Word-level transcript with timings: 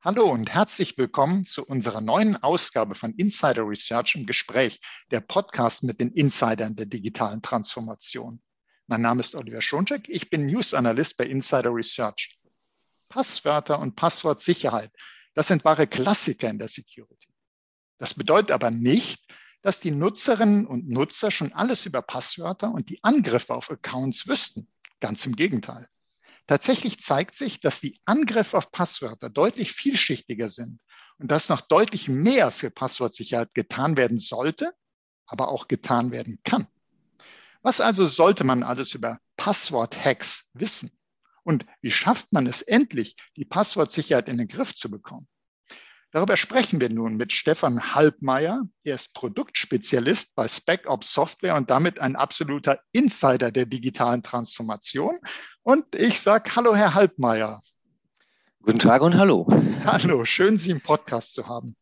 Hallo 0.00 0.30
und 0.30 0.54
herzlich 0.54 0.96
willkommen 0.96 1.44
zu 1.44 1.66
unserer 1.66 2.00
neuen 2.00 2.40
Ausgabe 2.40 2.94
von 2.94 3.14
Insider 3.14 3.68
Research 3.68 4.14
im 4.14 4.26
Gespräch, 4.26 4.80
der 5.10 5.20
Podcast 5.20 5.82
mit 5.82 6.00
den 6.00 6.12
Insidern 6.12 6.76
der 6.76 6.86
digitalen 6.86 7.42
Transformation. 7.42 8.40
Mein 8.86 9.00
Name 9.02 9.18
ist 9.18 9.34
Oliver 9.34 9.60
Schoncheck, 9.60 10.08
ich 10.08 10.30
bin 10.30 10.46
News 10.46 10.72
Analyst 10.72 11.16
bei 11.16 11.26
Insider 11.26 11.74
Research. 11.74 12.38
Passwörter 13.08 13.80
und 13.80 13.96
Passwortsicherheit, 13.96 14.92
das 15.34 15.48
sind 15.48 15.64
wahre 15.64 15.88
Klassiker 15.88 16.48
in 16.48 16.60
der 16.60 16.68
Security. 16.68 17.34
Das 17.98 18.14
bedeutet 18.14 18.52
aber 18.52 18.70
nicht, 18.70 19.20
dass 19.62 19.80
die 19.80 19.90
Nutzerinnen 19.90 20.64
und 20.68 20.88
Nutzer 20.88 21.32
schon 21.32 21.52
alles 21.54 21.86
über 21.86 22.02
Passwörter 22.02 22.70
und 22.70 22.88
die 22.88 23.02
Angriffe 23.02 23.52
auf 23.52 23.68
Accounts 23.68 24.28
wüssten. 24.28 24.68
Ganz 25.00 25.26
im 25.26 25.34
Gegenteil. 25.34 25.88
Tatsächlich 26.48 26.98
zeigt 26.98 27.34
sich, 27.34 27.60
dass 27.60 27.82
die 27.82 28.00
Angriffe 28.06 28.56
auf 28.56 28.72
Passwörter 28.72 29.28
deutlich 29.28 29.72
vielschichtiger 29.72 30.48
sind 30.48 30.80
und 31.18 31.30
dass 31.30 31.50
noch 31.50 31.60
deutlich 31.60 32.08
mehr 32.08 32.50
für 32.50 32.70
Passwortsicherheit 32.70 33.54
getan 33.54 33.98
werden 33.98 34.18
sollte, 34.18 34.72
aber 35.26 35.48
auch 35.48 35.68
getan 35.68 36.10
werden 36.10 36.40
kann. 36.44 36.66
Was 37.60 37.82
also 37.82 38.06
sollte 38.06 38.44
man 38.44 38.62
alles 38.62 38.94
über 38.94 39.20
Passwort-Hacks 39.36 40.48
wissen? 40.54 40.90
Und 41.44 41.66
wie 41.82 41.90
schafft 41.90 42.32
man 42.32 42.46
es 42.46 42.62
endlich, 42.62 43.14
die 43.36 43.44
Passwortsicherheit 43.44 44.28
in 44.28 44.38
den 44.38 44.48
Griff 44.48 44.74
zu 44.74 44.90
bekommen? 44.90 45.28
Darüber 46.10 46.38
sprechen 46.38 46.80
wir 46.80 46.88
nun 46.88 47.16
mit 47.16 47.32
Stefan 47.32 47.94
Halbmeier. 47.94 48.62
Er 48.82 48.94
ist 48.94 49.12
Produktspezialist 49.12 50.34
bei 50.34 50.48
SpecOps 50.48 51.12
Software 51.12 51.54
und 51.54 51.68
damit 51.68 52.00
ein 52.00 52.16
absoluter 52.16 52.80
Insider 52.92 53.52
der 53.52 53.66
digitalen 53.66 54.22
Transformation. 54.22 55.18
Und 55.62 55.94
ich 55.94 56.20
sage 56.20 56.56
Hallo, 56.56 56.74
Herr 56.74 56.94
Halbmeier. 56.94 57.60
Guten 58.62 58.78
Tag 58.78 59.02
und 59.02 59.16
hallo. 59.16 59.46
Hallo, 59.84 60.24
schön, 60.24 60.56
Sie 60.56 60.70
im 60.70 60.80
Podcast 60.80 61.34
zu 61.34 61.46
haben. 61.46 61.76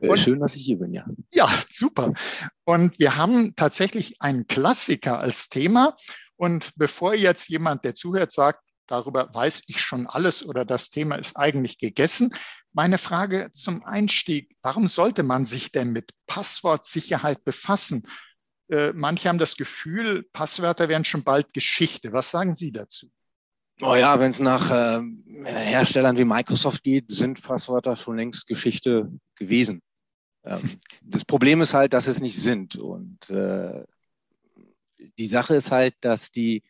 Äh, 0.00 0.08
und, 0.08 0.18
schön, 0.18 0.40
dass 0.40 0.56
ich 0.56 0.64
hier 0.64 0.78
bin, 0.78 0.94
ja. 0.94 1.04
Ja, 1.30 1.50
super. 1.70 2.14
Und 2.64 2.98
wir 2.98 3.16
haben 3.16 3.54
tatsächlich 3.56 4.22
einen 4.22 4.46
Klassiker 4.46 5.20
als 5.20 5.50
Thema. 5.50 5.96
Und 6.36 6.70
bevor 6.76 7.14
jetzt 7.14 7.48
jemand, 7.48 7.84
der 7.84 7.94
zuhört, 7.94 8.32
sagt, 8.32 8.67
darüber 8.88 9.32
weiß 9.32 9.62
ich 9.66 9.80
schon 9.80 10.06
alles 10.06 10.44
oder 10.44 10.64
das 10.64 10.90
Thema 10.90 11.14
ist 11.14 11.36
eigentlich 11.36 11.78
gegessen. 11.78 12.34
Meine 12.72 12.98
Frage 12.98 13.50
zum 13.52 13.84
Einstieg, 13.84 14.56
warum 14.62 14.88
sollte 14.88 15.22
man 15.22 15.44
sich 15.44 15.70
denn 15.70 15.92
mit 15.92 16.10
Passwortsicherheit 16.26 17.44
befassen? 17.44 18.08
Äh, 18.68 18.92
manche 18.92 19.28
haben 19.28 19.38
das 19.38 19.56
Gefühl, 19.56 20.28
Passwörter 20.32 20.88
wären 20.88 21.04
schon 21.04 21.24
bald 21.24 21.54
Geschichte. 21.54 22.12
Was 22.12 22.30
sagen 22.30 22.54
Sie 22.54 22.72
dazu? 22.72 23.10
Oh 23.80 23.94
ja, 23.94 24.18
wenn 24.18 24.32
es 24.32 24.40
nach 24.40 24.70
äh, 24.70 25.00
Herstellern 25.44 26.18
wie 26.18 26.24
Microsoft 26.24 26.82
geht, 26.82 27.12
sind 27.12 27.42
Passwörter 27.42 27.96
schon 27.96 28.16
längst 28.16 28.46
Geschichte 28.46 29.12
gewesen. 29.36 29.80
Ähm, 30.44 30.60
das 31.02 31.24
Problem 31.24 31.60
ist 31.60 31.74
halt, 31.74 31.92
dass 31.92 32.08
es 32.08 32.20
nicht 32.20 32.36
sind. 32.36 32.76
Und 32.76 33.30
äh, 33.30 33.84
die 35.18 35.26
Sache 35.26 35.54
ist 35.54 35.70
halt, 35.70 35.94
dass 36.00 36.30
die 36.30 36.62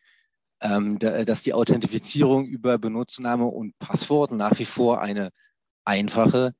dass 0.59 1.41
die 1.41 1.53
Authentifizierung 1.53 2.45
über 2.45 2.77
Benutzername 2.77 3.45
und 3.45 3.77
Passwort 3.79 4.31
nach 4.31 4.59
wie 4.59 4.65
vor 4.65 5.01
eine 5.01 5.31
einfache, 5.85 6.53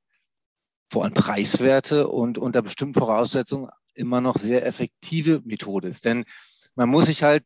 vor 0.90 1.04
allem 1.04 1.14
preiswerte 1.14 2.08
und 2.08 2.38
unter 2.38 2.62
bestimmten 2.62 2.98
Voraussetzungen 2.98 3.68
immer 3.94 4.20
noch 4.20 4.38
sehr 4.38 4.66
effektive 4.66 5.42
Methode 5.44 5.88
ist. 5.88 6.04
Denn 6.04 6.24
man 6.74 6.88
muss 6.88 7.06
sich 7.06 7.22
halt 7.22 7.44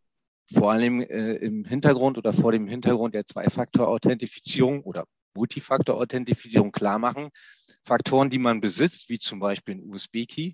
vor 0.52 0.72
allem 0.72 1.00
äh, 1.00 1.34
im 1.34 1.64
Hintergrund 1.64 2.18
oder 2.18 2.32
vor 2.32 2.52
dem 2.52 2.66
Hintergrund 2.66 3.14
der 3.14 3.26
Zwei-Faktor-Authentifizierung 3.26 4.82
oder 4.82 5.06
Multifaktor-Authentifizierung 5.34 6.70
klar 6.70 6.98
machen, 6.98 7.30
Faktoren, 7.82 8.30
die 8.30 8.38
man 8.38 8.60
besitzt, 8.60 9.08
wie 9.08 9.18
zum 9.18 9.40
Beispiel 9.40 9.76
ein 9.76 9.90
USB-Key, 9.90 10.52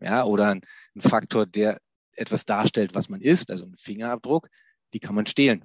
ja, 0.00 0.24
oder 0.24 0.50
ein, 0.50 0.62
ein 0.94 1.00
Faktor, 1.00 1.46
der 1.46 1.78
etwas 2.12 2.44
darstellt, 2.44 2.94
was 2.94 3.08
man 3.08 3.20
ist, 3.20 3.50
also 3.50 3.64
ein 3.64 3.76
Fingerabdruck, 3.76 4.48
die 4.96 5.00
kann 5.00 5.14
man 5.14 5.26
stehlen. 5.26 5.62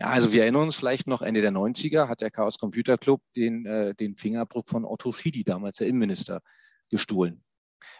Ja, 0.00 0.08
also 0.08 0.32
wir 0.32 0.42
erinnern 0.42 0.64
uns 0.64 0.74
vielleicht 0.74 1.06
noch, 1.06 1.22
Ende 1.22 1.40
der 1.40 1.52
90er 1.52 2.08
hat 2.08 2.20
der 2.20 2.32
Chaos 2.32 2.58
Computer 2.58 2.98
Club 2.98 3.22
den, 3.36 3.64
äh, 3.64 3.94
den 3.94 4.16
Fingerabdruck 4.16 4.68
von 4.68 4.84
Otto 4.84 5.12
Schidi, 5.12 5.44
damals 5.44 5.76
der 5.76 5.86
Innenminister, 5.86 6.42
gestohlen. 6.90 7.44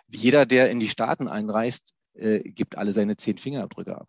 Jeder, 0.09 0.45
der 0.45 0.71
in 0.71 0.81
die 0.81 0.89
Staaten 0.89 1.29
einreist, 1.29 1.95
äh, 2.15 2.41
gibt 2.41 2.77
alle 2.77 2.93
seine 2.93 3.17
zehn 3.17 3.39
Fingerabdrücke 3.39 3.97
ab. 3.97 4.09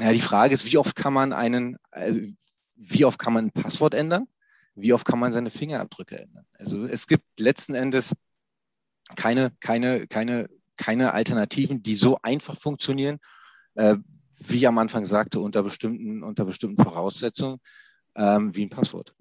Ja, 0.00 0.12
die 0.12 0.20
Frage 0.20 0.52
ist, 0.52 0.70
wie 0.70 0.76
oft 0.76 0.94
kann 0.96 1.14
man 1.14 1.32
einen, 1.32 1.78
äh, 1.92 2.32
wie 2.74 3.06
oft 3.06 3.18
kann 3.18 3.32
man 3.32 3.46
ein 3.46 3.52
Passwort 3.52 3.94
ändern? 3.94 4.28
Wie 4.74 4.92
oft 4.92 5.06
kann 5.06 5.18
man 5.18 5.32
seine 5.32 5.48
Fingerabdrücke 5.48 6.18
ändern? 6.18 6.44
Also 6.58 6.84
es 6.84 7.06
gibt 7.06 7.24
letzten 7.40 7.74
Endes 7.74 8.12
keine, 9.16 9.50
keine, 9.60 10.06
keine, 10.08 10.50
keine 10.76 11.14
Alternativen, 11.14 11.82
die 11.82 11.94
so 11.94 12.18
einfach 12.20 12.58
funktionieren, 12.58 13.18
äh, 13.76 13.96
wie 14.38 14.58
ich 14.58 14.68
am 14.68 14.78
Anfang 14.78 15.04
sagte, 15.06 15.40
unter 15.40 15.62
bestimmten, 15.62 16.22
unter 16.22 16.44
bestimmten 16.44 16.82
Voraussetzungen 16.82 17.58
ähm, 18.16 18.54
wie 18.54 18.66
ein 18.66 18.70
Passwort. 18.70 19.14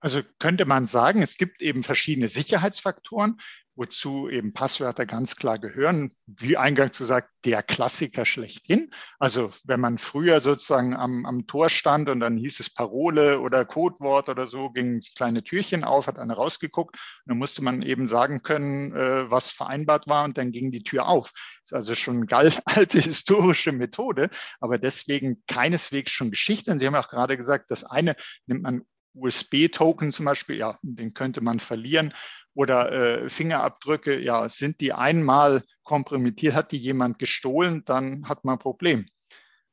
Also 0.00 0.22
könnte 0.38 0.66
man 0.66 0.86
sagen, 0.86 1.22
es 1.22 1.36
gibt 1.36 1.62
eben 1.62 1.82
verschiedene 1.82 2.28
Sicherheitsfaktoren, 2.28 3.40
wozu 3.76 4.28
eben 4.28 4.52
Passwörter 4.52 5.06
ganz 5.06 5.36
klar 5.36 5.58
gehören. 5.58 6.12
Wie 6.26 6.56
eingangs 6.56 6.98
gesagt, 6.98 7.30
der 7.44 7.62
Klassiker 7.62 8.24
schlechthin. 8.24 8.90
Also 9.18 9.50
wenn 9.64 9.80
man 9.80 9.98
früher 9.98 10.40
sozusagen 10.40 10.96
am, 10.96 11.26
am 11.26 11.46
Tor 11.46 11.68
stand 11.68 12.08
und 12.08 12.20
dann 12.20 12.38
hieß 12.38 12.58
es 12.58 12.72
Parole 12.72 13.40
oder 13.40 13.64
Codewort 13.64 14.28
oder 14.28 14.46
so, 14.46 14.70
ging 14.70 15.00
das 15.00 15.14
kleine 15.14 15.44
Türchen 15.44 15.84
auf, 15.84 16.06
hat 16.06 16.18
einer 16.18 16.34
rausgeguckt. 16.34 16.96
Dann 17.26 17.38
musste 17.38 17.62
man 17.62 17.82
eben 17.82 18.08
sagen 18.08 18.42
können, 18.42 18.96
äh, 18.96 19.30
was 19.30 19.50
vereinbart 19.50 20.08
war 20.08 20.24
und 20.24 20.38
dann 20.38 20.52
ging 20.52 20.72
die 20.72 20.82
Tür 20.82 21.06
auf. 21.06 21.30
Das 21.32 21.70
ist 21.70 21.72
also 21.74 21.94
schon 21.94 22.26
eine 22.28 22.52
alte 22.64 22.98
historische 22.98 23.72
Methode, 23.72 24.30
aber 24.60 24.78
deswegen 24.78 25.42
keineswegs 25.46 26.10
schon 26.10 26.30
Geschichte. 26.30 26.70
Und 26.70 26.78
Sie 26.78 26.86
haben 26.86 26.94
auch 26.94 27.10
gerade 27.10 27.36
gesagt, 27.36 27.70
das 27.70 27.84
eine 27.84 28.16
nimmt 28.46 28.62
man 28.62 28.82
USB-Token 29.16 30.12
zum 30.12 30.26
Beispiel, 30.26 30.56
ja, 30.56 30.78
den 30.82 31.14
könnte 31.14 31.40
man 31.40 31.60
verlieren. 31.60 32.12
Oder 32.56 32.90
äh, 32.90 33.28
Fingerabdrücke, 33.28 34.18
ja, 34.18 34.48
sind 34.48 34.80
die 34.80 34.92
einmal 34.92 35.62
kompromittiert, 35.84 36.54
hat 36.54 36.72
die 36.72 36.78
jemand 36.78 37.18
gestohlen, 37.18 37.84
dann 37.84 38.28
hat 38.28 38.44
man 38.44 38.56
ein 38.56 38.58
Problem. 38.58 39.06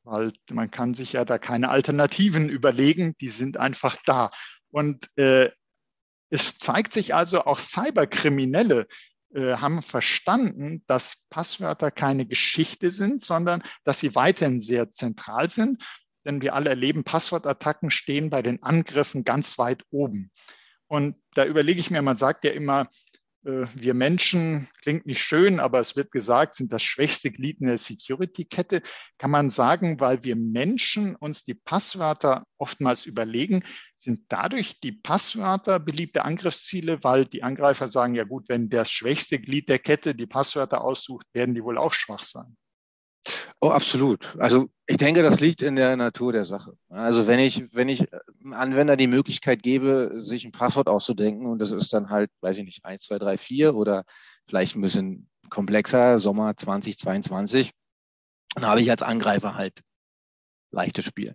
Weil 0.02 0.32
man 0.52 0.70
kann 0.70 0.92
sich 0.92 1.14
ja 1.14 1.24
da 1.24 1.38
keine 1.38 1.70
Alternativen 1.70 2.48
überlegen, 2.48 3.16
die 3.20 3.30
sind 3.30 3.56
einfach 3.56 3.96
da. 4.04 4.30
Und 4.70 5.08
äh, 5.16 5.50
es 6.28 6.58
zeigt 6.58 6.92
sich 6.92 7.14
also, 7.14 7.46
auch 7.46 7.58
Cyberkriminelle 7.58 8.86
äh, 9.34 9.54
haben 9.54 9.80
verstanden, 9.80 10.84
dass 10.86 11.22
Passwörter 11.30 11.90
keine 11.90 12.26
Geschichte 12.26 12.90
sind, 12.90 13.22
sondern 13.22 13.62
dass 13.84 14.00
sie 14.00 14.14
weiterhin 14.14 14.60
sehr 14.60 14.90
zentral 14.90 15.48
sind 15.48 15.82
denn 16.24 16.40
wir 16.40 16.54
alle 16.54 16.70
erleben, 16.70 17.04
Passwortattacken 17.04 17.90
stehen 17.90 18.30
bei 18.30 18.42
den 18.42 18.62
Angriffen 18.62 19.24
ganz 19.24 19.58
weit 19.58 19.84
oben. 19.90 20.30
Und 20.88 21.16
da 21.34 21.44
überlege 21.46 21.80
ich 21.80 21.90
mir, 21.90 22.02
man 22.02 22.16
sagt 22.16 22.44
ja 22.44 22.52
immer, 22.52 22.88
äh, 23.44 23.66
wir 23.74 23.94
Menschen, 23.94 24.68
klingt 24.82 25.06
nicht 25.06 25.22
schön, 25.22 25.60
aber 25.60 25.80
es 25.80 25.96
wird 25.96 26.10
gesagt, 26.10 26.54
sind 26.54 26.72
das 26.72 26.82
schwächste 26.82 27.30
Glied 27.30 27.60
in 27.60 27.66
der 27.66 27.78
Security-Kette. 27.78 28.82
Kann 29.18 29.30
man 29.30 29.50
sagen, 29.50 30.00
weil 30.00 30.24
wir 30.24 30.36
Menschen 30.36 31.16
uns 31.16 31.44
die 31.44 31.54
Passwörter 31.54 32.44
oftmals 32.58 33.06
überlegen, 33.06 33.64
sind 33.96 34.24
dadurch 34.28 34.80
die 34.80 34.92
Passwörter 34.92 35.78
beliebte 35.78 36.24
Angriffsziele, 36.24 37.02
weil 37.04 37.26
die 37.26 37.42
Angreifer 37.42 37.88
sagen, 37.88 38.14
ja 38.14 38.24
gut, 38.24 38.48
wenn 38.48 38.68
das 38.68 38.90
schwächste 38.90 39.38
Glied 39.38 39.68
der 39.68 39.78
Kette 39.78 40.14
die 40.14 40.26
Passwörter 40.26 40.82
aussucht, 40.82 41.26
werden 41.32 41.54
die 41.54 41.64
wohl 41.64 41.78
auch 41.78 41.94
schwach 41.94 42.24
sein. 42.24 42.56
Oh, 43.64 43.70
absolut. 43.70 44.36
Also 44.38 44.68
ich 44.86 44.98
denke, 44.98 45.22
das 45.22 45.40
liegt 45.40 45.62
in 45.62 45.74
der 45.74 45.96
Natur 45.96 46.34
der 46.34 46.44
Sache. 46.44 46.76
Also 46.90 47.26
wenn 47.26 47.38
ich, 47.38 47.74
wenn 47.74 47.88
ich 47.88 48.04
einem 48.42 48.52
Anwender 48.52 48.94
die 48.94 49.06
Möglichkeit 49.06 49.62
gebe, 49.62 50.10
sich 50.16 50.44
ein 50.44 50.52
Passwort 50.52 50.86
auszudenken 50.86 51.46
und 51.46 51.60
das 51.60 51.70
ist 51.70 51.90
dann 51.94 52.10
halt, 52.10 52.30
weiß 52.42 52.58
ich 52.58 52.64
nicht, 52.64 52.84
1, 52.84 53.04
2, 53.04 53.18
3, 53.18 53.38
4 53.38 53.74
oder 53.74 54.04
vielleicht 54.46 54.76
ein 54.76 54.82
bisschen 54.82 55.30
komplexer, 55.48 56.18
Sommer 56.18 56.54
2022, 56.54 57.70
dann 58.54 58.66
habe 58.66 58.82
ich 58.82 58.90
als 58.90 59.00
Angreifer 59.00 59.54
halt 59.54 59.80
leichtes 60.70 61.06
Spiel. 61.06 61.34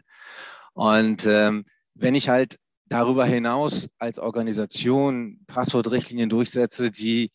Und 0.74 1.26
ähm, 1.26 1.66
wenn 1.96 2.14
ich 2.14 2.30
halt 2.30 2.60
darüber 2.90 3.26
hinaus 3.26 3.90
als 3.98 4.20
Organisation 4.20 5.40
Passwortrichtlinien 5.48 6.30
durchsetze, 6.30 6.92
die 6.92 7.32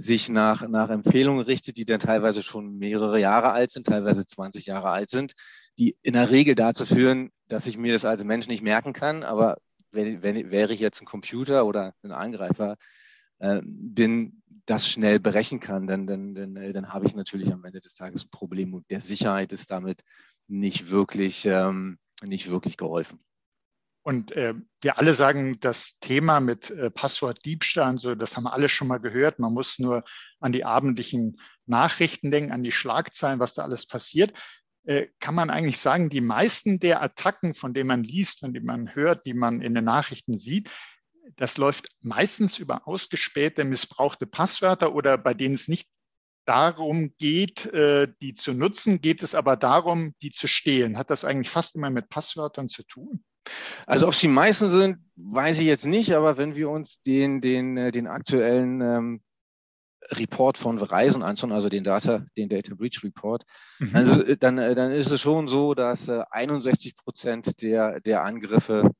sich 0.00 0.28
nach, 0.28 0.66
nach 0.66 0.90
Empfehlungen 0.90 1.44
richtet, 1.44 1.76
die 1.76 1.84
dann 1.84 2.00
teilweise 2.00 2.42
schon 2.42 2.78
mehrere 2.78 3.20
Jahre 3.20 3.52
alt 3.52 3.70
sind, 3.70 3.86
teilweise 3.86 4.26
20 4.26 4.66
Jahre 4.66 4.88
alt 4.90 5.10
sind, 5.10 5.34
die 5.78 5.96
in 6.02 6.14
der 6.14 6.30
Regel 6.30 6.54
dazu 6.54 6.86
führen, 6.86 7.30
dass 7.48 7.66
ich 7.66 7.76
mir 7.76 7.92
das 7.92 8.04
als 8.04 8.24
Mensch 8.24 8.48
nicht 8.48 8.62
merken 8.62 8.92
kann. 8.92 9.22
Aber 9.22 9.58
wenn, 9.92 10.22
wenn 10.22 10.50
wäre 10.50 10.72
ich 10.72 10.80
jetzt 10.80 11.02
ein 11.02 11.06
Computer 11.06 11.66
oder 11.66 11.92
ein 12.02 12.12
Angreifer, 12.12 12.76
äh, 13.38 13.60
bin, 13.62 14.42
das 14.66 14.88
schnell 14.88 15.18
berechnen 15.18 15.60
kann, 15.60 15.86
dann, 15.86 16.06
dann, 16.06 16.34
dann, 16.34 16.56
äh, 16.56 16.72
dann 16.72 16.92
habe 16.92 17.06
ich 17.06 17.14
natürlich 17.14 17.52
am 17.52 17.64
Ende 17.64 17.80
des 17.80 17.94
Tages 17.94 18.24
ein 18.24 18.30
Problem 18.30 18.72
und 18.74 18.88
der 18.90 19.00
Sicherheit 19.00 19.52
ist 19.52 19.70
damit 19.70 20.02
nicht 20.46 20.90
wirklich, 20.90 21.44
ähm, 21.46 21.98
nicht 22.22 22.50
wirklich 22.50 22.76
geholfen. 22.76 23.18
Und 24.02 24.32
äh, 24.32 24.54
wir 24.80 24.98
alle 24.98 25.14
sagen, 25.14 25.60
das 25.60 25.98
Thema 25.98 26.40
mit 26.40 26.70
äh, 26.70 26.90
Passwortdiebstahl, 26.90 27.98
so, 27.98 28.14
das 28.14 28.36
haben 28.36 28.44
wir 28.44 28.52
alle 28.52 28.68
schon 28.68 28.88
mal 28.88 28.98
gehört. 28.98 29.38
Man 29.38 29.52
muss 29.52 29.78
nur 29.78 30.04
an 30.40 30.52
die 30.52 30.64
abendlichen 30.64 31.38
Nachrichten 31.66 32.30
denken, 32.30 32.52
an 32.52 32.62
die 32.62 32.72
Schlagzeilen, 32.72 33.40
was 33.40 33.54
da 33.54 33.62
alles 33.62 33.86
passiert. 33.86 34.32
Äh, 34.84 35.08
kann 35.18 35.34
man 35.34 35.50
eigentlich 35.50 35.78
sagen, 35.78 36.08
die 36.08 36.22
meisten 36.22 36.80
der 36.80 37.02
Attacken, 37.02 37.52
von 37.52 37.74
denen 37.74 37.88
man 37.88 38.02
liest, 38.02 38.40
von 38.40 38.54
denen 38.54 38.66
man 38.66 38.94
hört, 38.94 39.26
die 39.26 39.34
man 39.34 39.60
in 39.60 39.74
den 39.74 39.84
Nachrichten 39.84 40.36
sieht, 40.36 40.70
das 41.36 41.58
läuft 41.58 41.88
meistens 42.00 42.58
über 42.58 42.88
ausgespähte, 42.88 43.64
missbrauchte 43.64 44.26
Passwörter 44.26 44.94
oder 44.94 45.18
bei 45.18 45.34
denen 45.34 45.54
es 45.54 45.68
nicht 45.68 45.88
darum 46.46 47.14
geht, 47.18 47.66
äh, 47.66 48.08
die 48.20 48.34
zu 48.34 48.54
nutzen, 48.54 49.00
geht 49.00 49.22
es 49.22 49.34
aber 49.34 49.56
darum, 49.56 50.14
die 50.22 50.30
zu 50.30 50.48
stehlen. 50.48 50.96
Hat 50.96 51.10
das 51.10 51.24
eigentlich 51.24 51.50
fast 51.50 51.76
immer 51.76 51.90
mit 51.90 52.08
Passwörtern 52.08 52.68
zu 52.68 52.82
tun? 52.82 53.22
Also 53.86 54.06
ob 54.06 54.12
es 54.12 54.20
die 54.20 54.28
meisten 54.28 54.68
sind, 54.68 54.98
weiß 55.16 55.60
ich 55.60 55.66
jetzt 55.66 55.86
nicht, 55.86 56.12
aber 56.14 56.38
wenn 56.38 56.54
wir 56.54 56.70
uns 56.70 57.02
den, 57.02 57.40
den, 57.40 57.76
äh, 57.76 57.90
den 57.90 58.06
aktuellen 58.06 58.80
ähm, 58.80 59.22
Report 60.12 60.58
von 60.58 60.78
Verizon 60.78 61.22
anschauen, 61.22 61.52
also 61.52 61.68
den 61.68 61.84
Data, 61.84 62.24
den 62.36 62.48
Data 62.48 62.74
Breach 62.74 63.02
Report, 63.02 63.44
mhm. 63.78 63.94
also, 63.94 64.22
dann, 64.36 64.56
dann 64.56 64.92
ist 64.92 65.10
es 65.10 65.20
schon 65.20 65.48
so, 65.48 65.74
dass 65.74 66.08
äh, 66.08 66.22
61 66.30 66.96
Prozent 66.96 67.62
der, 67.62 68.00
der 68.00 68.24
Angriffe 68.24 68.90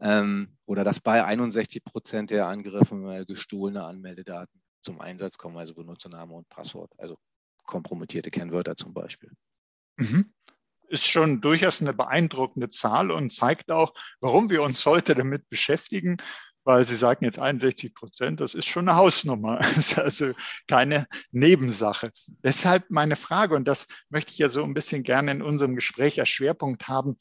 ähm, 0.00 0.56
oder 0.66 0.84
dass 0.84 1.00
bei 1.00 1.24
61 1.24 1.84
Prozent 1.84 2.30
der 2.30 2.46
Angriffe 2.46 2.96
äh, 3.12 3.24
gestohlene 3.24 3.84
Anmeldedaten 3.84 4.60
zum 4.80 5.00
Einsatz 5.00 5.38
kommen, 5.38 5.56
also 5.56 5.74
Benutzername 5.74 6.34
und 6.34 6.48
Passwort, 6.48 6.92
also 6.98 7.16
kompromittierte 7.64 8.30
Kennwörter 8.30 8.76
zum 8.76 8.92
Beispiel. 8.92 9.30
Mhm. 9.96 10.32
Ist 10.92 11.06
schon 11.06 11.40
durchaus 11.40 11.80
eine 11.80 11.94
beeindruckende 11.94 12.68
Zahl 12.68 13.10
und 13.10 13.30
zeigt 13.30 13.70
auch, 13.70 13.94
warum 14.20 14.50
wir 14.50 14.62
uns 14.62 14.84
heute 14.84 15.14
damit 15.14 15.48
beschäftigen, 15.48 16.18
weil 16.64 16.84
Sie 16.84 16.96
sagen 16.96 17.24
jetzt 17.24 17.38
61 17.38 17.94
Prozent, 17.94 18.40
das 18.40 18.54
ist 18.54 18.66
schon 18.66 18.86
eine 18.86 18.98
Hausnummer, 18.98 19.56
das 19.76 19.78
ist 19.78 19.98
also 19.98 20.32
keine 20.68 21.06
Nebensache. 21.30 22.12
Deshalb 22.44 22.90
meine 22.90 23.16
Frage, 23.16 23.54
und 23.54 23.66
das 23.66 23.86
möchte 24.10 24.32
ich 24.32 24.38
ja 24.38 24.50
so 24.50 24.62
ein 24.62 24.74
bisschen 24.74 25.02
gerne 25.02 25.30
in 25.30 25.40
unserem 25.40 25.76
Gespräch 25.76 26.20
als 26.20 26.28
Schwerpunkt 26.28 26.88
haben, 26.88 27.16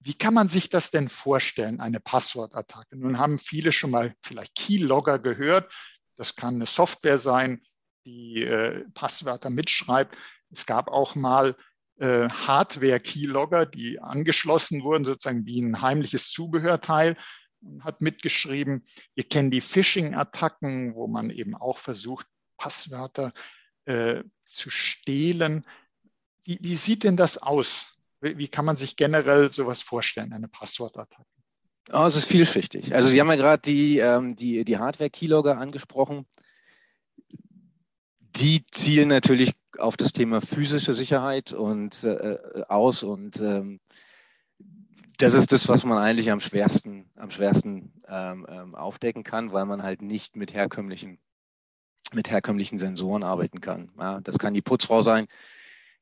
wie 0.00 0.14
kann 0.14 0.32
man 0.32 0.48
sich 0.48 0.70
das 0.70 0.90
denn 0.90 1.10
vorstellen, 1.10 1.80
eine 1.80 2.00
Passwortattacke? 2.00 2.96
Nun 2.96 3.18
haben 3.18 3.38
viele 3.38 3.72
schon 3.72 3.90
mal 3.90 4.14
vielleicht 4.22 4.54
Keylogger 4.54 5.18
gehört. 5.18 5.70
Das 6.16 6.34
kann 6.34 6.54
eine 6.54 6.66
Software 6.66 7.18
sein, 7.18 7.60
die 8.06 8.42
äh, 8.42 8.84
Passwörter 8.94 9.50
mitschreibt. 9.50 10.16
Es 10.50 10.64
gab 10.64 10.88
auch 10.88 11.14
mal 11.14 11.56
äh, 12.02 12.28
Hardware-Keylogger, 12.28 13.64
die 13.64 14.00
angeschlossen 14.00 14.82
wurden, 14.82 15.04
sozusagen 15.04 15.46
wie 15.46 15.62
ein 15.62 15.80
heimliches 15.80 16.30
Zubehörteil 16.30 17.16
hat 17.78 18.00
mitgeschrieben. 18.00 18.84
Wir 19.14 19.22
kennen 19.22 19.52
die 19.52 19.60
Phishing-Attacken, 19.60 20.96
wo 20.96 21.06
man 21.06 21.30
eben 21.30 21.54
auch 21.54 21.78
versucht, 21.78 22.26
Passwörter 22.56 23.32
äh, 23.84 24.24
zu 24.44 24.68
stehlen. 24.68 25.64
Wie, 26.42 26.58
wie, 26.60 26.74
sieht 26.74 27.04
denn 27.04 27.16
das 27.16 27.38
aus? 27.38 27.92
Wie, 28.20 28.36
wie 28.36 28.48
kann 28.48 28.64
man 28.64 28.74
sich 28.74 28.96
generell 28.96 29.48
sowas 29.48 29.80
vorstellen, 29.80 30.32
eine 30.32 30.48
Passwortattacke? 30.48 31.24
Oh, 31.92 32.04
es 32.06 32.16
ist 32.16 32.26
vielschichtig. 32.26 32.92
Also 32.92 33.08
Sie 33.10 33.20
haben 33.20 33.28
ja 33.28 33.36
gerade 33.36 33.62
die, 33.62 33.98
ähm, 33.98 34.34
die, 34.34 34.64
die 34.64 34.78
Hardware-Keylogger 34.78 35.56
angesprochen. 35.56 36.26
Die 38.36 38.64
zielen 38.70 39.08
natürlich 39.08 39.52
auf 39.78 39.96
das 39.96 40.12
Thema 40.12 40.40
physische 40.40 40.94
Sicherheit 40.94 41.52
und 41.52 42.04
äh, 42.04 42.38
aus 42.68 43.02
und 43.02 43.40
ähm, 43.40 43.80
das 45.18 45.34
ist 45.34 45.52
das, 45.52 45.68
was 45.68 45.84
man 45.84 45.98
eigentlich 45.98 46.30
am 46.30 46.40
schwersten, 46.40 47.10
am 47.16 47.30
schwersten 47.30 47.92
ähm, 48.08 48.46
ähm, 48.48 48.74
aufdecken 48.74 49.22
kann, 49.22 49.52
weil 49.52 49.66
man 49.66 49.82
halt 49.82 50.02
nicht 50.02 50.36
mit 50.36 50.54
herkömmlichen, 50.54 51.18
mit 52.12 52.30
herkömmlichen 52.30 52.78
Sensoren 52.78 53.22
arbeiten 53.22 53.60
kann. 53.60 53.90
Ja, 53.98 54.20
das 54.20 54.38
kann 54.38 54.54
die 54.54 54.62
Putzfrau 54.62 55.02
sein, 55.02 55.26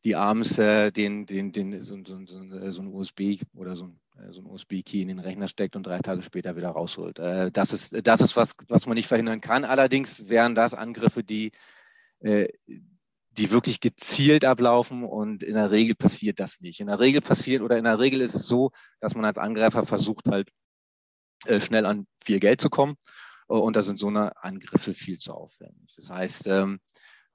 die 0.05 0.17
abends 0.17 0.59
äh, 0.59 0.91
den, 0.91 1.27
den, 1.27 1.53
den, 1.53 1.81
so, 1.81 1.99
so, 2.07 2.25
so, 2.25 2.71
so 2.71 2.83
ein 2.83 2.89
USB 2.89 3.43
oder 3.55 3.77
so 3.77 3.91
äh, 4.17 4.33
so 4.33 4.41
ein 4.41 4.47
USB-Key 4.47 5.03
in 5.03 5.09
den 5.09 5.19
Rechner 5.19 5.49
steckt 5.49 5.77
und 5.77 5.87
drei 5.87 5.99
Tage 5.99 6.23
später 6.23 6.57
wieder 6.57 6.71
rausholt. 6.71 7.19
Äh, 7.19 7.51
das 7.51 7.73
ist, 7.73 8.07
das 8.07 8.21
ist 8.21 8.37
was, 8.37 8.55
was 8.69 8.87
man 8.87 8.95
nicht 8.95 9.09
verhindern 9.09 9.41
kann. 9.41 9.65
Allerdings 9.65 10.29
wären 10.29 10.55
das 10.55 10.75
Angriffe, 10.75 11.23
die, 11.23 11.49
äh, 11.49 11.51
die 12.23 13.51
wirklich 13.51 13.81
gezielt 13.81 14.45
ablaufen 14.45 15.05
und 15.05 15.43
in 15.43 15.55
der 15.55 15.71
Regel 15.71 15.95
passiert 15.95 16.41
das 16.41 16.61
nicht. 16.61 16.81
In 16.81 16.89
der 16.89 17.01
Regel 17.01 17.21
passiert 17.21 17.63
oder 17.63 17.79
in 17.79 17.85
der 17.85 17.99
Regel 17.99 18.21
ist 18.21 18.35
es 18.35 18.47
so, 18.47 18.71
dass 19.01 19.15
man 19.15 19.25
als 19.25 19.39
Angreifer 19.39 19.87
versucht 19.87 20.27
halt 20.29 20.51
schnell 21.61 21.87
an 21.87 22.07
viel 22.23 22.41
Geld 22.41 22.61
zu 22.61 22.69
kommen 22.69 22.97
und 23.47 23.75
da 23.75 23.83
sind 23.83 23.99
so 23.99 24.09
eine 24.09 24.37
Angriffe 24.43 24.93
viel 24.93 25.19
zu 25.19 25.33
aufwendig. 25.33 25.95
Das 25.97 26.11
heißt, 26.11 26.47
ähm, 26.49 26.81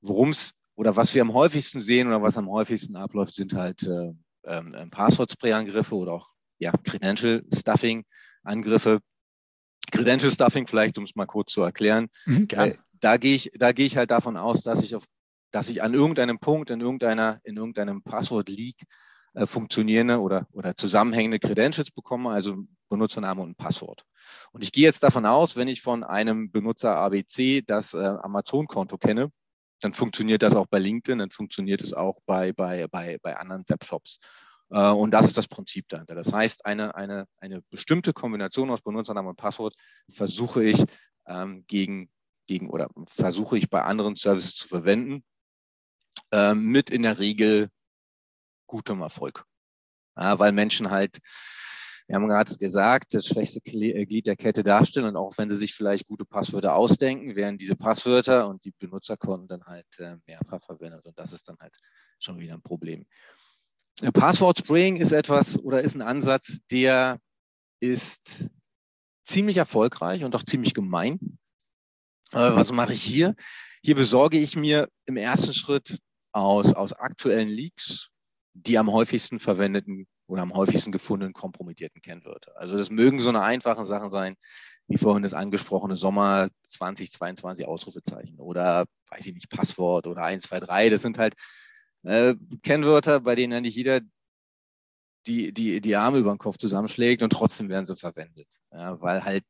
worum 0.01 0.29
es 0.29 0.51
oder 0.75 0.95
was 0.95 1.15
wir 1.15 1.21
am 1.21 1.33
häufigsten 1.33 1.79
sehen 1.81 2.07
oder 2.07 2.21
was 2.21 2.37
am 2.37 2.49
häufigsten 2.49 2.95
abläuft, 2.95 3.33
sind 3.33 3.53
halt 3.53 3.89
ähm, 4.45 4.89
Passwort-Spray-Angriffe 4.91 5.95
oder 5.95 6.13
auch 6.13 6.29
ja, 6.59 6.71
Credential 6.83 7.43
Stuffing 7.53 8.05
Angriffe. 8.43 8.99
Credential 9.91 10.31
Stuffing, 10.31 10.67
vielleicht, 10.67 10.97
um 10.97 11.03
es 11.03 11.15
mal 11.15 11.25
kurz 11.25 11.51
zu 11.53 11.61
erklären. 11.61 12.07
Mhm, 12.25 12.47
äh, 12.51 12.75
da 12.99 13.17
gehe 13.17 13.35
ich, 13.35 13.51
da 13.55 13.71
gehe 13.71 13.85
ich 13.85 13.97
halt 13.97 14.11
davon 14.11 14.37
aus, 14.37 14.61
dass 14.61 14.83
ich 14.83 14.95
auf, 14.95 15.05
dass 15.51 15.69
ich 15.69 15.83
an 15.83 15.93
irgendeinem 15.93 16.39
Punkt 16.39 16.69
in 16.69 16.81
irgendeiner, 16.81 17.39
in 17.43 17.57
irgendeinem 17.57 18.03
Passwort 18.03 18.49
Leak 18.49 18.75
äh, 19.33 19.45
funktionierende 19.45 20.19
oder, 20.19 20.47
oder 20.51 20.75
zusammenhängende 20.75 21.39
Credentials 21.39 21.91
bekomme, 21.91 22.31
also 22.31 22.57
Benutzername 22.89 23.41
und 23.41 23.57
Passwort. 23.57 24.03
Und 24.51 24.63
ich 24.63 24.71
gehe 24.71 24.83
jetzt 24.83 25.03
davon 25.03 25.25
aus, 25.25 25.55
wenn 25.55 25.67
ich 25.67 25.81
von 25.81 26.03
einem 26.03 26.51
Benutzer 26.51 26.95
ABC 26.95 27.61
das 27.65 27.93
äh, 27.93 27.97
Amazon-Konto 27.97 28.97
kenne, 28.97 29.31
dann 29.81 29.93
funktioniert 29.93 30.41
das 30.41 30.55
auch 30.55 30.67
bei 30.67 30.79
LinkedIn, 30.79 31.19
dann 31.19 31.31
funktioniert 31.31 31.81
es 31.81 31.93
auch 31.93 32.19
bei, 32.25 32.53
bei, 32.53 32.87
bei, 32.87 33.17
bei 33.21 33.37
anderen 33.37 33.63
Webshops. 33.67 34.19
Äh, 34.69 34.89
und 34.89 35.11
das 35.11 35.27
ist 35.27 35.37
das 35.37 35.47
Prinzip 35.47 35.87
dahinter. 35.89 36.15
Das 36.15 36.31
heißt, 36.31 36.65
eine, 36.65 36.95
eine, 36.95 37.25
eine 37.37 37.61
bestimmte 37.69 38.13
Kombination 38.13 38.69
aus 38.71 38.81
Benutzernamen 38.81 39.29
und 39.29 39.37
Passwort 39.37 39.75
versuche 40.09 40.63
ich 40.63 40.83
ähm, 41.27 41.65
gegen, 41.67 42.09
gegen 42.47 42.69
oder 42.69 42.89
versuche 43.07 43.57
ich 43.57 43.69
bei 43.69 43.83
anderen 43.83 44.15
Services 44.15 44.55
zu 44.55 44.67
verwenden, 44.67 45.23
ähm, 46.31 46.65
mit 46.65 46.89
in 46.89 47.03
der 47.03 47.19
Regel 47.19 47.69
gutem 48.67 49.01
Erfolg. 49.01 49.45
Ja, 50.17 50.39
weil 50.39 50.51
Menschen 50.51 50.91
halt, 50.91 51.19
wir 52.07 52.15
haben 52.15 52.27
gerade 52.27 52.55
gesagt, 52.55 53.13
das 53.13 53.27
schwächste 53.27 53.59
äh, 53.59 54.05
Glied 54.05 54.27
der 54.27 54.35
Kette 54.35 54.63
darstellen 54.63 55.07
und 55.07 55.17
auch 55.17 55.37
wenn 55.37 55.49
sie 55.49 55.55
sich 55.55 55.73
vielleicht 55.73 56.07
gute 56.07 56.25
Passwörter 56.25 56.75
ausdenken, 56.75 57.35
werden 57.35 57.57
diese 57.57 57.75
Passwörter 57.75 58.47
und 58.47 58.63
die 58.63 58.71
Benutzerkonten 58.71 59.47
dann 59.47 59.65
halt 59.65 59.87
äh, 59.99 60.15
mehrfach 60.25 60.61
verwendet 60.63 61.05
und 61.05 61.17
das 61.17 61.33
ist 61.33 61.49
dann 61.49 61.57
halt 61.59 61.75
schon 62.19 62.39
wieder 62.39 62.53
ein 62.53 62.61
Problem. 62.61 63.05
Passwort 64.13 64.57
Spraying 64.57 64.97
ist 64.97 65.13
etwas 65.13 65.57
oder 65.57 65.81
ist 65.81 65.95
ein 65.95 66.01
Ansatz, 66.01 66.59
der 66.69 67.19
ist 67.79 68.49
ziemlich 69.23 69.57
erfolgreich 69.57 70.23
und 70.23 70.35
auch 70.35 70.43
ziemlich 70.43 70.73
gemein. 70.73 71.37
Äh, 72.31 72.55
was 72.55 72.71
mache 72.71 72.93
ich 72.93 73.03
hier? 73.03 73.35
Hier 73.83 73.95
besorge 73.95 74.37
ich 74.37 74.55
mir 74.55 74.89
im 75.05 75.17
ersten 75.17 75.53
Schritt 75.53 75.99
aus, 76.31 76.73
aus 76.73 76.93
aktuellen 76.93 77.49
Leaks 77.49 78.11
die 78.55 78.77
am 78.77 78.91
häufigsten 78.91 79.39
verwendeten 79.39 80.07
oder 80.27 80.41
am 80.41 80.53
häufigsten 80.53 80.91
gefundenen 80.91 81.33
kompromittierten 81.33 82.01
Kennwörter. 82.01 82.57
Also 82.57 82.77
das 82.77 82.89
mögen 82.89 83.19
so 83.19 83.29
eine 83.29 83.41
einfache 83.41 83.83
Sachen 83.85 84.09
sein, 84.09 84.35
wie 84.87 84.97
vorhin 84.97 85.23
das 85.23 85.33
angesprochene 85.33 85.97
Sommer 85.97 86.47
2022 86.63 87.67
Ausrufezeichen 87.67 88.39
oder 88.39 88.85
weiß 89.09 89.25
ich 89.25 89.33
nicht, 89.33 89.49
Passwort 89.49 90.07
oder 90.07 90.23
123. 90.23 90.89
Das 90.89 91.01
sind 91.01 91.17
halt 91.17 91.35
äh, 92.03 92.33
Kennwörter, 92.63 93.19
bei 93.19 93.35
denen 93.35 93.53
ja 93.53 93.61
nicht 93.61 93.75
jeder 93.75 93.99
die, 95.27 95.51
die, 95.53 95.81
die 95.81 95.95
Arme 95.95 96.19
über 96.19 96.33
den 96.33 96.37
Kopf 96.37 96.57
zusammenschlägt 96.57 97.23
und 97.23 97.31
trotzdem 97.31 97.67
werden 97.67 97.85
sie 97.85 97.95
verwendet, 97.95 98.47
ja, 98.71 98.99
weil 99.01 99.23
halt 99.23 99.43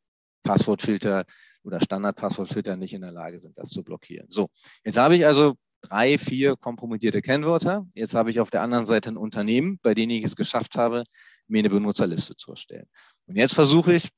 Passwortfilter 0.43 1.25
oder 1.65 1.81
Standardpasswortfilter 1.81 2.77
nicht 2.77 2.93
in 2.93 3.01
der 3.01 3.11
Lage 3.11 3.39
sind, 3.39 3.57
das 3.57 3.69
zu 3.69 3.83
blockieren. 3.83 4.27
So, 4.29 4.49
jetzt 4.83 4.97
habe 4.97 5.15
ich 5.15 5.25
also 5.25 5.55
drei, 5.81 6.17
vier 6.17 6.55
kompromittierte 6.55 7.21
Kennwörter. 7.21 7.85
Jetzt 7.93 8.13
habe 8.13 8.29
ich 8.29 8.39
auf 8.39 8.49
der 8.49 8.61
anderen 8.61 8.85
Seite 8.85 9.09
ein 9.09 9.17
Unternehmen, 9.17 9.79
bei 9.81 9.93
dem 9.93 10.09
ich 10.09 10.23
es 10.23 10.35
geschafft 10.35 10.75
habe, 10.77 11.03
mir 11.47 11.59
eine 11.59 11.69
Benutzerliste 11.69 12.35
zu 12.35 12.51
erstellen. 12.51 12.87
Und 13.27 13.35
jetzt 13.35 13.53
versuche 13.53 13.93
ich, 13.93 14.09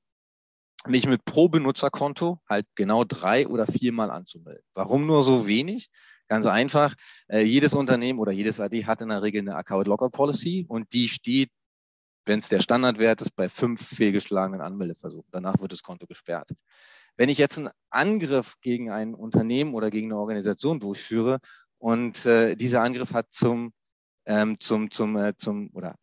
mich 0.86 1.08
mit 1.08 1.26
pro 1.26 1.50
Benutzerkonto 1.50 2.40
halt 2.48 2.66
genau 2.76 3.04
drei 3.04 3.48
oder 3.48 3.68
viermal 3.68 4.10
anzumelden. 4.10 4.64
Warum 4.74 5.06
nur 5.06 5.24
so 5.24 5.48
wenig? 5.48 5.90
Ganz 6.28 6.46
einfach. 6.46 6.94
Äh, 7.28 7.42
jedes 7.42 7.74
Unternehmen 7.74 8.20
oder 8.20 8.32
jedes 8.32 8.60
AD 8.60 8.86
hat 8.86 9.02
in 9.02 9.10
der 9.10 9.22
Regel 9.22 9.42
eine 9.42 9.56
Account 9.56 9.88
Locker 9.88 10.10
Policy 10.10 10.66
und 10.68 10.94
die 10.94 11.08
steht, 11.08 11.50
wenn 12.26 12.40
es 12.40 12.50
der 12.50 12.62
Standardwert 12.62 13.22
ist, 13.22 13.36
bei 13.36 13.50
fünf 13.50 13.86
fehlgeschlagenen 13.86 14.62
Anmeldeversuchen. 14.62 15.30
Danach 15.32 15.60
wird 15.60 15.72
das 15.72 15.84
Konto 15.84 16.06
gesperrt. 16.06 16.50
Wenn 17.18 17.30
ich 17.30 17.38
jetzt 17.38 17.58
einen 17.58 17.70
Angriff 17.90 18.56
gegen 18.62 18.92
ein 18.92 19.14
Unternehmen 19.14 19.74
oder 19.74 19.90
gegen 19.90 20.12
eine 20.12 20.20
Organisation 20.20 20.80
durchführe 20.80 21.40
und 21.80 22.26
äh, 22.26 22.56
dieser 22.56 22.82
Angriff 22.82 23.14
hat 23.14 23.28
zum, 23.32 23.74
ähm, 24.26 24.60
zum, 24.60 24.92
zum, 24.92 25.18
äh, 25.18 25.36
zum 25.36 25.70
oder 25.74 25.96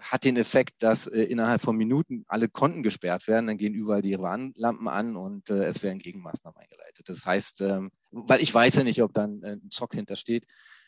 hat 0.00 0.24
den 0.24 0.36
Effekt, 0.36 0.82
dass 0.82 1.06
äh, 1.06 1.22
innerhalb 1.22 1.62
von 1.62 1.76
Minuten 1.76 2.24
alle 2.26 2.48
Konten 2.48 2.82
gesperrt 2.82 3.28
werden, 3.28 3.46
dann 3.46 3.58
gehen 3.58 3.74
überall 3.74 4.02
die 4.02 4.18
Warnlampen 4.18 4.88
an 4.88 5.16
und 5.16 5.50
äh, 5.50 5.64
es 5.64 5.82
werden 5.82 5.98
Gegenmaßnahmen 5.98 6.58
eingeleitet. 6.58 7.08
Das 7.08 7.26
heißt, 7.26 7.60
ähm, 7.60 7.90
weil 8.10 8.42
ich 8.42 8.52
weiß 8.52 8.76
ja 8.76 8.84
nicht, 8.84 9.02
ob 9.02 9.12
dann 9.12 9.42
äh, 9.42 9.52
ein 9.52 9.70
ZOC 9.70 9.94
hintersteht, 9.94 10.46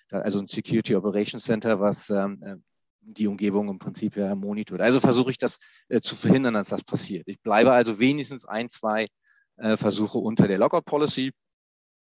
da, 0.09 0.21
also 0.21 0.41
ein 0.41 0.47
Security 0.47 0.95
Operations 0.95 1.45
Center, 1.45 1.81
was 1.81 2.11
ähm, 2.11 2.43
äh, 2.43 2.57
die 3.01 3.27
Umgebung 3.27 3.69
im 3.69 3.79
Prinzip 3.79 4.17
ja 4.17 4.35
monitort. 4.35 4.81
Also 4.81 5.01
versuche 5.01 5.31
ich 5.31 5.39
das 5.39 5.59
äh, 5.89 6.01
zu 6.01 6.17
verhindern, 6.17 6.55
dass 6.55 6.69
das 6.69 6.83
passiert. 6.83 7.25
Ich 7.27 7.41
bleibe 7.41 7.73
also 7.73 7.99
wenigstens 7.99 8.45
ein, 8.45 8.69
zwei 8.71 9.09
äh, 9.56 9.76
Versuche 9.76 10.18
unter 10.18 10.49
der 10.49 10.59
Lockout 10.59 10.85
Policy, 10.85 11.32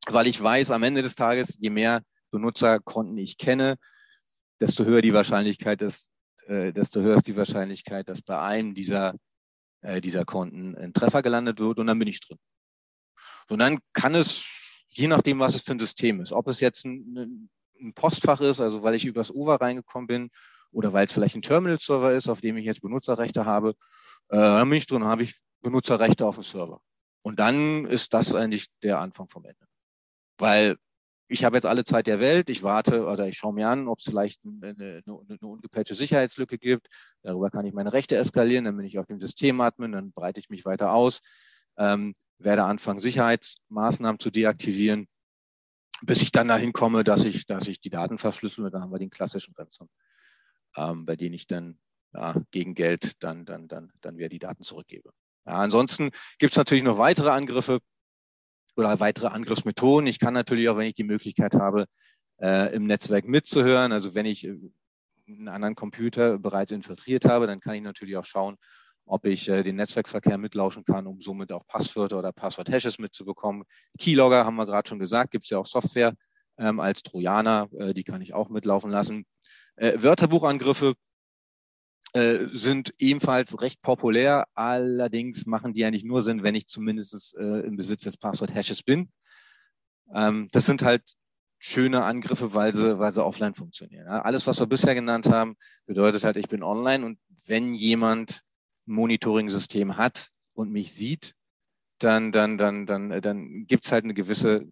weil 0.09 0.26
ich 0.26 0.42
weiß, 0.42 0.70
am 0.70 0.82
Ende 0.82 1.02
des 1.02 1.14
Tages, 1.14 1.59
je 1.61 1.70
mehr 1.70 2.02
Benutzerkonten 2.30 3.16
ich 3.18 3.38
kenne, 3.38 3.76
desto 4.61 4.85
höher 4.85 5.02
die 5.02 5.14
Wahrscheinlichkeit, 5.14 5.82
dass, 5.82 6.11
äh, 6.47 6.73
desto 6.73 7.00
höher 7.00 7.16
ist 7.16 7.26
die 7.26 7.37
Wahrscheinlichkeit, 7.37 8.09
dass 8.09 8.23
bei 8.23 8.40
einem 8.40 8.75
dieser, 8.75 9.14
äh, 9.82 10.00
dieser 10.00 10.25
Konten 10.25 10.76
ein 10.76 10.92
Treffer 10.92 11.23
gelandet 11.23 11.59
wird 11.59 11.78
und 11.78 11.87
dann 11.87 11.99
bin 11.99 12.09
ich 12.09 12.20
drin. 12.20 12.38
Und 13.49 13.59
dann 13.59 13.78
kann 13.92 14.14
es, 14.14 14.47
je 14.88 15.09
nachdem, 15.09 15.40
was 15.40 15.54
es 15.54 15.62
für 15.62 15.73
ein 15.73 15.78
System 15.78 16.20
ist, 16.20 16.32
ob 16.32 16.49
es 16.49 16.61
jetzt 16.61 16.85
ein, 16.85 17.49
ein 17.80 17.94
Postfach 17.94 18.40
ist, 18.40 18.61
also 18.61 18.82
weil 18.82 18.94
ich 18.94 19.04
übers 19.04 19.35
OVA 19.35 19.56
reingekommen 19.56 20.06
bin, 20.06 20.30
oder 20.73 20.92
weil 20.92 21.06
es 21.06 21.12
vielleicht 21.12 21.35
ein 21.35 21.42
Terminal-Server 21.42 22.12
ist, 22.12 22.28
auf 22.28 22.40
dem 22.40 22.56
ich 22.56 22.64
jetzt 22.64 22.82
Benutzerrechte 22.82 23.44
habe, 23.44 23.70
äh, 24.28 24.37
dann 24.37 24.68
bin 24.68 24.78
ich 24.78 24.87
drin, 24.87 25.04
habe 25.04 25.25
ich 25.25 25.35
Benutzerrechte 25.62 26.26
auf 26.26 26.37
dem 26.37 26.44
Server. 26.44 26.80
Und 27.23 27.39
dann 27.39 27.87
ist 27.87 28.15
das 28.15 28.35
eigentlich 28.35 28.67
der 28.83 28.99
Anfang 28.99 29.29
vom 29.29 29.45
Ende. 29.45 29.67
Weil 30.39 30.77
ich 31.31 31.45
habe 31.45 31.57
jetzt 31.57 31.67
alle 31.67 31.85
Zeit 31.85 32.09
der 32.09 32.19
Welt, 32.19 32.50
ich 32.50 32.65
warte 32.65 33.07
oder 33.07 33.29
ich 33.29 33.37
schaue 33.37 33.55
mir 33.55 33.69
an, 33.69 33.87
ob 33.87 34.00
es 34.00 34.07
vielleicht 34.07 34.41
eine, 34.45 34.71
eine, 34.71 35.03
eine 35.07 35.39
ungepatchte 35.41 35.95
Sicherheitslücke 35.95 36.59
gibt. 36.59 36.89
Darüber 37.23 37.50
kann 37.50 37.65
ich 37.65 37.73
meine 37.73 37.93
Rechte 37.93 38.17
eskalieren, 38.17 38.65
dann 38.65 38.77
bin 38.77 38.85
ich 38.85 38.99
auf 38.99 39.07
dem 39.07 39.21
Systemadmin, 39.21 39.93
dann 39.93 40.12
breite 40.12 40.41
ich 40.41 40.50
mich 40.50 40.65
weiter 40.65 40.93
aus, 40.93 41.21
ähm, 41.79 42.17
werde 42.39 42.65
anfangen, 42.65 42.99
Sicherheitsmaßnahmen 42.99 44.19
zu 44.19 44.31
deaktivieren, 44.31 45.07
bis 46.03 46.21
ich 46.23 46.33
dann 46.33 46.49
dahin 46.49 46.73
komme, 46.73 47.05
dass 47.05 47.25
ich, 47.25 47.47
dass 47.47 47.69
ich 47.69 47.81
die 47.81 47.91
Daten 47.91 48.19
verschlüssel 48.19 48.65
und 48.65 48.73
dann 48.73 48.83
haben 48.83 48.93
wir 48.93 48.99
den 48.99 49.11
klassischen 49.11 49.55
Ransom, 49.55 49.89
ähm, 50.77 51.07
bei 51.07 51.15
dem 51.15 51.33
ich 51.33 51.47
dann 51.47 51.79
ja, 52.12 52.35
gegen 52.50 52.75
Geld 52.75 53.23
dann, 53.23 53.45
dann, 53.45 53.69
dann, 53.69 53.93
dann 54.00 54.17
wieder 54.17 54.29
die 54.29 54.41
Daten 54.41 54.65
zurückgebe. 54.65 55.12
Ja, 55.50 55.57
ansonsten 55.57 56.11
gibt 56.38 56.52
es 56.52 56.57
natürlich 56.57 56.85
noch 56.85 56.97
weitere 56.97 57.30
Angriffe, 57.30 57.80
oder 58.76 59.00
weitere 59.00 59.26
Angriffsmethoden. 59.26 60.07
Ich 60.07 60.21
kann 60.21 60.33
natürlich 60.33 60.69
auch, 60.69 60.76
wenn 60.76 60.87
ich 60.87 60.95
die 60.95 61.02
Möglichkeit 61.02 61.57
habe, 61.57 61.87
äh, 62.40 62.73
im 62.73 62.87
Netzwerk 62.87 63.26
mitzuhören, 63.26 63.90
also 63.90 64.14
wenn 64.14 64.26
ich 64.26 64.47
äh, 64.47 64.54
einen 65.26 65.49
anderen 65.49 65.75
Computer 65.75 66.38
bereits 66.38 66.71
infiltriert 66.71 67.25
habe, 67.25 67.49
dann 67.49 67.59
kann 67.59 67.75
ich 67.75 67.83
natürlich 67.83 68.16
auch 68.16 68.25
schauen, 68.25 68.59
ob 69.07 69.26
ich 69.26 69.49
äh, 69.49 69.64
den 69.64 69.75
Netzwerkverkehr 69.75 70.38
mitlauschen 70.38 70.85
kann, 70.85 71.09
um 71.09 71.21
somit 71.21 71.50
auch 71.50 71.66
Passwörter 71.66 72.21
oder 72.21 72.33
Passwort-Hashes 72.33 73.00
mitzubekommen. 73.00 73.64
Keylogger 73.99 74.45
haben 74.45 74.54
wir 74.54 74.66
gerade 74.66 74.88
schon 74.88 75.00
gesagt, 75.00 75.33
gibt 75.33 75.42
es 75.42 75.50
ja 75.50 75.59
auch 75.59 75.66
Software 75.66 76.14
ähm, 76.59 76.78
als 76.78 77.02
Trojaner, 77.02 77.69
äh, 77.76 77.92
die 77.92 78.04
kann 78.04 78.23
ich 78.23 78.35
auch 78.35 78.50
mitlaufen 78.50 78.92
lassen. 78.92 79.26
Äh, 79.75 80.00
Wörterbuchangriffe 80.00 80.95
äh, 82.14 82.47
sind 82.52 82.93
ebenfalls 82.99 83.61
recht 83.61 83.83
populär. 83.83 84.47
Allerdings 84.55 85.47
machen 85.47 85.73
die 85.73 85.81
ja 85.81 85.90
nicht 85.90 86.05
nur 86.05 86.23
Sinn, 86.23 86.43
wenn 86.43 86.55
ich 86.55 86.67
zumindest 86.67 87.37
äh, 87.37 87.61
im 87.61 87.76
Besitz 87.76 88.05
des 88.05 88.17
Passwort-Hashes 88.17 88.83
bin. 88.83 89.11
Ähm, 90.14 90.49
das 90.52 90.67
sind 90.67 90.83
halt 90.83 91.02
schöne 91.59 92.02
Angriffe, 92.05 92.55
weil 92.55 92.75
sie, 92.75 92.99
weil 92.99 93.12
sie 93.12 93.25
offline 93.25 93.55
funktionieren. 93.55 94.07
Ja. 94.07 94.23
Alles, 94.23 94.47
was 94.47 94.59
wir 94.59 94.67
bisher 94.67 94.95
genannt 94.95 95.29
haben, 95.29 95.57
bedeutet 95.87 96.25
halt, 96.25 96.37
ich 96.37 96.49
bin 96.49 96.62
online 96.62 97.05
und 97.05 97.19
wenn 97.47 97.75
jemand 97.75 98.40
ein 98.87 98.95
Monitoring-System 98.95 99.97
hat 99.97 100.31
und 100.55 100.73
mich 100.73 100.93
sieht, 100.93 101.35
dann, 101.99 102.33
dann, 102.33 102.57
dann, 102.57 102.87
dann, 102.87 103.21
dann 103.21 103.67
gibt's 103.67 103.93
halt 103.93 104.05
eine 104.05 104.14
gewisse, 104.14 104.67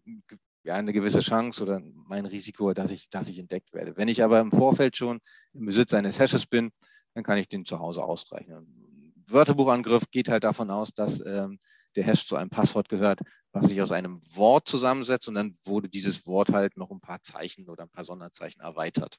ja, 0.65 0.75
eine 0.75 0.93
gewisse 0.95 1.21
Chance 1.21 1.63
oder 1.63 1.83
mein 2.09 2.27
Risiko, 2.27 2.73
dass 2.73 2.91
ich, 2.91 3.11
dass 3.11 3.29
ich 3.29 3.39
entdeckt 3.39 3.75
werde. 3.75 3.97
Wenn 3.97 4.09
ich 4.09 4.23
aber 4.23 4.41
im 4.41 4.51
Vorfeld 4.51 4.97
schon 4.97 5.21
im 5.53 5.67
Besitz 5.67 5.93
eines 5.93 6.19
Hashes 6.19 6.47
bin, 6.47 6.71
dann 7.19 7.25
kann 7.25 7.39
ich 7.39 7.49
den 7.49 7.65
zu 7.65 7.81
Hause 7.81 8.05
ausrechnen. 8.05 9.13
Wörterbuchangriff 9.27 10.05
geht 10.13 10.29
halt 10.29 10.45
davon 10.45 10.71
aus, 10.71 10.95
dass 10.95 11.21
ähm, 11.27 11.59
der 11.97 12.05
Hash 12.05 12.25
zu 12.25 12.37
einem 12.37 12.49
Passwort 12.49 12.89
gehört, 12.89 13.23
was 13.51 13.69
sich 13.69 13.83
aus 13.83 13.91
einem 13.91 14.21
Wort 14.37 14.69
zusammensetzt 14.69 15.27
und 15.27 15.35
dann 15.35 15.53
wurde 15.65 15.89
dieses 15.89 16.29
Wort 16.29 16.53
halt 16.53 16.77
noch 16.77 16.93
ein 16.93 17.01
paar 17.01 17.21
Zeichen 17.23 17.69
oder 17.69 17.83
ein 17.83 17.91
paar 17.91 18.05
Sonderzeichen 18.05 18.61
erweitert. 18.61 19.17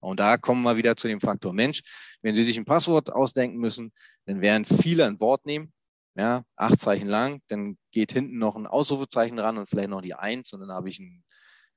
Und 0.00 0.18
da 0.18 0.38
kommen 0.38 0.62
wir 0.64 0.76
wieder 0.76 0.96
zu 0.96 1.06
dem 1.06 1.20
Faktor 1.20 1.52
Mensch. 1.52 1.82
Wenn 2.20 2.34
Sie 2.34 2.42
sich 2.42 2.58
ein 2.58 2.64
Passwort 2.64 3.12
ausdenken 3.12 3.58
müssen, 3.58 3.92
dann 4.24 4.40
werden 4.40 4.64
viele 4.64 5.06
ein 5.06 5.20
Wort 5.20 5.46
nehmen, 5.46 5.72
ja, 6.16 6.42
acht 6.56 6.80
Zeichen 6.80 7.08
lang, 7.08 7.42
dann 7.46 7.78
geht 7.92 8.10
hinten 8.10 8.38
noch 8.38 8.56
ein 8.56 8.66
Ausrufezeichen 8.66 9.38
ran 9.38 9.56
und 9.56 9.68
vielleicht 9.68 9.90
noch 9.90 10.02
die 10.02 10.14
Eins 10.14 10.52
und 10.52 10.60
dann 10.60 10.72
habe 10.72 10.88
ich 10.88 10.98
ein, 10.98 11.24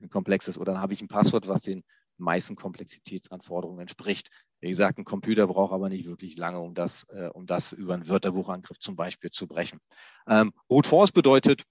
ein 0.01 0.09
komplexes 0.09 0.57
oder 0.57 0.73
dann 0.73 0.81
habe 0.81 0.93
ich 0.93 1.01
ein 1.01 1.07
Passwort, 1.07 1.47
was 1.47 1.61
den 1.61 1.83
meisten 2.19 2.55
Komplexitätsanforderungen 2.55 3.81
entspricht. 3.81 4.29
Wie 4.61 4.69
gesagt, 4.69 4.97
ein 4.97 5.05
Computer 5.05 5.47
braucht 5.47 5.73
aber 5.73 5.89
nicht 5.89 6.05
wirklich 6.05 6.37
lange, 6.37 6.59
um 6.59 6.73
das, 6.73 7.03
äh, 7.09 7.29
um 7.33 7.45
das 7.45 7.71
über 7.71 7.93
einen 7.93 8.07
Wörterbuchangriff 8.07 8.79
zum 8.79 8.95
Beispiel 8.95 9.29
zu 9.29 9.47
brechen. 9.47 9.79
Ähm, 10.27 10.53
Brute 10.67 10.89
Force 10.89 11.11
bedeutet, 11.11 11.63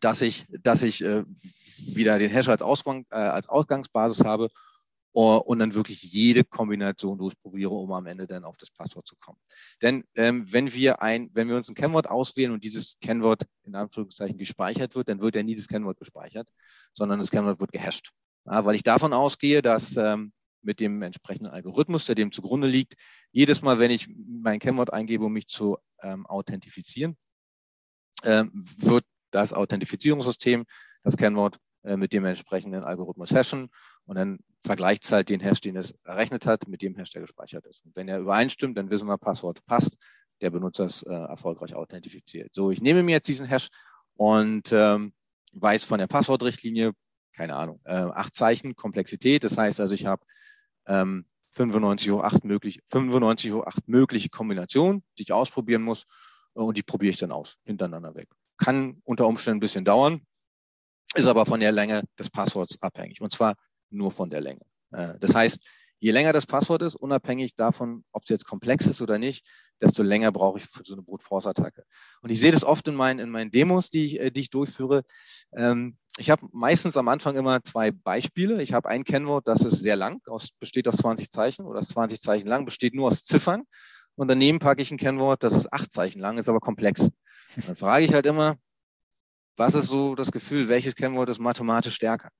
dass 0.00 0.22
ich, 0.22 0.46
dass 0.62 0.82
ich 0.82 1.04
äh, 1.04 1.24
wieder 1.94 2.18
den 2.18 2.30
Hash 2.30 2.48
als, 2.48 2.62
Ausgang, 2.62 3.04
äh, 3.10 3.16
als 3.16 3.48
Ausgangsbasis 3.48 4.24
habe 4.24 4.48
uh, 5.14 5.36
und 5.36 5.58
dann 5.58 5.74
wirklich 5.74 6.02
jede 6.02 6.44
Kombination 6.44 7.18
durchprobiere, 7.18 7.70
um 7.70 7.92
am 7.92 8.06
Ende 8.06 8.26
dann 8.26 8.44
auf 8.44 8.56
das 8.56 8.70
Passwort 8.70 9.06
zu 9.06 9.16
kommen. 9.16 9.38
Denn 9.80 10.04
ähm, 10.14 10.50
wenn 10.52 10.72
wir 10.72 11.02
ein, 11.02 11.30
wenn 11.34 11.48
wir 11.48 11.56
uns 11.56 11.68
ein 11.68 11.74
Kennwort 11.74 12.08
auswählen 12.08 12.52
und 12.52 12.64
dieses 12.64 12.98
Kennwort 13.00 13.44
in 13.64 13.74
Anführungszeichen 13.74 14.38
gespeichert 14.38 14.94
wird, 14.94 15.08
dann 15.08 15.20
wird 15.20 15.36
ja 15.36 15.42
nie 15.42 15.54
das 15.54 15.68
Kennwort 15.68 15.98
gespeichert, 15.98 16.48
sondern 16.92 17.20
das 17.20 17.30
Kennwort 17.30 17.60
wird 17.60 17.72
gehasht. 17.72 18.12
Ja, 18.46 18.64
weil 18.64 18.74
ich 18.74 18.82
davon 18.82 19.12
ausgehe, 19.12 19.62
dass 19.62 19.96
ähm, 19.96 20.32
mit 20.62 20.80
dem 20.80 21.02
entsprechenden 21.02 21.52
Algorithmus, 21.52 22.06
der 22.06 22.14
dem 22.14 22.32
zugrunde 22.32 22.68
liegt, 22.68 22.94
jedes 23.32 23.62
Mal, 23.62 23.78
wenn 23.78 23.90
ich 23.90 24.08
mein 24.16 24.58
Kennwort 24.58 24.92
eingebe, 24.92 25.24
um 25.24 25.32
mich 25.32 25.46
zu 25.46 25.78
ähm, 26.02 26.26
authentifizieren, 26.26 27.16
ähm, 28.24 28.50
wird 28.52 29.04
das 29.30 29.52
Authentifizierungssystem 29.52 30.64
das 31.02 31.16
Kennwort 31.16 31.58
äh, 31.84 31.96
mit 31.96 32.12
dem 32.12 32.24
entsprechenden 32.24 32.84
Algorithmus 32.84 33.32
hashen 33.32 33.68
und 34.04 34.16
dann 34.16 34.38
vergleicht 34.64 35.04
es 35.04 35.12
halt 35.12 35.28
den 35.28 35.40
Hash, 35.40 35.60
den 35.60 35.76
es 35.76 35.94
errechnet 36.04 36.46
hat, 36.46 36.68
mit 36.68 36.82
dem 36.82 36.94
Hash, 36.94 37.10
der 37.10 37.22
gespeichert 37.22 37.66
ist. 37.66 37.84
Und 37.84 37.96
wenn 37.96 38.08
er 38.08 38.20
übereinstimmt, 38.20 38.76
dann 38.78 38.90
wissen 38.90 39.08
wir, 39.08 39.18
Passwort 39.18 39.64
passt, 39.66 39.96
der 40.40 40.50
Benutzer 40.50 40.84
ist 40.86 41.02
äh, 41.02 41.12
erfolgreich 41.12 41.74
authentifiziert. 41.74 42.54
So, 42.54 42.70
ich 42.70 42.80
nehme 42.80 43.02
mir 43.02 43.12
jetzt 43.12 43.28
diesen 43.28 43.46
Hash 43.46 43.68
und 44.14 44.70
ähm, 44.72 45.12
weiß 45.54 45.84
von 45.84 45.98
der 45.98 46.06
Passwortrichtlinie, 46.06 46.92
keine 47.32 47.56
Ahnung, 47.56 47.80
äh, 47.84 47.92
acht 47.92 48.34
Zeichen 48.34 48.76
Komplexität. 48.76 49.44
Das 49.44 49.56
heißt 49.56 49.80
also, 49.80 49.94
ich 49.94 50.06
habe 50.06 50.24
ähm, 50.86 51.26
95 51.50 52.10
hoch 52.10 52.22
8 52.22 52.44
möglich, 52.44 52.80
95 52.86 53.52
hoch 53.52 53.66
8 53.66 53.88
mögliche 53.88 54.28
Kombinationen, 54.28 55.02
die 55.18 55.22
ich 55.22 55.32
ausprobieren 55.32 55.82
muss 55.82 56.06
äh, 56.54 56.60
und 56.60 56.76
die 56.76 56.82
probiere 56.82 57.10
ich 57.10 57.18
dann 57.18 57.32
aus, 57.32 57.56
hintereinander 57.64 58.14
weg. 58.14 58.28
Kann 58.56 59.00
unter 59.04 59.26
Umständen 59.26 59.58
ein 59.58 59.60
bisschen 59.60 59.84
dauern, 59.84 60.22
ist 61.14 61.26
aber 61.26 61.46
von 61.46 61.60
der 61.60 61.72
Länge 61.72 62.02
des 62.18 62.30
Passworts 62.30 62.80
abhängig 62.80 63.20
und 63.20 63.32
zwar 63.32 63.54
nur 63.90 64.10
von 64.10 64.30
der 64.30 64.40
Länge. 64.40 64.62
Äh, 64.92 65.18
das 65.18 65.34
heißt, 65.34 65.60
je 66.00 66.10
länger 66.10 66.32
das 66.32 66.46
Passwort 66.46 66.82
ist, 66.82 66.96
unabhängig 66.96 67.54
davon, 67.54 68.04
ob 68.12 68.24
es 68.24 68.30
jetzt 68.30 68.46
komplex 68.46 68.86
ist 68.86 69.02
oder 69.02 69.18
nicht, 69.18 69.46
desto 69.80 70.02
länger 70.02 70.32
brauche 70.32 70.58
ich 70.58 70.64
für 70.64 70.82
so 70.84 70.94
eine 70.94 71.02
Brute 71.02 71.24
Force 71.24 71.46
Attacke. 71.46 71.84
Und 72.22 72.30
ich 72.30 72.40
sehe 72.40 72.50
das 72.50 72.64
oft 72.64 72.88
in 72.88 72.94
meinen, 72.94 73.20
in 73.20 73.30
meinen 73.30 73.50
Demos, 73.50 73.90
die 73.90 74.06
ich, 74.06 74.20
äh, 74.20 74.30
die 74.30 74.40
ich 74.40 74.50
durchführe. 74.50 75.04
Ähm, 75.52 75.98
ich 76.18 76.30
habe 76.30 76.46
meistens 76.52 76.96
am 76.96 77.08
Anfang 77.08 77.36
immer 77.36 77.62
zwei 77.62 77.90
Beispiele. 77.90 78.62
Ich 78.62 78.72
habe 78.72 78.88
ein 78.88 79.04
Kennwort, 79.04 79.48
das 79.48 79.62
ist 79.62 79.80
sehr 79.80 79.96
lang, 79.96 80.20
aus, 80.26 80.50
besteht 80.50 80.86
aus 80.88 80.96
20 80.96 81.30
Zeichen 81.30 81.64
oder 81.64 81.80
ist 81.80 81.90
20 81.90 82.20
Zeichen 82.20 82.48
lang, 82.48 82.64
besteht 82.64 82.94
nur 82.94 83.08
aus 83.08 83.24
Ziffern. 83.24 83.62
Und 84.14 84.28
daneben 84.28 84.58
packe 84.58 84.82
ich 84.82 84.90
ein 84.90 84.98
Kennwort, 84.98 85.42
das 85.42 85.54
ist 85.54 85.72
acht 85.72 85.90
Zeichen 85.90 86.20
lang, 86.20 86.36
ist 86.36 86.48
aber 86.48 86.60
komplex. 86.60 87.10
Und 87.56 87.68
dann 87.68 87.76
frage 87.76 88.04
ich 88.04 88.12
halt 88.12 88.26
immer, 88.26 88.56
was 89.56 89.74
ist 89.74 89.88
so 89.88 90.14
das 90.14 90.32
Gefühl, 90.32 90.68
welches 90.68 90.94
Kennwort 90.94 91.30
ist 91.30 91.38
mathematisch 91.38 91.94
stärker? 91.94 92.30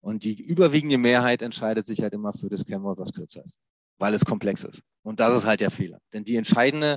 Und 0.00 0.24
die 0.24 0.40
überwiegende 0.40 0.96
Mehrheit 0.96 1.42
entscheidet 1.42 1.84
sich 1.86 2.00
halt 2.00 2.14
immer 2.14 2.32
für 2.32 2.48
das 2.48 2.64
Kennwort, 2.64 2.98
was 2.98 3.12
kürzer 3.12 3.44
ist, 3.44 3.58
weil 3.98 4.14
es 4.14 4.24
komplex 4.24 4.64
ist. 4.64 4.82
Und 5.02 5.20
das 5.20 5.34
ist 5.36 5.44
halt 5.44 5.60
der 5.60 5.70
Fehler. 5.70 5.98
Denn 6.12 6.24
die 6.24 6.36
entscheidende, 6.36 6.96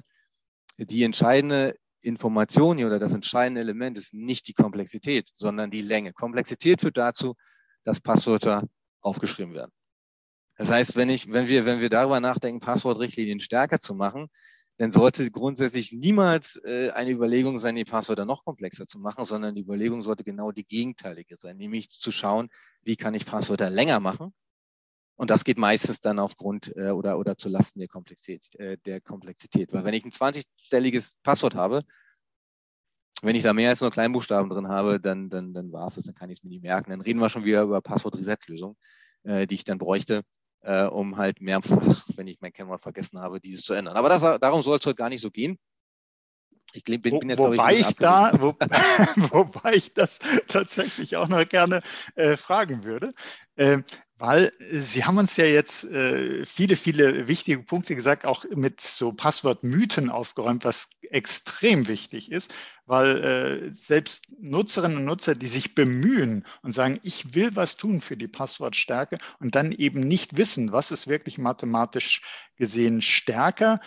die 0.78 1.04
entscheidende 1.04 1.76
Information 2.02 2.84
oder 2.84 3.00
das 3.00 3.14
entscheidende 3.14 3.62
Element 3.62 3.98
ist 3.98 4.14
nicht 4.14 4.48
die 4.48 4.54
Komplexität, 4.54 5.30
sondern 5.34 5.72
die 5.72 5.82
Länge. 5.82 6.14
Komplexität 6.14 6.82
führt 6.82 6.98
dazu, 6.98 7.36
dass 7.84 8.00
Passwörter 8.00 8.68
aufgeschrieben 9.02 9.54
werden. 9.54 9.72
Das 10.58 10.70
heißt, 10.70 10.96
wenn 10.96 11.10
ich, 11.10 11.32
wenn 11.32 11.48
wir, 11.48 11.66
wenn 11.66 11.80
wir 11.80 11.90
darüber 11.90 12.20
nachdenken, 12.20 12.60
Passwortrichtlinien 12.60 13.40
stärker 13.40 13.80
zu 13.80 13.96
machen, 13.96 14.28
dann 14.78 14.92
sollte 14.92 15.30
grundsätzlich 15.30 15.92
niemals 15.92 16.60
äh, 16.66 16.90
eine 16.92 17.12
Überlegung 17.12 17.58
sein, 17.58 17.76
die 17.76 17.86
Passwörter 17.86 18.26
noch 18.26 18.44
komplexer 18.46 18.88
zu 18.88 19.00
machen, 19.00 19.24
sondern 19.26 19.56
die 19.56 19.62
Überlegung 19.62 20.02
sollte 20.02 20.24
genau 20.24 20.52
die 20.52 20.66
gegenteilige 20.66 21.36
sein, 21.36 21.58
nämlich 21.58 21.90
zu 21.90 22.12
schauen, 22.12 22.50
wie 22.82 22.96
kann 22.96 23.14
ich 23.14 23.26
Passwörter 23.26 23.70
länger 23.70 24.00
machen 24.00 24.34
Und 25.22 25.30
das 25.30 25.44
geht 25.44 25.60
meistens 25.60 26.02
dann 26.02 26.18
aufgrund 26.18 26.76
äh, 26.76 26.90
oder, 26.90 27.20
oder 27.20 27.38
zu 27.38 27.48
Lasten 27.48 27.78
der 27.78 27.88
Komplexität, 27.88 28.56
äh, 28.56 28.80
der 28.88 29.02
Komplexität. 29.02 29.72
Weil 29.72 29.84
wenn 29.84 29.94
ich 29.94 30.04
ein 30.04 30.10
20-stelliges 30.10 31.18
Passwort 31.22 31.54
habe, 31.54 31.84
wenn 33.22 33.36
ich 33.36 33.44
da 33.44 33.54
mehr 33.54 33.70
als 33.70 33.82
nur 33.82 33.92
Kleinbuchstaben 33.92 34.50
drin 34.50 34.68
habe, 34.68 35.00
dann, 35.00 35.30
dann, 35.30 35.54
dann 35.54 35.72
war 35.72 35.86
es 35.86 35.94
das, 35.94 36.06
dann 36.06 36.16
kann 36.16 36.32
ich 36.32 36.40
es 36.40 36.44
mir 36.44 36.50
nicht 36.50 36.64
merken. 36.64 36.90
Dann 36.90 37.02
reden 37.02 37.20
wir 37.20 37.30
schon 37.30 37.46
wieder 37.46 37.62
über 37.62 37.82
Passwort-Reset-Lösung, 37.84 38.76
äh, 39.22 39.46
die 39.46 39.54
ich 39.54 39.64
dann 39.64 39.78
bräuchte, 39.78 40.24
äh, 40.62 40.86
um 40.86 41.18
halt 41.18 41.40
mehrfach, 41.40 42.08
wenn 42.16 42.26
ich 42.26 42.42
mein 42.42 42.52
Kennwort 42.52 42.82
vergessen 42.82 43.20
habe, 43.20 43.40
dieses 43.40 43.62
zu 43.62 43.76
ändern. 43.76 43.98
Aber 43.98 44.10
das, 44.10 44.22
darum 44.22 44.64
soll 44.64 44.80
es 44.80 44.86
heute 44.88 44.96
gar 44.96 45.10
nicht 45.10 45.22
so 45.22 45.30
gehen. 45.30 45.60
Ich 46.74 46.84
bin, 46.84 47.02
bin 47.02 47.30
jetzt, 47.30 47.40
wobei 47.40 47.74
ich, 47.74 47.90
ich 47.90 47.96
da, 47.98 48.32
wo, 48.40 48.56
wobei 49.32 49.76
ich 49.76 49.94
das 49.94 50.20
tatsächlich 50.48 51.18
auch 51.18 51.28
noch 51.28 51.48
gerne 51.48 51.82
äh, 52.16 52.38
fragen 52.38 52.84
würde, 52.84 53.14
äh, 53.56 53.80
weil 54.22 54.54
Sie 54.72 55.04
haben 55.04 55.18
uns 55.18 55.36
ja 55.36 55.46
jetzt 55.46 55.84
äh, 55.86 56.46
viele, 56.46 56.76
viele 56.76 57.28
wichtige 57.28 57.64
Punkte 57.64 57.96
gesagt, 57.96 58.24
auch 58.24 58.46
mit 58.56 58.80
so 58.80 59.12
Passwortmythen 59.12 60.12
aufgeräumt, 60.12 60.64
was 60.64 60.92
extrem 61.10 61.88
wichtig 61.88 62.32
ist, 62.32 62.54
weil 62.86 63.24
äh, 63.24 63.74
selbst 63.74 64.26
Nutzerinnen 64.40 64.98
und 64.98 65.06
Nutzer, 65.06 65.34
die 65.34 65.48
sich 65.48 65.74
bemühen 65.74 66.46
und 66.62 66.72
sagen, 66.72 67.00
ich 67.02 67.34
will 67.34 67.56
was 67.56 67.78
tun 67.78 68.00
für 68.00 68.16
die 68.16 68.28
Passwortstärke 68.28 69.18
und 69.40 69.56
dann 69.56 69.72
eben 69.72 70.02
nicht 70.02 70.38
wissen, 70.38 70.72
was 70.72 70.92
ist 70.92 71.08
wirklich 71.08 71.40
mathematisch 71.40 72.22
gesehen 72.58 73.02
stärker, 73.02 73.80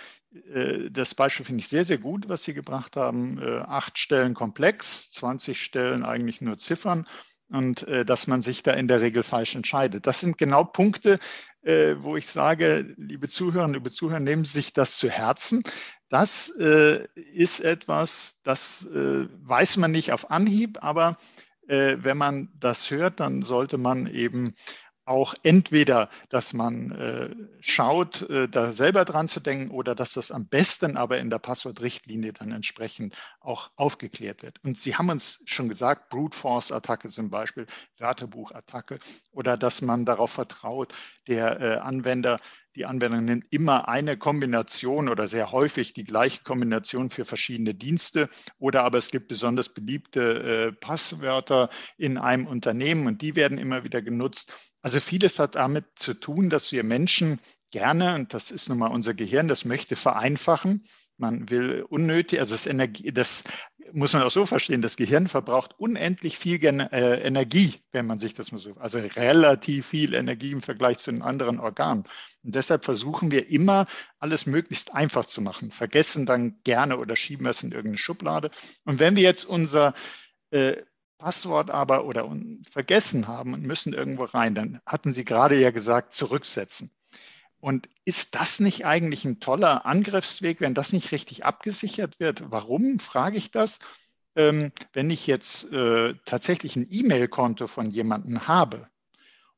äh, 0.52 0.90
das 0.90 1.14
Beispiel 1.14 1.46
finde 1.46 1.60
ich 1.60 1.68
sehr, 1.68 1.84
sehr 1.84 1.98
gut, 1.98 2.28
was 2.28 2.42
Sie 2.42 2.54
gebracht 2.54 2.96
haben. 2.96 3.38
Äh, 3.38 3.58
acht 3.60 3.98
Stellen 3.98 4.34
komplex, 4.34 5.12
20 5.12 5.62
Stellen 5.62 6.04
eigentlich 6.04 6.40
nur 6.40 6.58
Ziffern 6.58 7.06
und 7.54 7.86
äh, 7.88 8.04
dass 8.04 8.26
man 8.26 8.42
sich 8.42 8.62
da 8.62 8.72
in 8.72 8.88
der 8.88 9.00
Regel 9.00 9.22
falsch 9.22 9.54
entscheidet. 9.54 10.06
Das 10.06 10.20
sind 10.20 10.36
genau 10.38 10.64
Punkte, 10.64 11.18
wo 11.96 12.14
ich 12.18 12.26
sage, 12.26 12.94
liebe 12.98 13.26
Zuhörerinnen, 13.26 13.72
liebe 13.72 13.90
Zuhörer, 13.90 14.20
nehmen 14.20 14.44
Sie 14.44 14.52
sich 14.52 14.74
das 14.74 14.98
zu 14.98 15.08
Herzen. 15.08 15.62
Das 16.10 16.48
ist 16.48 17.60
etwas, 17.60 18.36
das 18.42 18.86
weiß 18.90 19.78
man 19.78 19.90
nicht 19.90 20.12
auf 20.12 20.30
Anhieb, 20.30 20.76
aber 20.82 21.16
wenn 21.66 22.18
man 22.18 22.50
das 22.60 22.90
hört, 22.90 23.18
dann 23.18 23.40
sollte 23.40 23.78
man 23.78 24.06
eben 24.08 24.52
auch 25.04 25.34
entweder, 25.42 26.08
dass 26.28 26.52
man 26.52 26.92
äh, 26.92 27.30
schaut, 27.60 28.22
äh, 28.30 28.48
da 28.48 28.72
selber 28.72 29.04
dran 29.04 29.28
zu 29.28 29.40
denken 29.40 29.70
oder 29.70 29.94
dass 29.94 30.14
das 30.14 30.30
am 30.30 30.46
besten 30.46 30.96
aber 30.96 31.18
in 31.18 31.30
der 31.30 31.38
Passwortrichtlinie 31.38 32.32
dann 32.32 32.52
entsprechend 32.52 33.14
auch 33.40 33.70
aufgeklärt 33.76 34.42
wird. 34.42 34.58
Und 34.64 34.76
Sie 34.78 34.96
haben 34.96 35.10
uns 35.10 35.42
schon 35.46 35.68
gesagt, 35.68 36.08
Brute 36.08 36.36
Force 36.36 36.72
Attacke 36.72 37.08
zum 37.08 37.30
Beispiel, 37.30 37.66
Wörterbuchattacke 37.98 38.98
oder 39.32 39.56
dass 39.56 39.82
man 39.82 40.04
darauf 40.04 40.32
vertraut, 40.32 40.94
der 41.26 41.60
äh, 41.60 41.76
Anwender 41.78 42.40
die 42.76 42.86
Anwendung 42.86 43.24
nimmt 43.24 43.46
immer 43.50 43.88
eine 43.88 44.16
Kombination 44.16 45.08
oder 45.08 45.28
sehr 45.28 45.52
häufig 45.52 45.92
die 45.92 46.02
gleiche 46.02 46.42
Kombination 46.42 47.08
für 47.08 47.24
verschiedene 47.24 47.72
Dienste. 47.72 48.28
Oder 48.58 48.82
aber 48.82 48.98
es 48.98 49.10
gibt 49.10 49.28
besonders 49.28 49.68
beliebte 49.68 50.70
äh, 50.70 50.72
Passwörter 50.72 51.70
in 51.98 52.18
einem 52.18 52.46
Unternehmen 52.46 53.06
und 53.06 53.22
die 53.22 53.36
werden 53.36 53.58
immer 53.58 53.84
wieder 53.84 54.02
genutzt. 54.02 54.52
Also 54.84 55.00
vieles 55.00 55.38
hat 55.38 55.54
damit 55.54 55.86
zu 55.94 56.12
tun, 56.12 56.50
dass 56.50 56.70
wir 56.70 56.84
Menschen 56.84 57.40
gerne, 57.70 58.16
und 58.16 58.34
das 58.34 58.50
ist 58.50 58.68
nun 58.68 58.76
mal 58.76 58.88
unser 58.88 59.14
Gehirn, 59.14 59.48
das 59.48 59.64
möchte 59.64 59.96
vereinfachen. 59.96 60.84
Man 61.16 61.48
will 61.48 61.86
unnötig, 61.88 62.38
also 62.38 62.54
das 62.54 62.66
Energie, 62.66 63.10
das 63.10 63.44
muss 63.92 64.12
man 64.12 64.22
auch 64.22 64.30
so 64.30 64.44
verstehen, 64.44 64.82
das 64.82 64.96
Gehirn 64.96 65.26
verbraucht 65.26 65.74
unendlich 65.78 66.36
viel 66.36 66.62
äh, 66.62 67.22
Energie, 67.22 67.76
wenn 67.92 68.06
man 68.06 68.18
sich 68.18 68.34
das 68.34 68.52
mal 68.52 68.58
so, 68.58 68.74
also 68.74 68.98
relativ 68.98 69.86
viel 69.86 70.12
Energie 70.12 70.52
im 70.52 70.60
Vergleich 70.60 70.98
zu 70.98 71.10
den 71.12 71.22
anderen 71.22 71.60
Organen. 71.60 72.04
Und 72.42 72.54
deshalb 72.54 72.84
versuchen 72.84 73.30
wir 73.30 73.48
immer, 73.48 73.86
alles 74.18 74.44
möglichst 74.44 74.92
einfach 74.92 75.24
zu 75.24 75.40
machen, 75.40 75.70
vergessen 75.70 76.26
dann 76.26 76.60
gerne 76.62 76.98
oder 76.98 77.16
schieben 77.16 77.46
es 77.46 77.62
in 77.62 77.72
irgendeine 77.72 77.96
Schublade. 77.96 78.50
Und 78.84 79.00
wenn 79.00 79.16
wir 79.16 79.22
jetzt 79.22 79.46
unser 79.46 79.94
äh, 80.50 80.76
Passwort 81.24 81.70
aber 81.70 82.04
oder 82.04 82.30
vergessen 82.70 83.28
haben 83.28 83.54
und 83.54 83.62
müssen 83.62 83.94
irgendwo 83.94 84.24
rein, 84.24 84.54
dann 84.54 84.80
hatten 84.84 85.14
Sie 85.14 85.24
gerade 85.24 85.58
ja 85.58 85.70
gesagt, 85.70 86.12
zurücksetzen. 86.12 86.90
Und 87.60 87.88
ist 88.04 88.34
das 88.34 88.60
nicht 88.60 88.84
eigentlich 88.84 89.24
ein 89.24 89.40
toller 89.40 89.86
Angriffsweg, 89.86 90.60
wenn 90.60 90.74
das 90.74 90.92
nicht 90.92 91.12
richtig 91.12 91.46
abgesichert 91.46 92.20
wird? 92.20 92.52
Warum 92.52 92.98
frage 92.98 93.38
ich 93.38 93.50
das? 93.50 93.78
Ähm, 94.36 94.70
wenn 94.92 95.08
ich 95.08 95.26
jetzt 95.26 95.72
äh, 95.72 96.12
tatsächlich 96.26 96.76
ein 96.76 96.86
E-Mail-Konto 96.90 97.68
von 97.68 97.90
jemandem 97.90 98.46
habe 98.46 98.86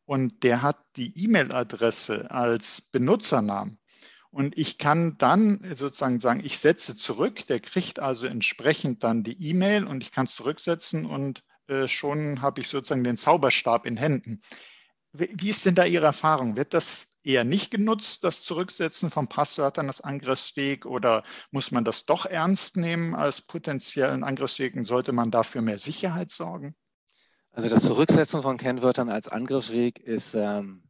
und 0.04 0.44
der 0.44 0.62
hat 0.62 0.78
die 0.94 1.18
E-Mail-Adresse 1.18 2.30
als 2.30 2.80
Benutzernamen 2.92 3.80
und 4.30 4.56
ich 4.56 4.78
kann 4.78 5.18
dann 5.18 5.66
sozusagen 5.74 6.20
sagen, 6.20 6.44
ich 6.44 6.60
setze 6.60 6.96
zurück, 6.96 7.44
der 7.48 7.58
kriegt 7.58 7.98
also 7.98 8.28
entsprechend 8.28 9.02
dann 9.02 9.24
die 9.24 9.48
E-Mail 9.48 9.84
und 9.84 10.00
ich 10.04 10.12
kann 10.12 10.26
es 10.26 10.36
zurücksetzen 10.36 11.06
und 11.06 11.42
äh, 11.68 11.88
schon 11.88 12.42
habe 12.42 12.60
ich 12.60 12.68
sozusagen 12.68 13.04
den 13.04 13.16
Zauberstab 13.16 13.86
in 13.86 13.96
Händen. 13.96 14.40
Wie 15.12 15.48
ist 15.48 15.64
denn 15.64 15.74
da 15.74 15.84
Ihre 15.84 16.06
Erfahrung? 16.06 16.56
Wird 16.56 16.74
das 16.74 17.06
eher 17.26 17.44
nicht 17.44 17.70
genutzt, 17.70 18.22
das 18.22 18.42
Zurücksetzen 18.42 19.10
von 19.10 19.28
Passwörtern 19.28 19.88
als 19.88 20.00
Angriffsweg 20.00 20.86
oder 20.86 21.24
muss 21.50 21.72
man 21.72 21.84
das 21.84 22.06
doch 22.06 22.24
ernst 22.24 22.76
nehmen 22.76 23.14
als 23.14 23.42
potenziellen 23.42 24.22
Angriffsweg 24.22 24.76
und 24.76 24.84
sollte 24.84 25.12
man 25.12 25.30
dafür 25.30 25.60
mehr 25.60 25.78
Sicherheit 25.78 26.30
sorgen? 26.30 26.76
Also 27.50 27.68
das 27.68 27.82
Zurücksetzen 27.82 28.42
von 28.42 28.58
Kennwörtern 28.58 29.08
als 29.08 29.28
Angriffsweg 29.28 29.98
ist, 29.98 30.34
ähm, 30.34 30.84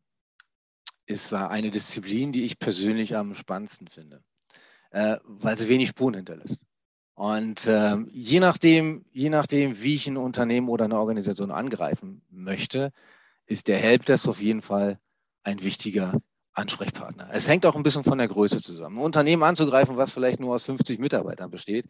ist 1.06 1.32
äh, 1.32 1.36
eine 1.36 1.70
Disziplin, 1.70 2.32
die 2.32 2.44
ich 2.44 2.58
persönlich 2.58 3.16
am 3.16 3.34
spannendsten 3.34 3.88
finde, 3.88 4.22
äh, 4.90 5.16
weil 5.24 5.56
sie 5.56 5.68
wenig 5.68 5.88
Spuren 5.90 6.14
hinterlässt. 6.14 6.58
Und 7.16 7.66
äh, 7.66 7.96
je, 8.12 8.40
nachdem, 8.40 9.06
je 9.10 9.30
nachdem, 9.30 9.82
wie 9.82 9.94
ich 9.94 10.06
ein 10.06 10.18
Unternehmen 10.18 10.68
oder 10.68 10.84
eine 10.84 10.98
Organisation 10.98 11.50
angreifen 11.50 12.20
möchte, 12.30 12.92
ist 13.46 13.68
der 13.68 13.78
Helpdesk 13.78 14.28
auf 14.28 14.42
jeden 14.42 14.60
Fall 14.60 14.98
ein 15.42 15.62
wichtiger 15.64 16.20
Ansprechpartner. 16.52 17.30
Es 17.32 17.48
hängt 17.48 17.64
auch 17.64 17.74
ein 17.74 17.82
bisschen 17.82 18.04
von 18.04 18.18
der 18.18 18.28
Größe 18.28 18.60
zusammen. 18.60 18.98
Ein 18.98 19.04
Unternehmen 19.04 19.44
anzugreifen, 19.44 19.96
was 19.96 20.12
vielleicht 20.12 20.40
nur 20.40 20.54
aus 20.54 20.64
50 20.64 20.98
Mitarbeitern 20.98 21.50
besteht, 21.50 21.86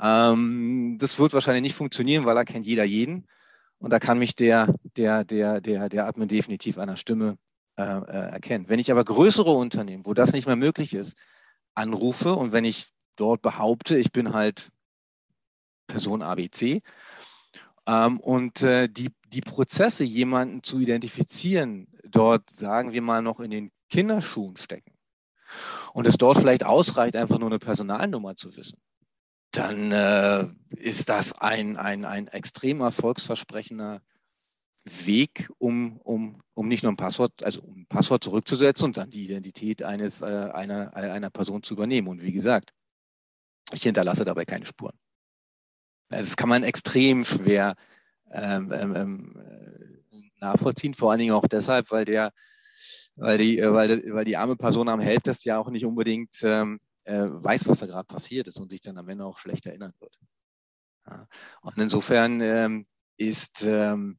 ähm, 0.00 0.96
das 0.98 1.18
wird 1.20 1.32
wahrscheinlich 1.32 1.62
nicht 1.62 1.76
funktionieren, 1.76 2.26
weil 2.26 2.34
da 2.34 2.44
kennt 2.44 2.66
jeder 2.66 2.84
jeden. 2.84 3.28
Und 3.78 3.90
da 3.92 4.00
kann 4.00 4.18
mich 4.18 4.34
der, 4.34 4.74
der, 4.96 5.24
der, 5.24 5.60
der, 5.60 5.88
der 5.88 6.06
Admin 6.06 6.28
definitiv 6.28 6.78
einer 6.78 6.96
Stimme 6.96 7.38
äh, 7.76 7.82
äh, 7.82 8.30
erkennen. 8.32 8.68
Wenn 8.68 8.80
ich 8.80 8.90
aber 8.90 9.04
größere 9.04 9.50
Unternehmen, 9.50 10.06
wo 10.06 10.14
das 10.14 10.32
nicht 10.32 10.46
mehr 10.46 10.56
möglich 10.56 10.92
ist, 10.92 11.16
anrufe 11.74 12.34
und 12.34 12.52
wenn 12.52 12.64
ich 12.64 12.95
dort 13.16 13.42
behaupte, 13.42 13.98
ich 13.98 14.12
bin 14.12 14.32
halt 14.32 14.70
Person 15.86 16.22
ABC 16.22 16.82
ähm, 17.86 18.20
und 18.20 18.62
äh, 18.62 18.88
die, 18.88 19.10
die 19.32 19.40
Prozesse, 19.40 20.04
jemanden 20.04 20.62
zu 20.62 20.78
identifizieren, 20.80 21.86
dort, 22.04 22.50
sagen 22.50 22.92
wir 22.92 23.02
mal, 23.02 23.22
noch 23.22 23.40
in 23.40 23.50
den 23.50 23.70
Kinderschuhen 23.88 24.56
stecken 24.56 24.92
und 25.92 26.06
es 26.06 26.16
dort 26.16 26.38
vielleicht 26.38 26.64
ausreicht, 26.64 27.16
einfach 27.16 27.38
nur 27.38 27.48
eine 27.48 27.58
Personalnummer 27.58 28.36
zu 28.36 28.56
wissen, 28.56 28.78
dann 29.52 29.92
äh, 29.92 30.46
ist 30.76 31.08
das 31.08 31.32
ein, 31.32 31.76
ein, 31.76 32.04
ein 32.04 32.28
extrem 32.28 32.80
erfolgsversprechender 32.80 34.02
Weg, 34.84 35.50
um, 35.58 35.98
um, 35.98 36.40
um 36.54 36.68
nicht 36.68 36.82
nur 36.82 36.92
ein 36.92 36.96
Passwort, 36.96 37.42
also 37.42 37.62
um 37.62 37.80
ein 37.80 37.86
Passwort 37.86 38.22
zurückzusetzen 38.22 38.86
und 38.86 38.96
dann 38.96 39.10
die 39.10 39.24
Identität 39.24 39.82
eines, 39.82 40.22
äh, 40.22 40.26
einer, 40.26 40.94
einer 40.94 41.30
Person 41.30 41.62
zu 41.62 41.74
übernehmen. 41.74 42.08
Und 42.08 42.22
wie 42.22 42.32
gesagt, 42.32 42.72
ich 43.72 43.82
hinterlasse 43.82 44.24
dabei 44.24 44.44
keine 44.44 44.66
Spuren. 44.66 44.96
Das 46.08 46.36
kann 46.36 46.48
man 46.48 46.62
extrem 46.62 47.24
schwer 47.24 47.74
ähm, 48.32 48.72
ähm, 48.72 48.96
ähm 48.96 49.42
nachvollziehen, 50.40 50.94
vor 50.94 51.10
allen 51.10 51.18
Dingen 51.18 51.32
auch 51.32 51.46
deshalb, 51.46 51.90
weil 51.90 52.04
der, 52.04 52.32
weil 53.16 53.38
die, 53.38 53.58
äh, 53.58 53.72
weil, 53.72 54.02
weil 54.12 54.24
die 54.24 54.36
arme 54.36 54.56
Person 54.56 54.88
am 54.88 55.00
Helpdesk 55.00 55.44
ja 55.44 55.58
auch 55.58 55.70
nicht 55.70 55.84
unbedingt 55.84 56.36
ähm, 56.42 56.80
äh, 57.04 57.24
weiß, 57.26 57.66
was 57.68 57.80
da 57.80 57.86
gerade 57.86 58.06
passiert 58.06 58.48
ist 58.48 58.60
und 58.60 58.70
sich 58.70 58.80
dann 58.80 58.98
am 58.98 59.08
Ende 59.08 59.24
auch 59.24 59.38
schlecht 59.38 59.66
erinnern 59.66 59.94
wird. 59.98 60.18
Ja. 61.06 61.26
Und 61.62 61.78
insofern 61.78 62.40
ähm, 62.40 62.86
ist, 63.16 63.62
ähm, 63.64 64.18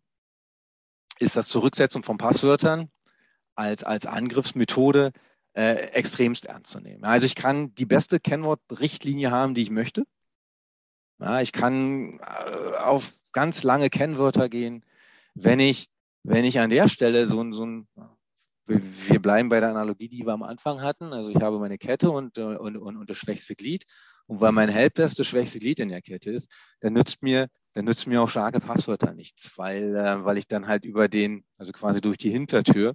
ist 1.20 1.36
das 1.36 1.48
Zurücksetzen 1.48 2.04
von 2.04 2.18
Passwörtern 2.18 2.90
als, 3.56 3.84
als 3.84 4.06
Angriffsmethode 4.06 5.12
äh, 5.58 5.74
extremst 5.94 6.46
ernst 6.46 6.72
zu 6.72 6.80
nehmen. 6.80 7.04
Also 7.04 7.26
ich 7.26 7.36
kann 7.36 7.74
die 7.76 7.88
beste 7.88 8.20
Kennwortrichtlinie 8.20 9.32
haben, 9.32 9.56
die 9.56 9.64
ich 9.64 9.72
möchte. 9.72 10.04
Ja, 11.20 11.42
ich 11.42 11.52
kann 11.52 12.20
äh, 12.20 12.78
auf 12.78 13.14
ganz 13.32 13.64
lange 13.64 13.90
Kennwörter 13.90 14.50
gehen. 14.50 14.86
Wenn 15.34 15.60
ich 15.60 15.90
wenn 16.24 16.46
ich 16.46 16.60
an 16.60 16.70
der 16.70 16.90
Stelle 16.90 17.26
so 17.26 17.42
ein, 17.42 17.54
so 17.54 17.66
ein 17.66 17.88
wir 18.68 19.22
bleiben 19.22 19.48
bei 19.48 19.62
der 19.62 19.70
Analogie, 19.70 20.10
die 20.10 20.26
wir 20.26 20.34
am 20.34 20.44
Anfang 20.44 20.82
hatten. 20.82 21.14
Also 21.14 21.30
ich 21.30 21.42
habe 21.42 21.58
meine 21.58 21.78
Kette 21.78 22.12
und, 22.12 22.38
und, 22.38 22.76
und, 22.76 22.98
und 22.98 23.10
das 23.10 23.18
schwächste 23.18 23.56
Glied. 23.56 23.86
Und 24.26 24.42
weil 24.42 24.52
mein 24.52 24.68
Helpdesk 24.68 25.16
das 25.16 25.28
schwächste 25.28 25.60
Glied 25.60 25.80
in 25.80 25.88
der 25.88 26.02
Kette 26.02 26.32
ist, 26.32 26.54
dann 26.82 26.92
nützt 26.92 27.24
mir, 27.24 27.48
dann 27.74 27.86
nützt 27.86 28.08
mir 28.08 28.22
auch 28.22 28.30
starke 28.30 28.60
Passwörter 28.60 29.14
nichts, 29.14 29.58
weil, 29.58 29.96
äh, 29.96 30.26
weil 30.26 30.38
ich 30.38 30.48
dann 30.48 30.68
halt 30.68 30.84
über 30.84 31.08
den, 31.08 31.46
also 31.58 31.72
quasi 31.72 32.02
durch 32.02 32.18
die 32.18 32.30
Hintertür, 32.30 32.94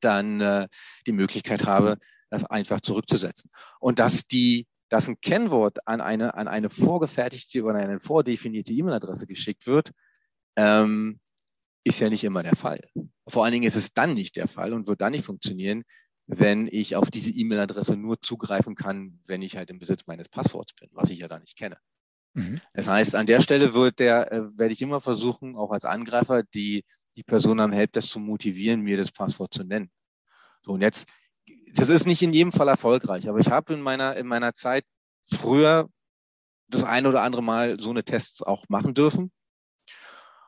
dann 0.00 0.40
äh, 0.40 0.68
die 1.06 1.12
Möglichkeit 1.12 1.66
habe, 1.66 1.98
das 2.30 2.44
einfach 2.44 2.80
zurückzusetzen. 2.80 3.50
Und 3.80 3.98
dass 3.98 4.26
die, 4.26 4.66
dass 4.88 5.08
ein 5.08 5.20
Kennwort 5.20 5.86
an 5.86 6.00
eine, 6.00 6.34
an 6.34 6.48
eine 6.48 6.70
vorgefertigte 6.70 7.62
oder 7.62 7.78
eine 7.78 8.00
vordefinierte 8.00 8.72
E-Mail-Adresse 8.72 9.26
geschickt 9.26 9.66
wird, 9.66 9.92
ähm, 10.56 11.20
ist 11.84 12.00
ja 12.00 12.08
nicht 12.10 12.24
immer 12.24 12.42
der 12.42 12.56
Fall. 12.56 12.80
Vor 13.26 13.44
allen 13.44 13.52
Dingen 13.52 13.66
ist 13.66 13.76
es 13.76 13.92
dann 13.92 14.14
nicht 14.14 14.36
der 14.36 14.48
Fall 14.48 14.72
und 14.72 14.86
wird 14.86 15.00
dann 15.00 15.12
nicht 15.12 15.24
funktionieren, 15.24 15.84
wenn 16.26 16.68
ich 16.70 16.94
auf 16.94 17.10
diese 17.10 17.32
E-Mail-Adresse 17.32 17.96
nur 17.96 18.20
zugreifen 18.20 18.74
kann, 18.76 19.18
wenn 19.26 19.42
ich 19.42 19.56
halt 19.56 19.70
im 19.70 19.78
Besitz 19.78 20.06
meines 20.06 20.28
Passworts 20.28 20.74
bin, 20.74 20.88
was 20.92 21.10
ich 21.10 21.18
ja 21.18 21.28
da 21.28 21.38
nicht 21.38 21.56
kenne. 21.56 21.76
Mhm. 22.34 22.60
Das 22.72 22.88
heißt, 22.88 23.16
an 23.16 23.26
der 23.26 23.40
Stelle 23.40 23.74
wird 23.74 23.98
der, 23.98 24.30
äh, 24.30 24.58
werde 24.58 24.72
ich 24.72 24.82
immer 24.82 25.00
versuchen, 25.00 25.56
auch 25.56 25.72
als 25.72 25.84
Angreifer, 25.84 26.42
die, 26.42 26.84
die 27.16 27.22
Person 27.22 27.60
am 27.60 27.72
Helpdesk 27.72 28.08
zu 28.08 28.20
motivieren, 28.20 28.80
mir 28.80 28.96
das 28.96 29.12
Passwort 29.12 29.52
zu 29.52 29.64
nennen. 29.64 29.90
So, 30.62 30.72
und 30.72 30.82
jetzt, 30.82 31.08
das 31.74 31.88
ist 31.88 32.06
nicht 32.06 32.22
in 32.22 32.32
jedem 32.32 32.52
Fall 32.52 32.68
erfolgreich, 32.68 33.28
aber 33.28 33.38
ich 33.38 33.50
habe 33.50 33.74
in 33.74 33.80
meiner, 33.80 34.16
in 34.16 34.26
meiner 34.26 34.52
Zeit 34.54 34.84
früher 35.24 35.88
das 36.68 36.84
eine 36.84 37.08
oder 37.08 37.22
andere 37.22 37.42
Mal 37.42 37.80
so 37.80 37.90
eine 37.90 38.04
Tests 38.04 38.42
auch 38.42 38.68
machen 38.68 38.94
dürfen. 38.94 39.32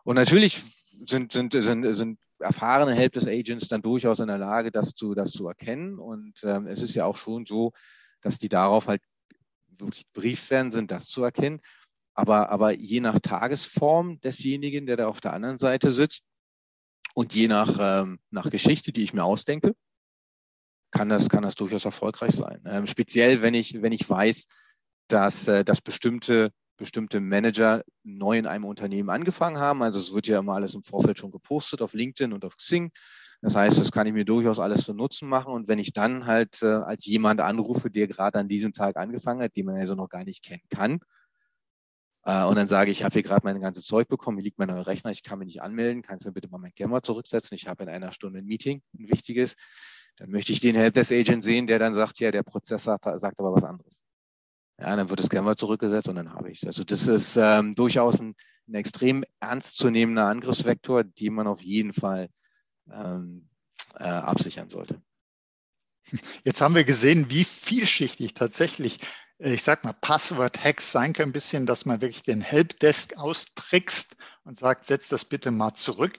Und 0.04 0.16
natürlich 0.16 0.62
sind, 0.62 1.32
sind, 1.32 1.52
sind, 1.52 1.94
sind 1.94 2.20
erfahrene 2.38 2.94
Helpdesk-Agents 2.94 3.68
dann 3.68 3.82
durchaus 3.82 4.20
in 4.20 4.28
der 4.28 4.38
Lage, 4.38 4.70
das 4.70 4.94
zu, 4.94 5.14
das 5.14 5.30
zu 5.30 5.48
erkennen. 5.48 5.98
Und 5.98 6.42
ähm, 6.44 6.66
es 6.66 6.82
ist 6.82 6.94
ja 6.94 7.06
auch 7.06 7.16
schon 7.16 7.46
so, 7.46 7.72
dass 8.20 8.38
die 8.38 8.48
darauf 8.48 8.88
halt 8.88 9.02
wirklich 9.78 10.06
brieft 10.12 10.50
werden, 10.50 10.70
sind 10.70 10.90
das 10.90 11.06
zu 11.06 11.22
erkennen. 11.22 11.60
Aber, 12.14 12.50
aber 12.50 12.72
je 12.72 13.00
nach 13.00 13.18
Tagesform 13.20 14.20
desjenigen, 14.20 14.86
der 14.86 14.96
da 14.96 15.06
auf 15.08 15.20
der 15.20 15.32
anderen 15.32 15.58
Seite 15.58 15.90
sitzt 15.90 16.22
und 17.14 17.34
je 17.34 17.48
nach, 17.48 17.76
ähm, 17.80 18.18
nach 18.30 18.50
Geschichte, 18.50 18.92
die 18.92 19.02
ich 19.02 19.12
mir 19.12 19.24
ausdenke, 19.24 19.74
kann 20.90 21.08
das, 21.08 21.28
kann 21.28 21.42
das 21.42 21.54
durchaus 21.54 21.84
erfolgreich 21.84 22.32
sein. 22.32 22.62
Ähm, 22.66 22.86
speziell, 22.86 23.42
wenn 23.42 23.54
ich, 23.54 23.80
wenn 23.80 23.92
ich 23.92 24.08
weiß, 24.08 24.46
dass, 25.08 25.48
äh, 25.48 25.64
dass 25.64 25.80
bestimmte 25.80 26.52
bestimmte 26.82 27.20
Manager 27.20 27.84
neu 28.02 28.38
in 28.38 28.46
einem 28.46 28.64
Unternehmen 28.64 29.08
angefangen 29.08 29.58
haben. 29.58 29.82
Also 29.82 30.00
es 30.00 30.12
wird 30.12 30.26
ja 30.26 30.40
immer 30.40 30.54
alles 30.54 30.74
im 30.74 30.82
Vorfeld 30.82 31.18
schon 31.18 31.30
gepostet 31.30 31.80
auf 31.80 31.94
LinkedIn 31.94 32.32
und 32.32 32.44
auf 32.44 32.56
Xing. 32.56 32.90
Das 33.40 33.54
heißt, 33.54 33.78
das 33.78 33.92
kann 33.92 34.06
ich 34.06 34.12
mir 34.12 34.24
durchaus 34.24 34.58
alles 34.58 34.84
zu 34.84 34.92
Nutzen 34.94 35.28
machen. 35.28 35.52
Und 35.52 35.68
wenn 35.68 35.78
ich 35.78 35.92
dann 35.92 36.26
halt 36.26 36.60
äh, 36.62 36.66
als 36.66 37.06
jemand 37.06 37.40
anrufe, 37.40 37.90
der 37.90 38.08
gerade 38.08 38.38
an 38.38 38.48
diesem 38.48 38.72
Tag 38.72 38.96
angefangen 38.96 39.42
hat, 39.42 39.56
den 39.56 39.66
man 39.66 39.76
also 39.76 39.94
noch 39.94 40.08
gar 40.08 40.24
nicht 40.24 40.44
kennen 40.44 40.62
kann, 40.70 41.00
äh, 42.24 42.44
und 42.44 42.56
dann 42.56 42.68
sage 42.68 42.90
ich, 42.90 43.00
ich 43.00 43.04
habe 43.04 43.14
hier 43.14 43.22
gerade 43.22 43.44
mein 43.44 43.60
ganzes 43.60 43.86
Zeug 43.86 44.08
bekommen, 44.08 44.38
hier 44.38 44.44
liegt 44.44 44.58
mein 44.58 44.68
neuer 44.68 44.86
Rechner, 44.86 45.10
ich 45.10 45.22
kann 45.22 45.38
mich 45.38 45.46
nicht 45.46 45.62
anmelden, 45.62 46.02
kannst 46.02 46.24
mir 46.24 46.32
bitte 46.32 46.48
mal 46.48 46.58
mein 46.58 46.74
Camera 46.74 47.02
zurücksetzen, 47.02 47.54
ich 47.54 47.66
habe 47.66 47.82
in 47.82 47.88
einer 47.88 48.12
Stunde 48.12 48.38
ein 48.38 48.46
Meeting, 48.46 48.82
ein 48.98 49.08
wichtiges. 49.08 49.56
Dann 50.16 50.30
möchte 50.30 50.52
ich 50.52 50.60
den 50.60 50.76
Helpdesk 50.76 51.12
Agent 51.12 51.44
sehen, 51.44 51.66
der 51.66 51.78
dann 51.78 51.94
sagt, 51.94 52.20
ja, 52.20 52.30
der 52.30 52.42
Prozess 52.42 52.84
sagt, 52.84 53.06
aber 53.06 53.54
was 53.54 53.64
anderes. 53.64 54.02
Ja, 54.80 54.96
dann 54.96 55.08
wird 55.08 55.20
das 55.20 55.30
Gamma 55.30 55.56
zurückgesetzt 55.56 56.08
und 56.08 56.16
dann 56.16 56.32
habe 56.32 56.50
ich 56.50 56.58
es. 56.58 56.66
Also 56.66 56.84
das 56.84 57.06
ist 57.08 57.36
ähm, 57.36 57.74
durchaus 57.74 58.20
ein, 58.20 58.34
ein, 58.68 58.74
extrem 58.74 59.24
ernstzunehmender 59.40 60.26
Angriffsvektor, 60.26 61.04
den 61.04 61.34
man 61.34 61.46
auf 61.46 61.62
jeden 61.62 61.92
Fall 61.92 62.28
ähm, 62.90 63.48
äh, 63.98 64.04
absichern 64.04 64.68
sollte. 64.68 65.00
Jetzt 66.44 66.60
haben 66.60 66.74
wir 66.74 66.84
gesehen, 66.84 67.30
wie 67.30 67.44
vielschichtig 67.44 68.34
tatsächlich, 68.34 68.98
ich 69.38 69.62
sag 69.62 69.84
mal, 69.84 69.92
Passwort-Hacks 69.92 70.92
sein 70.92 71.12
können, 71.12 71.30
ein 71.30 71.32
bisschen, 71.32 71.66
dass 71.66 71.84
man 71.84 72.00
wirklich 72.00 72.22
den 72.22 72.40
Helpdesk 72.40 73.16
austrickst 73.16 74.16
und 74.44 74.58
sagt, 74.58 74.84
setz 74.84 75.08
das 75.08 75.24
bitte 75.24 75.50
mal 75.50 75.74
zurück. 75.74 76.18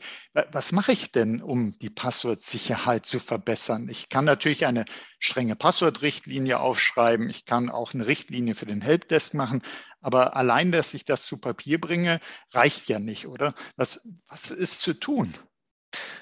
Was 0.52 0.72
mache 0.72 0.92
ich 0.92 1.12
denn, 1.12 1.42
um 1.42 1.78
die 1.80 1.90
Passwortsicherheit 1.90 3.06
zu 3.06 3.20
verbessern? 3.20 3.88
Ich 3.90 4.10
kann 4.10 4.26
natürlich 4.26 4.66
eine 4.66 4.86
strenge 5.20 5.56
Passwortrichtlinie 5.56 6.60
aufschreiben. 6.60 7.30
Ich 7.30 7.46
kann 7.46 7.70
auch 7.70 7.94
eine 7.94 8.08
Richtlinie 8.08 8.56
für 8.56 8.66
den 8.66 8.82
Helpdesk 8.82 9.34
machen. 9.34 9.62
Aber 10.02 10.36
allein, 10.36 10.72
dass 10.72 10.94
ich 10.94 11.06
das 11.06 11.26
zu 11.26 11.38
Papier 11.38 11.80
bringe, 11.80 12.20
reicht 12.52 12.88
ja 12.90 13.00
nicht, 13.00 13.28
oder? 13.28 13.56
Was, 13.76 14.02
was 14.28 14.52
ist 14.52 14.82
zu 14.82 14.94
tun? 14.94 15.34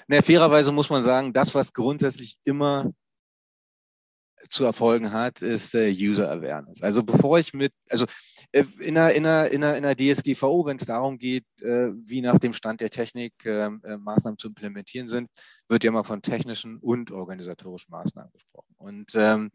Na, 0.08 0.22
fairerweise 0.22 0.72
muss 0.72 0.90
man 0.90 1.04
sagen, 1.04 1.32
das, 1.32 1.54
was 1.54 1.72
grundsätzlich 1.72 2.38
immer 2.44 2.92
zu 4.52 4.64
erfolgen 4.64 5.12
hat, 5.12 5.42
ist 5.42 5.74
äh, 5.74 5.90
User 5.90 6.30
Awareness. 6.30 6.82
Also 6.82 7.02
bevor 7.02 7.38
ich 7.38 7.54
mit, 7.54 7.72
also 7.88 8.06
äh, 8.52 8.64
in, 8.80 8.98
einer, 8.98 9.12
in, 9.12 9.26
einer, 9.26 9.48
in, 9.48 9.64
einer, 9.64 9.76
in 9.76 9.84
einer 9.84 9.96
DSGVO, 9.96 10.66
wenn 10.66 10.76
es 10.76 10.86
darum 10.86 11.18
geht, 11.18 11.44
äh, 11.62 11.90
wie 11.94 12.20
nach 12.20 12.38
dem 12.38 12.52
Stand 12.52 12.80
der 12.80 12.90
Technik 12.90 13.32
ähm, 13.44 13.80
äh, 13.84 13.96
Maßnahmen 13.96 14.38
zu 14.38 14.48
implementieren 14.48 15.08
sind, 15.08 15.30
wird 15.68 15.84
ja 15.84 15.88
immer 15.88 16.04
von 16.04 16.22
technischen 16.22 16.78
und 16.78 17.10
organisatorischen 17.10 17.90
Maßnahmen 17.90 18.32
gesprochen. 18.32 18.74
Und 18.76 19.12
ähm, 19.14 19.50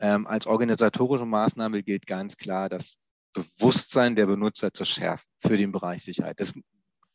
ähm, 0.00 0.26
als 0.26 0.46
organisatorische 0.46 1.26
Maßnahme 1.26 1.82
gilt 1.82 2.06
ganz 2.06 2.36
klar 2.36 2.68
das 2.68 2.96
Bewusstsein 3.32 4.14
der 4.14 4.26
Benutzer 4.26 4.72
zu 4.72 4.84
schärfen 4.84 5.28
für 5.38 5.56
den 5.56 5.72
Bereich 5.72 6.02
Sicherheit. 6.02 6.38
Das 6.38 6.52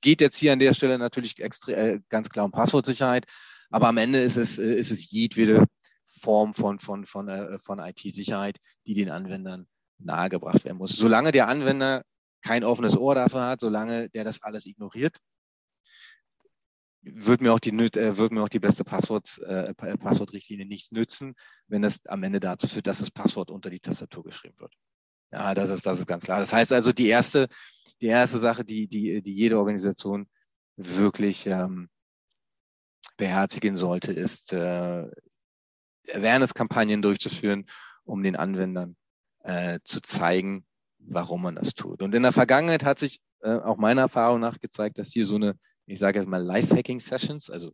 geht 0.01 0.19
jetzt 0.19 0.37
hier 0.37 0.53
an 0.53 0.59
der 0.59 0.73
Stelle 0.73 0.99
natürlich 0.99 1.39
extra, 1.39 1.71
äh, 1.71 1.99
ganz 2.09 2.29
klar 2.29 2.45
um 2.45 2.51
Passwortsicherheit, 2.51 3.25
aber 3.69 3.87
am 3.87 3.97
Ende 3.97 4.21
ist 4.21 4.35
es, 4.35 4.59
äh, 4.59 4.75
ist 4.75 4.91
es 4.91 5.09
jedwede 5.09 5.65
Form 6.23 6.53
von, 6.53 6.79
von, 6.79 7.05
von, 7.05 7.27
äh, 7.27 7.59
von 7.59 7.79
IT-Sicherheit, 7.79 8.57
die 8.87 8.93
den 8.93 9.09
Anwendern 9.09 9.67
nahegebracht 9.99 10.63
werden 10.63 10.77
muss. 10.77 10.95
Solange 10.95 11.31
der 11.31 11.49
Anwender 11.49 12.03
kein 12.41 12.63
offenes 12.63 12.97
Ohr 12.97 13.15
dafür 13.15 13.47
hat, 13.47 13.59
solange 13.59 14.09
der 14.09 14.23
das 14.23 14.41
alles 14.41 14.65
ignoriert, 14.65 15.17
wird 17.01 17.41
mir 17.41 17.51
auch 17.51 17.59
die, 17.59 17.71
äh, 17.71 18.17
wird 18.17 18.31
mir 18.31 18.41
auch 18.41 18.49
die 18.49 18.59
beste 18.59 18.85
Passworts, 18.85 19.37
äh, 19.39 19.73
Passwortrichtlinie 19.73 20.65
nicht 20.65 20.93
nützen, 20.93 21.35
wenn 21.67 21.81
das 21.81 22.05
am 22.07 22.23
Ende 22.23 22.39
dazu 22.39 22.67
führt, 22.67 22.87
dass 22.87 22.99
das 22.99 23.11
Passwort 23.11 23.51
unter 23.51 23.69
die 23.69 23.79
Tastatur 23.79 24.23
geschrieben 24.23 24.57
wird. 24.59 24.73
Ja, 25.31 25.53
das 25.53 25.69
ist, 25.69 25.85
das 25.85 25.99
ist 25.99 26.07
ganz 26.07 26.23
klar. 26.23 26.39
Das 26.39 26.53
heißt 26.53 26.71
also, 26.71 26.93
die 26.93 27.07
erste, 27.07 27.47
die 27.99 28.07
erste 28.07 28.37
Sache, 28.39 28.63
die, 28.63 28.87
die, 28.87 29.21
die 29.21 29.33
jede 29.33 29.57
Organisation 29.57 30.27
wirklich 30.77 31.47
ähm, 31.47 31.89
beherzigen 33.17 33.75
sollte, 33.75 34.13
ist, 34.13 34.53
äh, 34.53 35.07
Awareness-Kampagnen 36.11 37.01
durchzuführen, 37.01 37.65
um 38.03 38.23
den 38.23 38.35
Anwendern 38.35 38.95
äh, 39.43 39.79
zu 39.83 40.01
zeigen, 40.01 40.65
warum 40.99 41.43
man 41.43 41.55
das 41.55 41.73
tut. 41.73 42.01
Und 42.01 42.15
in 42.15 42.23
der 42.23 42.31
Vergangenheit 42.31 42.83
hat 42.83 42.99
sich 42.99 43.19
äh, 43.41 43.55
auch 43.55 43.77
meiner 43.77 44.01
Erfahrung 44.01 44.39
nach 44.39 44.59
gezeigt, 44.59 44.97
dass 44.97 45.11
hier 45.11 45.25
so 45.25 45.35
eine, 45.35 45.57
ich 45.85 45.99
sage 45.99 46.19
jetzt 46.19 46.27
mal, 46.27 46.41
Life-Hacking-Sessions, 46.41 47.49
also 47.49 47.71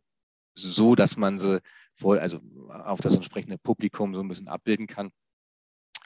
so, 0.54 0.94
dass 0.94 1.16
man 1.16 1.38
sie 1.38 1.60
voll, 1.94 2.18
also 2.18 2.40
auf 2.68 3.00
das 3.00 3.14
entsprechende 3.14 3.56
Publikum 3.58 4.14
so 4.14 4.20
ein 4.20 4.28
bisschen 4.28 4.48
abbilden 4.48 4.86
kann. 4.86 5.10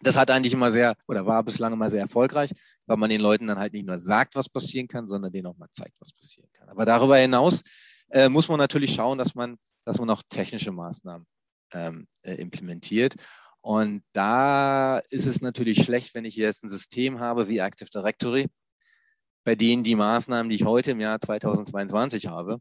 Das 0.03 0.17
hat 0.17 0.31
eigentlich 0.31 0.53
immer 0.53 0.71
sehr 0.71 0.97
oder 1.09 1.25
war 1.25 1.43
bislang 1.43 1.73
immer 1.73 1.89
sehr 1.89 2.03
erfolgreich, 2.03 2.51
weil 2.87 2.97
man 2.97 3.09
den 3.09 3.21
Leuten 3.21 3.47
dann 3.47 3.59
halt 3.59 3.73
nicht 3.73 3.87
nur 3.87 3.99
sagt, 3.99 4.35
was 4.35 4.49
passieren 4.49 4.87
kann, 4.87 5.09
sondern 5.09 5.33
denen 5.33 5.47
auch 5.47 5.57
mal 5.57 5.71
zeigt, 5.71 5.99
was 6.01 6.13
passieren 6.13 6.51
kann. 6.53 6.69
Aber 6.69 6.85
darüber 6.85 7.17
hinaus 7.17 7.63
äh, 8.11 8.29
muss 8.29 8.49
man 8.49 8.59
natürlich 8.59 8.95
schauen, 8.95 9.17
dass 9.17 9.35
man, 9.35 9.57
dass 9.85 9.99
man 9.99 10.11
auch 10.11 10.23
technische 10.29 10.73
Maßnahmen 10.73 11.27
ähm, 11.75 12.07
äh, 12.23 12.35
implementiert. 12.35 13.17
Und 13.61 14.03
da 14.13 14.99
ist 15.11 15.27
es 15.27 15.41
natürlich 15.41 15.85
schlecht, 15.85 16.15
wenn 16.15 16.25
ich 16.25 16.37
jetzt 16.37 16.65
ein 16.65 16.71
System 16.71 17.21
habe 17.21 17.49
wie 17.49 17.59
Active 17.59 17.91
Directory, 17.91 18.47
bei 19.45 19.55
denen 19.55 19.85
die 19.85 19.95
Maßnahmen, 19.95 20.51
die 20.51 20.57
ich 20.57 20.65
heute 20.65 20.93
im 20.93 21.01
Jahr 21.01 21.19
2022 21.19 22.27
habe, 22.27 22.59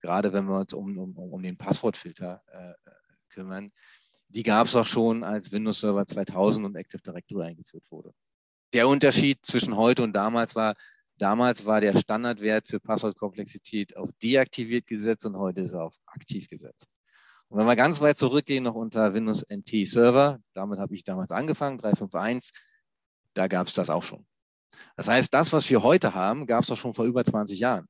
gerade 0.00 0.32
wenn 0.32 0.46
wir 0.46 0.60
uns 0.60 0.72
um, 0.72 0.96
um, 0.98 1.16
um 1.16 1.42
den 1.42 1.56
Passwortfilter 1.56 2.42
äh, 2.52 2.90
kümmern, 3.30 3.72
die 4.28 4.42
gab 4.42 4.66
es 4.66 4.76
auch 4.76 4.86
schon, 4.86 5.24
als 5.24 5.52
Windows 5.52 5.80
Server 5.80 6.04
2000 6.06 6.66
und 6.66 6.76
Active 6.76 7.02
Directory 7.02 7.46
eingeführt 7.46 7.90
wurde. 7.90 8.12
Der 8.74 8.86
Unterschied 8.86 9.44
zwischen 9.44 9.76
heute 9.76 10.02
und 10.02 10.12
damals 10.12 10.54
war, 10.54 10.74
damals 11.16 11.64
war 11.64 11.80
der 11.80 11.98
Standardwert 11.98 12.68
für 12.68 12.78
Passwortkomplexität 12.78 13.96
auf 13.96 14.10
deaktiviert 14.22 14.86
gesetzt 14.86 15.24
und 15.24 15.36
heute 15.36 15.62
ist 15.62 15.72
er 15.72 15.84
auf 15.84 15.96
aktiv 16.06 16.48
gesetzt. 16.48 16.88
Und 17.48 17.58
wenn 17.58 17.66
wir 17.66 17.76
ganz 17.76 18.00
weit 18.00 18.18
zurückgehen, 18.18 18.64
noch 18.64 18.74
unter 18.74 19.14
Windows 19.14 19.44
NT 19.48 19.86
Server, 19.86 20.38
damit 20.54 20.78
habe 20.78 20.94
ich 20.94 21.04
damals 21.04 21.30
angefangen, 21.30 21.78
351, 21.78 22.52
da 23.34 23.46
gab 23.46 23.68
es 23.68 23.74
das 23.74 23.88
auch 23.88 24.02
schon. 24.02 24.26
Das 24.96 25.08
heißt, 25.08 25.32
das, 25.32 25.52
was 25.52 25.68
wir 25.70 25.82
heute 25.82 26.14
haben, 26.14 26.46
gab 26.46 26.62
es 26.62 26.70
auch 26.70 26.76
schon 26.76 26.94
vor 26.94 27.06
über 27.06 27.24
20 27.24 27.58
Jahren. 27.58 27.86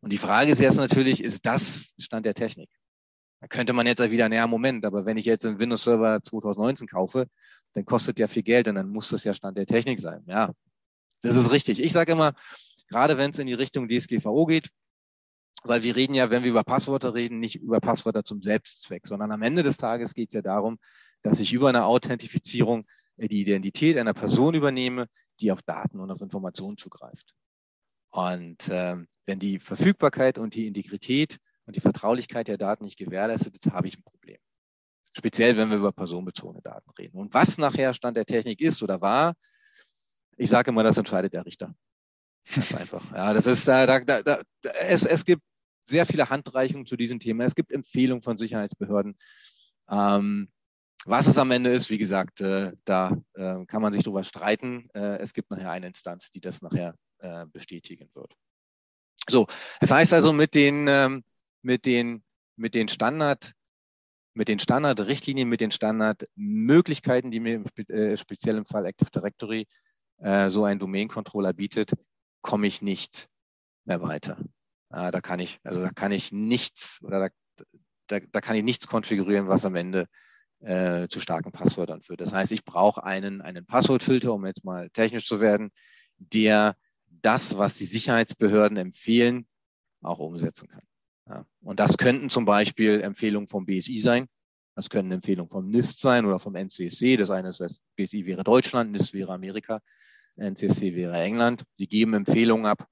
Und 0.00 0.12
die 0.12 0.18
Frage 0.18 0.52
ist 0.52 0.60
jetzt 0.60 0.76
natürlich, 0.76 1.22
ist 1.22 1.44
das 1.44 1.94
Stand 1.98 2.26
der 2.26 2.34
Technik? 2.34 2.70
Da 3.40 3.48
könnte 3.48 3.72
man 3.72 3.86
jetzt 3.86 4.10
wieder, 4.10 4.28
naja, 4.28 4.46
Moment, 4.46 4.84
aber 4.84 5.04
wenn 5.04 5.16
ich 5.16 5.24
jetzt 5.24 5.44
einen 5.46 5.58
Windows 5.58 5.84
Server 5.84 6.22
2019 6.22 6.86
kaufe, 6.86 7.26
dann 7.72 7.84
kostet 7.84 8.18
ja 8.18 8.28
viel 8.28 8.42
Geld 8.42 8.68
und 8.68 8.74
dann 8.76 8.88
muss 8.88 9.08
das 9.08 9.24
ja 9.24 9.34
Stand 9.34 9.56
der 9.56 9.66
Technik 9.66 9.98
sein. 9.98 10.22
Ja, 10.26 10.52
das 11.22 11.36
ist 11.36 11.50
richtig. 11.50 11.80
Ich 11.80 11.92
sage 11.92 12.12
immer, 12.12 12.34
gerade 12.88 13.18
wenn 13.18 13.30
es 13.30 13.38
in 13.38 13.46
die 13.46 13.54
Richtung 13.54 13.88
DSGVO 13.88 14.46
geht, 14.46 14.70
weil 15.62 15.82
wir 15.82 15.96
reden 15.96 16.14
ja, 16.14 16.30
wenn 16.30 16.42
wir 16.42 16.50
über 16.50 16.64
Passwörter 16.64 17.14
reden, 17.14 17.38
nicht 17.38 17.56
über 17.56 17.80
Passwörter 17.80 18.24
zum 18.24 18.42
Selbstzweck, 18.42 19.06
sondern 19.06 19.32
am 19.32 19.42
Ende 19.42 19.62
des 19.62 19.76
Tages 19.76 20.14
geht 20.14 20.30
es 20.30 20.34
ja 20.34 20.42
darum, 20.42 20.78
dass 21.22 21.40
ich 21.40 21.52
über 21.52 21.68
eine 21.68 21.84
Authentifizierung 21.84 22.86
äh, 23.16 23.28
die 23.28 23.40
Identität 23.40 23.96
einer 23.98 24.14
Person 24.14 24.54
übernehme, 24.54 25.06
die 25.40 25.52
auf 25.52 25.62
Daten 25.62 26.00
und 26.00 26.10
auf 26.10 26.20
Informationen 26.20 26.76
zugreift. 26.76 27.34
Und 28.10 28.68
ähm, 28.70 29.06
wenn 29.26 29.38
die 29.38 29.58
Verfügbarkeit 29.58 30.38
und 30.38 30.54
die 30.54 30.66
Integrität 30.66 31.38
und 31.66 31.76
die 31.76 31.80
Vertraulichkeit 31.80 32.48
der 32.48 32.58
Daten 32.58 32.84
nicht 32.84 32.98
gewährleistet 32.98 33.56
ist, 33.56 33.72
habe 33.72 33.88
ich 33.88 33.96
ein 33.96 34.02
Problem. 34.02 34.38
Speziell, 35.12 35.56
wenn 35.56 35.70
wir 35.70 35.76
über 35.76 35.92
personenbezogene 35.92 36.62
Daten 36.62 36.90
reden. 36.98 37.18
Und 37.18 37.34
was 37.34 37.58
nachher 37.58 37.94
Stand 37.94 38.16
der 38.16 38.26
Technik 38.26 38.60
ist 38.60 38.82
oder 38.82 39.00
war, 39.00 39.34
ich 40.36 40.48
sage 40.48 40.70
immer, 40.70 40.82
das 40.82 40.96
entscheidet 40.96 41.32
der 41.32 41.44
Richter. 41.44 41.74
Ist 42.44 42.74
einfach. 42.74 43.02
Ja, 43.12 43.32
das 43.32 43.46
ist, 43.46 43.66
da, 43.68 43.86
da, 43.86 44.22
da, 44.22 44.40
es, 44.88 45.04
es 45.04 45.24
gibt 45.24 45.42
sehr 45.82 46.06
viele 46.06 46.28
Handreichungen 46.28 46.86
zu 46.86 46.96
diesem 46.96 47.18
Thema. 47.18 47.44
Es 47.44 47.54
gibt 47.54 47.72
Empfehlungen 47.72 48.22
von 48.22 48.36
Sicherheitsbehörden. 48.36 49.16
Ähm, 49.88 50.48
was 51.06 51.26
es 51.26 51.38
am 51.38 51.50
Ende 51.50 51.70
ist, 51.70 51.90
wie 51.90 51.98
gesagt, 51.98 52.40
äh, 52.40 52.72
da 52.84 53.16
äh, 53.34 53.64
kann 53.66 53.82
man 53.82 53.92
sich 53.92 54.04
drüber 54.04 54.22
streiten. 54.22 54.88
Äh, 54.94 55.18
es 55.18 55.32
gibt 55.32 55.50
nachher 55.50 55.70
eine 55.70 55.86
Instanz, 55.86 56.30
die 56.30 56.40
das 56.40 56.60
nachher 56.60 56.94
äh, 57.18 57.46
bestätigen 57.46 58.10
wird. 58.14 58.34
So, 59.28 59.46
das 59.80 59.90
heißt 59.90 60.12
also 60.12 60.32
mit 60.32 60.54
den, 60.54 60.86
ähm, 60.88 61.24
mit 61.62 61.86
den, 61.86 62.22
mit 62.56 62.74
den 62.74 62.88
Standard, 62.88 63.52
mit 64.34 64.48
den 64.48 64.58
Standardrichtlinien, 64.58 65.48
mit 65.48 65.60
den 65.60 65.70
Standardmöglichkeiten, 65.70 67.30
die 67.30 67.40
mir 67.40 67.54
im 67.56 67.66
spe 67.66 67.82
äh, 67.92 68.16
speziellen 68.16 68.64
Fall 68.64 68.86
Active 68.86 69.10
Directory 69.10 69.66
äh, 70.18 70.50
so 70.50 70.64
ein 70.64 70.78
Domain-Controller 70.78 71.52
bietet, 71.52 71.92
komme 72.42 72.66
ich 72.66 72.82
nicht 72.82 73.28
mehr 73.84 74.02
weiter. 74.02 74.38
Äh, 74.90 75.10
da 75.10 75.20
kann 75.20 75.40
ich, 75.40 75.60
also 75.64 75.80
da 75.80 75.90
kann 75.90 76.12
ich 76.12 76.32
nichts 76.32 77.00
oder 77.02 77.30
da, 77.56 77.64
da, 78.06 78.20
da 78.20 78.40
kann 78.40 78.56
ich 78.56 78.64
nichts 78.64 78.86
konfigurieren, 78.86 79.48
was 79.48 79.64
am 79.64 79.74
Ende 79.74 80.06
äh, 80.60 81.08
zu 81.08 81.20
starken 81.20 81.52
Passwörtern 81.52 82.02
führt. 82.02 82.20
Das 82.20 82.32
heißt, 82.32 82.52
ich 82.52 82.64
brauche 82.64 83.04
einen, 83.04 83.40
einen 83.40 83.66
Passwortfilter, 83.66 84.32
um 84.32 84.46
jetzt 84.46 84.64
mal 84.64 84.90
technisch 84.90 85.26
zu 85.26 85.40
werden, 85.40 85.70
der 86.18 86.76
das, 87.08 87.56
was 87.56 87.76
die 87.76 87.86
Sicherheitsbehörden 87.86 88.76
empfehlen, 88.76 89.46
auch 90.02 90.18
umsetzen 90.18 90.68
kann. 90.68 90.82
Ja. 91.28 91.46
Und 91.62 91.80
das 91.80 91.96
könnten 91.96 92.30
zum 92.30 92.44
Beispiel 92.44 93.00
Empfehlungen 93.00 93.46
vom 93.46 93.66
BSI 93.66 93.98
sein. 93.98 94.26
Das 94.74 94.88
können 94.88 95.12
Empfehlungen 95.12 95.50
vom 95.50 95.68
NIST 95.68 96.00
sein 96.00 96.24
oder 96.24 96.38
vom 96.38 96.54
NCSC. 96.54 97.16
Das 97.16 97.30
eine 97.30 97.48
ist, 97.48 97.60
das 97.60 97.80
BSI 97.96 98.26
wäre 98.26 98.44
Deutschland, 98.44 98.92
NIST 98.92 99.14
wäre 99.14 99.32
Amerika, 99.32 99.80
NCSC 100.40 100.94
wäre 100.94 101.20
England. 101.20 101.64
Die 101.78 101.88
geben 101.88 102.14
Empfehlungen 102.14 102.66
ab, 102.66 102.86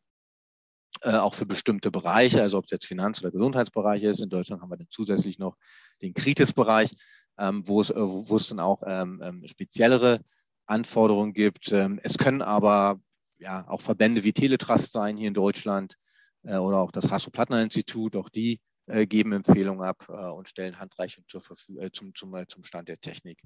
äh, 1.03 1.17
auch 1.17 1.35
für 1.35 1.47
bestimmte 1.47 1.91
Bereiche, 1.91 2.43
also 2.43 2.59
ob 2.59 2.65
es 2.65 2.71
jetzt 2.71 2.87
Finanz- 2.87 3.21
oder 3.21 3.31
Gesundheitsbereich 3.31 4.03
ist. 4.03 4.21
In 4.21 4.31
Deutschland 4.31 4.63
haben 4.63 4.71
wir 4.71 4.77
dann 4.77 4.89
zusätzlich 4.91 5.39
noch 5.39 5.57
den 6.03 6.15
Kritis-Bereich, 6.15 6.91
ähm, 7.39 7.67
wo, 7.67 7.81
es, 7.81 7.91
äh, 7.91 7.97
wo 7.99 8.37
es 8.37 8.49
dann 8.49 8.61
auch 8.61 8.83
ähm, 8.87 9.21
ähm 9.23 9.47
speziellere 9.47 10.21
Anforderungen 10.67 11.33
gibt. 11.33 11.73
Ähm, 11.73 12.01
es 12.03 12.19
können 12.19 12.43
aber 12.43 13.01
ja, 13.39 13.67
auch 13.69 13.81
Verbände 13.81 14.25
wie 14.25 14.33
Teletrust 14.33 14.93
sein 14.93 15.17
hier 15.17 15.29
in 15.29 15.35
Deutschland 15.35 15.95
äh, 16.43 16.57
oder 16.57 16.79
auch 16.79 16.91
das 16.91 17.11
Hasso-Plattner-Institut, 17.11 18.17
auch 18.17 18.29
die 18.29 18.61
äh, 18.87 19.07
geben 19.07 19.33
Empfehlungen 19.33 19.87
ab 19.87 20.05
äh, 20.09 20.13
und 20.13 20.49
stellen 20.49 20.79
Handreichung 20.79 21.25
zur 21.29 21.43
äh, 21.79 21.91
zum, 21.93 22.15
zum, 22.15 22.35
zum 22.49 22.65
Stand 22.65 22.89
der 22.89 22.99
Technik 22.99 23.41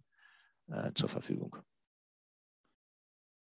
zur 0.94 1.08
Verfügung. 1.08 1.56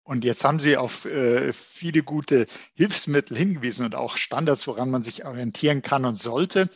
Und 0.09 0.25
jetzt 0.25 0.43
haben 0.43 0.59
Sie 0.59 0.75
auf 0.75 1.05
äh, 1.05 1.53
viele 1.53 2.01
gute 2.01 2.47
Hilfsmittel 2.73 3.37
hingewiesen 3.37 3.85
und 3.85 3.93
auch 3.93 4.17
Standards, 4.17 4.65
woran 4.65 4.89
man 4.89 5.03
sich 5.03 5.23
orientieren 5.23 5.83
kann 5.83 6.03
und 6.03 6.15
sollte. 6.15 6.71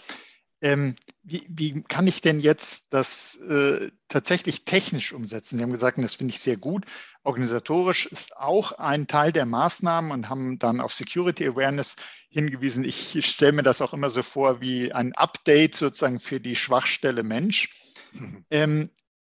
Ähm, 0.62 0.96
wie, 1.24 1.43
wie, 1.50 1.82
kann 1.82 2.06
ich 2.06 2.22
denn 2.22 2.39
jetzt 2.39 2.93
das 2.93 3.38
äh, 3.38 3.89
tatsächlich 4.08 4.65
technisch 4.65 5.13
umsetzen? 5.13 5.58
Sie 5.58 5.63
haben 5.63 5.72
gesagt, 5.72 5.98
das 5.98 6.13
finde 6.13 6.36
ich 6.36 6.41
sehr 6.41 6.58
gut. 6.58 6.86
Organisatorisch 7.24 8.06
ist 8.06 8.38
auch 8.38 8.74
ein 8.74 9.08
Teil 9.08 9.32
der 9.32 9.48
Maßnahmen 9.48 10.12
und 10.12 10.30
haben 10.30 10.60
dann 10.60 10.80
auf 10.80 10.93
Security 10.93 11.48
Awareness 11.48 11.96
hingewiesen. 12.30 12.84
Ich 12.84 13.17
stelle 13.26 13.54
mir 13.54 13.63
das 13.63 13.82
auch 13.82 13.96
immer 13.96 14.12
so 14.12 14.22
vor 14.22 14.62
wie 14.62 14.93
ein 14.93 15.12
Update 15.13 15.74
sozusagen 15.74 16.19
für 16.19 16.39
die 16.39 16.56
Schwachstelle 16.56 17.24
Mensch. 17.24 17.69
Mhm. 18.12 18.46
Ähm, 18.52 18.89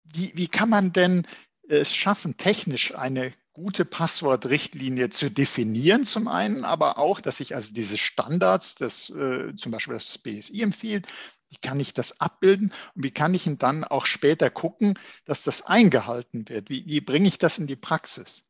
wie, 0.06 0.32
wie 0.36 0.48
kann 0.48 0.70
man 0.70 0.94
denn 0.94 1.28
es 1.68 1.94
schaffen, 1.94 2.38
technisch 2.38 2.96
eine 2.96 3.34
gute 3.60 3.84
Passwortrichtlinie 3.84 5.10
zu 5.10 5.30
definieren 5.30 6.06
zum 6.06 6.30
einen, 6.30 6.63
aber 6.63 6.98
auch, 6.98 7.19
dass 7.19 7.41
ich 7.41 7.56
also 7.56 7.74
diese 7.74 7.98
Standards, 7.98 8.76
das 8.76 9.10
äh, 9.10 9.54
zum 9.56 9.74
Beispiel 9.74 9.95
das 9.95 10.17
BSI 10.17 10.62
empfiehlt, 10.62 11.08
wie 11.50 11.58
kann 11.58 11.80
ich 11.80 11.93
das 11.93 12.22
abbilden 12.22 12.72
und 12.95 13.04
wie 13.04 13.12
kann 13.12 13.34
ich 13.34 13.48
ihn 13.48 13.58
dann 13.58 13.84
auch 13.84 14.06
später 14.06 14.50
gucken, 14.50 14.98
dass 15.26 15.43
das 15.43 15.63
eingehalten 15.63 16.48
wird? 16.48 16.69
Wie, 16.69 16.86
wie 16.86 17.02
bringe 17.02 17.28
ich 17.28 17.38
das 17.38 17.58
in 17.58 17.67
die 17.67 17.76
Praxis? 17.76 18.45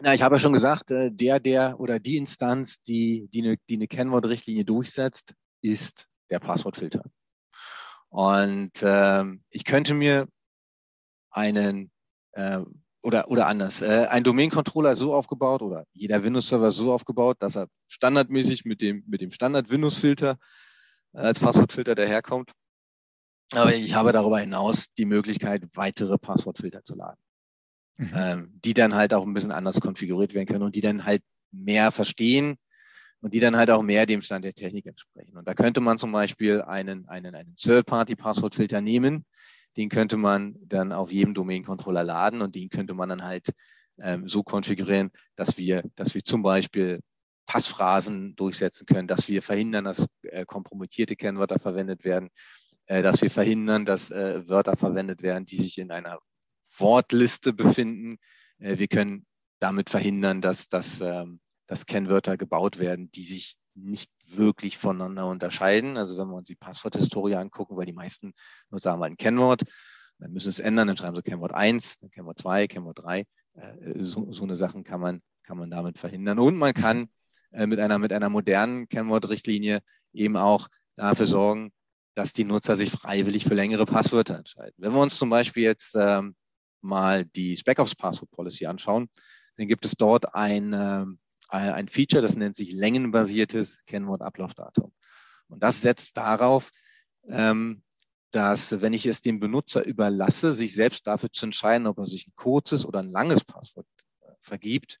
Na, 0.00 0.12
ich 0.12 0.20
habe 0.20 0.34
ja 0.34 0.38
schon 0.38 0.52
gesagt, 0.52 0.90
äh, 0.90 1.10
der, 1.10 1.40
der 1.40 1.80
oder 1.80 1.98
die 1.98 2.18
Instanz, 2.18 2.82
die, 2.82 3.28
die, 3.32 3.42
eine, 3.42 3.56
die 3.70 3.76
eine 3.76 3.88
Kennwortrichtlinie 3.88 4.66
durchsetzt, 4.66 5.34
ist 5.62 6.08
der 6.30 6.40
Passwortfilter. 6.40 7.04
Und 8.10 8.72
ähm, 8.82 9.42
ich 9.48 9.64
könnte 9.64 9.94
mir 9.94 10.28
einen 11.30 11.90
äh, 12.32 12.60
oder, 13.06 13.30
oder 13.30 13.46
anders. 13.46 13.82
Äh, 13.82 14.08
ein 14.10 14.24
Domain-Controller 14.24 14.96
so 14.96 15.14
aufgebaut 15.14 15.62
oder 15.62 15.86
jeder 15.92 16.24
Windows-Server 16.24 16.72
so 16.72 16.92
aufgebaut, 16.92 17.36
dass 17.38 17.56
er 17.56 17.68
standardmäßig 17.86 18.64
mit 18.64 18.80
dem, 18.80 19.04
mit 19.06 19.20
dem 19.20 19.30
Standard-Windows-Filter 19.30 20.36
äh, 21.12 21.18
als 21.18 21.38
Passwortfilter 21.38 21.94
daherkommt. 21.94 22.50
Aber 23.52 23.72
ich 23.72 23.94
habe 23.94 24.10
darüber 24.10 24.40
hinaus 24.40 24.86
die 24.98 25.04
Möglichkeit, 25.04 25.62
weitere 25.74 26.18
Passwortfilter 26.18 26.82
zu 26.82 26.96
laden, 26.96 27.20
mhm. 27.96 28.10
ähm, 28.12 28.60
die 28.64 28.74
dann 28.74 28.96
halt 28.96 29.14
auch 29.14 29.24
ein 29.24 29.34
bisschen 29.34 29.52
anders 29.52 29.80
konfiguriert 29.80 30.34
werden 30.34 30.48
können 30.48 30.64
und 30.64 30.74
die 30.74 30.80
dann 30.80 31.04
halt 31.04 31.22
mehr 31.52 31.92
verstehen 31.92 32.56
und 33.20 33.34
die 33.34 33.40
dann 33.40 33.56
halt 33.56 33.70
auch 33.70 33.82
mehr 33.82 34.06
dem 34.06 34.22
Stand 34.22 34.44
der 34.44 34.52
Technik 34.52 34.86
entsprechen. 34.86 35.36
Und 35.36 35.46
da 35.46 35.54
könnte 35.54 35.80
man 35.80 35.96
zum 35.98 36.10
Beispiel 36.10 36.60
einen, 36.60 37.08
einen, 37.08 37.36
einen 37.36 37.54
Third-Party-Passwortfilter 37.54 38.80
nehmen, 38.80 39.24
den 39.76 39.88
könnte 39.88 40.16
man 40.16 40.56
dann 40.62 40.92
auf 40.92 41.12
jedem 41.12 41.34
Domain-Controller 41.34 42.04
laden 42.04 42.42
und 42.42 42.54
den 42.54 42.68
könnte 42.68 42.94
man 42.94 43.08
dann 43.08 43.24
halt 43.24 43.48
ähm, 43.98 44.28
so 44.28 44.42
konfigurieren, 44.42 45.10
dass 45.36 45.56
wir, 45.56 45.82
dass 45.94 46.14
wir 46.14 46.22
zum 46.22 46.42
Beispiel 46.42 47.00
Passphrasen 47.46 48.34
durchsetzen 48.36 48.86
können, 48.86 49.08
dass 49.08 49.28
wir 49.28 49.42
verhindern, 49.42 49.84
dass 49.84 50.06
äh, 50.22 50.44
kompromittierte 50.44 51.16
Kennwörter 51.16 51.58
verwendet 51.58 52.04
werden, 52.04 52.30
äh, 52.86 53.02
dass 53.02 53.22
wir 53.22 53.30
verhindern, 53.30 53.84
dass 53.84 54.10
äh, 54.10 54.48
Wörter 54.48 54.76
verwendet 54.76 55.22
werden, 55.22 55.46
die 55.46 55.56
sich 55.56 55.78
in 55.78 55.90
einer 55.90 56.18
Wortliste 56.78 57.52
befinden. 57.52 58.18
Äh, 58.58 58.78
wir 58.78 58.88
können 58.88 59.26
damit 59.60 59.90
verhindern, 59.90 60.40
dass, 60.40 60.68
dass, 60.68 61.00
ähm, 61.00 61.40
dass 61.66 61.86
Kennwörter 61.86 62.36
gebaut 62.36 62.78
werden, 62.78 63.10
die 63.12 63.24
sich 63.24 63.56
nicht 63.76 64.10
wirklich 64.24 64.78
voneinander 64.78 65.26
unterscheiden. 65.26 65.96
Also 65.96 66.16
wenn 66.18 66.28
wir 66.28 66.36
uns 66.36 66.48
die 66.48 66.56
Passworthistorie 66.56 67.36
angucken, 67.36 67.76
weil 67.76 67.86
die 67.86 67.92
meisten 67.92 68.32
Nutzer 68.70 68.92
haben 68.92 69.02
ein 69.02 69.16
Kennwort, 69.16 69.62
dann 70.18 70.32
müssen 70.32 70.48
es 70.48 70.58
ändern, 70.58 70.88
dann 70.88 70.96
schreiben 70.96 71.16
sie 71.16 71.22
Kennwort 71.22 71.54
1, 71.54 71.98
dann 71.98 72.10
Kennwort 72.10 72.38
2, 72.38 72.66
Kennwort 72.66 72.98
3. 73.02 73.20
Äh, 73.20 73.24
so, 73.98 74.32
so 74.32 74.44
eine 74.44 74.56
Sachen 74.56 74.82
kann 74.82 75.00
man, 75.00 75.22
kann 75.42 75.58
man 75.58 75.70
damit 75.70 75.98
verhindern. 75.98 76.38
Und 76.38 76.56
man 76.56 76.74
kann 76.74 77.08
äh, 77.52 77.66
mit 77.66 77.78
einer, 77.80 77.98
mit 77.98 78.12
einer 78.12 78.28
modernen 78.28 78.88
Kennwortrichtlinie 78.88 79.80
eben 80.12 80.36
auch 80.36 80.68
dafür 80.94 81.26
sorgen, 81.26 81.72
dass 82.14 82.32
die 82.32 82.44
Nutzer 82.44 82.76
sich 82.76 82.90
freiwillig 82.90 83.44
für 83.44 83.54
längere 83.54 83.84
Passwörter 83.84 84.38
entscheiden. 84.38 84.74
Wenn 84.78 84.92
wir 84.92 85.00
uns 85.00 85.18
zum 85.18 85.28
Beispiel 85.28 85.64
jetzt 85.64 85.94
ähm, 85.98 86.34
mal 86.80 87.26
die 87.26 87.56
SpecOps 87.56 87.94
Password 87.94 88.30
Policy 88.30 88.66
anschauen, 88.66 89.08
dann 89.56 89.68
gibt 89.68 89.84
es 89.84 89.92
dort 89.92 90.34
ein, 90.34 90.72
äh, 90.72 91.04
ein 91.48 91.88
Feature, 91.88 92.22
das 92.22 92.36
nennt 92.36 92.56
sich 92.56 92.72
längenbasiertes 92.72 93.84
Kennwortablaufdatum. 93.86 94.92
Und 95.48 95.62
das 95.62 95.80
setzt 95.80 96.16
darauf, 96.16 96.70
ähm, 97.28 97.82
dass 98.32 98.80
wenn 98.80 98.92
ich 98.92 99.06
es 99.06 99.22
dem 99.22 99.40
Benutzer 99.40 99.84
überlasse, 99.84 100.54
sich 100.54 100.74
selbst 100.74 101.06
dafür 101.06 101.30
zu 101.30 101.46
entscheiden, 101.46 101.86
ob 101.86 101.98
er 101.98 102.06
sich 102.06 102.26
ein 102.26 102.34
kurzes 102.36 102.84
oder 102.84 102.98
ein 103.00 103.10
langes 103.10 103.44
Passwort 103.44 103.86
äh, 104.20 104.32
vergibt 104.40 105.00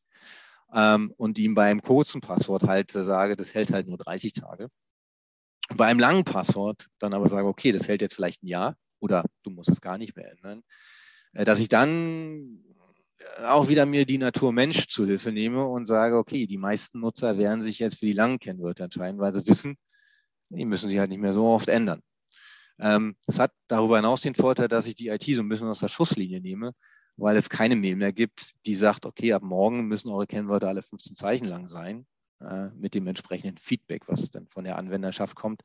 ähm, 0.72 1.12
und 1.16 1.38
ihm 1.38 1.54
bei 1.54 1.70
einem 1.70 1.82
kurzen 1.82 2.20
Passwort 2.20 2.62
halt 2.64 2.92
sage, 2.92 3.36
das 3.36 3.54
hält 3.54 3.72
halt 3.72 3.88
nur 3.88 3.98
30 3.98 4.32
Tage. 4.32 4.68
Bei 5.74 5.86
einem 5.86 6.00
langen 6.00 6.24
Passwort 6.24 6.86
dann 6.98 7.12
aber 7.12 7.28
sage, 7.28 7.48
okay, 7.48 7.72
das 7.72 7.88
hält 7.88 8.00
jetzt 8.00 8.14
vielleicht 8.14 8.42
ein 8.42 8.48
Jahr 8.48 8.76
oder 9.00 9.24
du 9.42 9.50
musst 9.50 9.68
es 9.68 9.80
gar 9.80 9.98
nicht 9.98 10.16
mehr 10.16 10.30
ändern, 10.30 10.62
äh, 11.32 11.44
dass 11.44 11.58
ich 11.58 11.68
dann 11.68 12.64
auch 13.44 13.68
wieder 13.68 13.86
mir 13.86 14.06
die 14.06 14.18
Natur 14.18 14.52
Mensch 14.52 14.88
zu 14.88 15.06
Hilfe 15.06 15.32
nehme 15.32 15.66
und 15.66 15.86
sage, 15.86 16.16
okay, 16.16 16.46
die 16.46 16.58
meisten 16.58 17.00
Nutzer 17.00 17.38
werden 17.38 17.62
sich 17.62 17.78
jetzt 17.78 17.98
für 17.98 18.06
die 18.06 18.12
langen 18.12 18.38
Kennwörter 18.38 18.84
entscheiden, 18.84 19.20
weil 19.20 19.32
sie 19.32 19.46
wissen, 19.46 19.76
die 20.48 20.64
müssen 20.64 20.88
sich 20.88 20.98
halt 20.98 21.10
nicht 21.10 21.20
mehr 21.20 21.34
so 21.34 21.46
oft 21.46 21.68
ändern. 21.68 22.02
Ähm, 22.78 23.16
es 23.26 23.38
hat 23.38 23.52
darüber 23.68 23.96
hinaus 23.96 24.20
den 24.20 24.34
Vorteil, 24.34 24.68
dass 24.68 24.86
ich 24.86 24.94
die 24.94 25.08
IT 25.08 25.24
so 25.24 25.42
ein 25.42 25.48
bisschen 25.48 25.68
aus 25.68 25.80
der 25.80 25.88
Schusslinie 25.88 26.40
nehme, 26.40 26.72
weil 27.16 27.36
es 27.36 27.48
keine 27.48 27.76
Mail 27.76 27.96
mehr 27.96 28.12
gibt, 28.12 28.52
die 28.66 28.74
sagt, 28.74 29.06
okay, 29.06 29.32
ab 29.32 29.42
morgen 29.42 29.86
müssen 29.86 30.10
eure 30.10 30.26
Kennwörter 30.26 30.68
alle 30.68 30.82
15 30.82 31.16
Zeichen 31.16 31.46
lang 31.46 31.66
sein, 31.66 32.06
äh, 32.40 32.68
mit 32.76 32.94
dem 32.94 33.06
entsprechenden 33.06 33.56
Feedback, 33.56 34.08
was 34.08 34.30
dann 34.30 34.46
von 34.48 34.64
der 34.64 34.76
Anwenderschaft 34.76 35.36
kommt, 35.36 35.62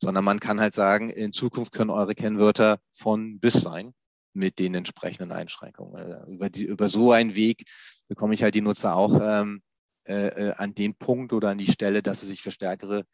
sondern 0.00 0.24
man 0.24 0.40
kann 0.40 0.60
halt 0.60 0.74
sagen, 0.74 1.10
in 1.10 1.32
Zukunft 1.32 1.72
können 1.72 1.90
eure 1.90 2.14
Kennwörter 2.14 2.78
von 2.92 3.38
bis 3.38 3.54
sein 3.54 3.94
mit 4.34 4.58
den 4.58 4.74
entsprechenden 4.74 5.32
Einschränkungen. 5.32 6.26
Über, 6.28 6.50
die, 6.50 6.64
über 6.64 6.88
so 6.88 7.12
einen 7.12 7.34
Weg 7.34 7.64
bekomme 8.08 8.34
ich 8.34 8.42
halt 8.42 8.54
die 8.54 8.60
Nutzer 8.60 8.96
auch 8.96 9.18
ähm, 9.22 9.62
äh, 10.06 10.26
äh, 10.26 10.54
an 10.56 10.74
den 10.74 10.94
Punkt 10.94 11.32
oder 11.32 11.50
an 11.50 11.58
die 11.58 11.70
Stelle, 11.70 12.02
dass 12.02 12.20
sie 12.20 12.26
sich 12.26 12.42
für 12.42 12.50
stärkere 12.50 13.06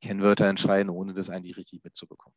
Kennwörter 0.00 0.46
entscheiden, 0.46 0.88
ohne 0.88 1.12
das 1.12 1.28
eigentlich 1.28 1.58
richtig 1.58 1.84
mitzubekommen. 1.84 2.34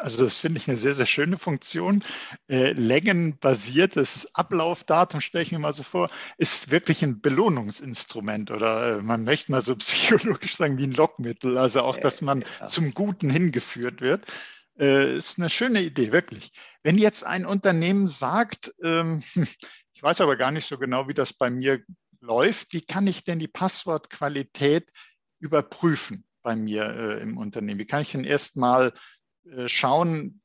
Also 0.00 0.24
das 0.24 0.38
finde 0.38 0.58
ich 0.58 0.68
eine 0.68 0.76
sehr, 0.76 0.94
sehr 0.94 1.06
schöne 1.06 1.38
Funktion. 1.38 2.04
Äh, 2.48 2.72
längenbasiertes 2.72 4.34
Ablaufdatum, 4.34 5.20
stelle 5.20 5.42
ich 5.42 5.52
mir 5.52 5.58
mal 5.58 5.72
so 5.72 5.82
vor, 5.82 6.10
ist 6.36 6.70
wirklich 6.70 7.02
ein 7.02 7.20
Belohnungsinstrument 7.20 8.50
oder 8.50 8.98
äh, 8.98 9.02
man 9.02 9.24
möchte 9.24 9.50
mal 9.50 9.62
so 9.62 9.74
psychologisch 9.76 10.56
sagen 10.56 10.78
wie 10.78 10.84
ein 10.84 10.92
Lockmittel. 10.92 11.58
Also 11.58 11.82
auch, 11.82 11.96
dass 11.96 12.20
man 12.22 12.44
ja. 12.60 12.66
zum 12.66 12.92
Guten 12.92 13.30
hingeführt 13.30 14.00
wird. 14.00 14.26
Äh, 14.78 15.16
ist 15.16 15.38
eine 15.38 15.50
schöne 15.50 15.82
Idee, 15.82 16.12
wirklich. 16.12 16.52
Wenn 16.82 16.98
jetzt 16.98 17.24
ein 17.24 17.46
Unternehmen 17.46 18.08
sagt, 18.08 18.72
ähm, 18.82 19.22
ich 19.92 20.02
weiß 20.02 20.20
aber 20.20 20.36
gar 20.36 20.50
nicht 20.50 20.66
so 20.66 20.78
genau, 20.78 21.08
wie 21.08 21.14
das 21.14 21.32
bei 21.32 21.50
mir 21.50 21.82
läuft, 22.20 22.72
wie 22.72 22.80
kann 22.80 23.06
ich 23.06 23.24
denn 23.24 23.38
die 23.38 23.48
Passwortqualität 23.48 24.88
überprüfen 25.40 26.24
bei 26.42 26.56
mir 26.56 26.84
äh, 26.84 27.22
im 27.22 27.36
Unternehmen? 27.36 27.80
Wie 27.80 27.86
kann 27.86 28.02
ich 28.02 28.12
denn 28.12 28.24
erstmal 28.24 28.92
äh, 29.44 29.68
schauen, 29.68 30.40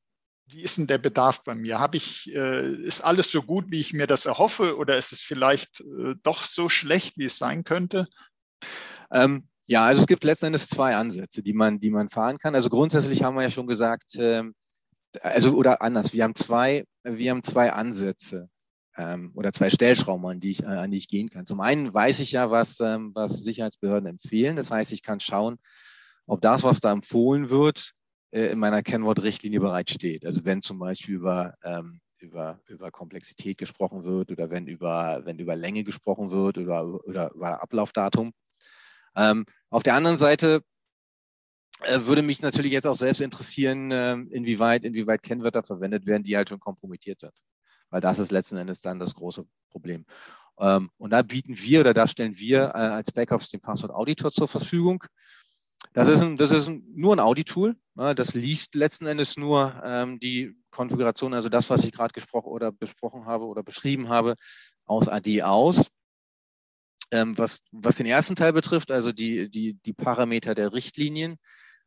wie 0.50 0.62
ist 0.62 0.78
denn 0.78 0.88
der 0.88 0.98
Bedarf 0.98 1.44
bei 1.44 1.56
mir? 1.56 1.80
Habe 1.80 1.98
ich, 1.98 2.34
äh, 2.34 2.74
ist 2.84 3.02
alles 3.02 3.32
so 3.32 3.42
gut, 3.44 3.66
wie 3.70 3.80
ich 3.80 3.94
mir 3.94 4.08
das 4.08 4.26
erhoffe, 4.26 4.78
oder 4.78 4.98
ist 4.98 5.12
es 5.12 5.22
vielleicht 5.22 5.82
äh, 5.82 6.16
doch 6.24 6.44
so 6.44 6.70
schlecht, 6.70 7.18
wie 7.18 7.26
es 7.26 7.38
sein 7.38 7.63
könnte? 7.63 8.08
Ähm, 9.12 9.50
ja, 9.67 9.86
also 9.86 10.01
es 10.01 10.08
gibt 10.08 10.23
letzten 10.23 10.47
Endes 10.47 10.69
zwei 10.69 10.95
Ansätze, 10.95 11.43
die 11.43 11.53
man, 11.53 11.80
die 11.80 11.89
man 11.89 12.10
fahren 12.10 12.38
kann. 12.38 12.56
Also 12.56 12.69
grundsätzlich 12.69 13.21
haben 13.21 13.36
wir 13.36 13.43
ja 13.43 13.51
schon 13.51 13.67
gesagt, 13.67 14.15
ähm, 14.17 14.56
also 15.21 15.56
oder 15.56 15.82
anders, 15.82 16.13
wir 16.13 16.23
haben 16.23 16.36
zwei, 16.36 16.86
wir 17.03 17.32
haben 17.32 17.43
zwei 17.43 17.73
Ansätze 17.73 18.49
ähm, 18.97 19.32
oder 19.36 19.51
zwei 19.51 19.69
Stellschrauben, 19.69 20.25
an 20.25 20.39
die, 20.39 20.51
ich, 20.51 20.63
äh, 20.63 20.67
an 20.67 20.91
die 20.91 20.97
ich 20.97 21.10
gehen 21.10 21.30
kann. 21.30 21.45
Zum 21.45 21.60
einen 21.60 21.93
weiß 21.93 22.21
ich 22.21 22.32
ja, 22.32 22.49
was, 22.49 22.80
ähm, 22.80 23.12
was 23.13 23.43
Sicherheitsbehörden 23.43 24.08
empfehlen. 24.08 24.56
Das 24.56 24.71
heißt, 24.71 24.93
ich 24.93 25.03
kann 25.03 25.19
schauen, 25.19 25.58
ob 26.27 26.41
das, 26.41 26.63
was 26.63 26.80
da 26.80 26.93
empfohlen 26.93 27.49
wird, 27.49 27.91
äh, 28.32 28.47
in 28.47 28.60
meiner 28.60 28.84
Kennwortrichtlinie 28.84 29.60
bereitsteht. 29.60 30.25
Also 30.25 30.45
wenn 30.45 30.62
zum 30.62 30.80
Beispiel 30.80 31.15
über, 31.15 31.56
über, 32.19 32.60
über 32.67 32.91
Komplexität 32.91 33.58
gesprochen 33.58 34.03
wird 34.03 34.32
oder 34.32 34.49
wenn 34.49 34.67
über, 34.67 35.21
wenn 35.25 35.39
über 35.39 35.56
Länge 35.56 35.84
gesprochen 35.84 36.32
wird 36.32 36.58
oder, 36.58 37.06
oder 37.06 37.32
über 37.34 37.62
Ablaufdatum. 37.62 38.34
Ähm, 39.17 39.45
auf 39.69 39.84
der 39.84 39.95
anderen 39.95 40.17
Seite 40.17 40.63
äh, 41.82 41.99
würde 42.01 42.21
mich 42.21 42.41
natürlich 42.41 42.71
jetzt 42.71 42.88
auch 42.88 42.95
selbst 42.95 43.21
interessieren, 43.21 43.91
äh, 43.91 44.13
inwieweit, 44.13 44.84
inwieweit 44.84 45.23
Kennwörter 45.23 45.63
verwendet 45.63 46.06
werden, 46.06 46.23
die 46.23 46.38
halt 46.38 46.49
schon 46.49 46.60
kompromittiert 46.60 47.19
sind. 47.19 47.34
Weil 47.89 48.01
das 48.01 48.19
ist 48.19 48.32
letzten 48.32 48.58
Endes 48.58 48.82
dann 48.82 48.99
das 48.99 49.15
große 49.15 49.45
Problem. 49.69 50.06
Ähm, 50.60 50.89
und 50.97 51.12
da 51.12 51.21
bieten 51.21 51.58
wir 51.58 51.82
oder 51.82 51.93
da 51.93 52.08
stellen 52.08 52.38
wir 52.38 52.69
äh, 52.73 52.77
als 52.77 53.12
Backups 53.12 53.49
den 53.49 53.62
Passwort 53.62 53.91
Auditor 53.91 54.32
zur 54.32 54.47
Verfügung. 54.47 55.03
Das 55.93 56.08
ist, 56.08 56.21
ein, 56.21 56.38
das 56.38 56.51
ist 56.51 56.67
ein, 56.67 56.84
nur 56.95 57.15
ein 57.15 57.19
Audi-Tool. 57.19 57.75
Das 57.95 58.36
liest 58.36 58.75
letzten 58.75 59.08
Endes 59.08 59.38
nur 59.38 59.82
ähm, 59.84 60.19
die 60.19 60.56
Konfiguration, 60.69 61.34
also 61.34 61.49
das, 61.49 61.69
was 61.71 61.84
ich 61.86 61.91
gerade 61.91 62.13
gesprochen 62.13 62.49
oder 62.49 62.71
besprochen 62.71 63.25
habe 63.25 63.45
oder 63.45 63.63
beschrieben 63.63 64.10
habe, 64.10 64.36
aus 64.86 65.08
AD 65.08 65.41
aus. 65.41 65.88
Ähm, 67.12 67.38
was, 67.38 67.60
was 67.72 67.96
den 67.98 68.06
ersten 68.06 68.36
Teil 68.36 68.54
betrifft, 68.54 68.91
also 68.91 69.12
die, 69.12 69.50
die, 69.50 69.76
die 69.86 69.93
Parameter 69.93 70.56
der 70.56 70.74
Richtlinien, 70.74 71.38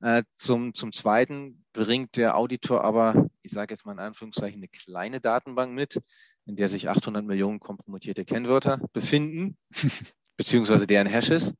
äh, 0.00 0.22
zum, 0.34 0.74
zum 0.74 0.92
Zweiten 0.92 1.64
bringt 1.72 2.16
der 2.16 2.36
Auditor 2.36 2.84
aber, 2.84 3.28
ich 3.42 3.50
sage 3.50 3.74
jetzt 3.74 3.84
mal 3.84 3.92
in 3.92 3.98
Anführungszeichen, 3.98 4.58
eine 4.58 4.68
kleine 4.68 5.20
Datenbank 5.20 5.74
mit, 5.74 6.00
in 6.46 6.56
der 6.56 6.68
sich 6.68 6.88
800 6.88 7.24
Millionen 7.24 7.60
kompromittierte 7.60 8.24
Kennwörter 8.24 8.80
befinden, 8.92 9.58
beziehungsweise 10.36 10.86
deren 10.86 11.06
Hashes. 11.06 11.54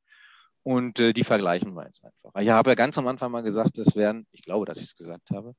Und 0.63 0.99
äh, 0.99 1.13
die 1.13 1.23
vergleichen 1.23 1.73
wir 1.73 1.85
jetzt 1.85 2.03
einfach. 2.03 2.39
Ich 2.39 2.49
habe 2.49 2.71
ja 2.71 2.75
ganz 2.75 2.97
am 2.97 3.07
Anfang 3.07 3.31
mal 3.31 3.41
gesagt, 3.41 3.77
das 3.77 3.95
wären, 3.95 4.27
ich 4.31 4.43
glaube, 4.43 4.65
dass 4.65 4.77
ich 4.77 4.85
es 4.85 4.95
gesagt 4.95 5.29
habe, 5.33 5.55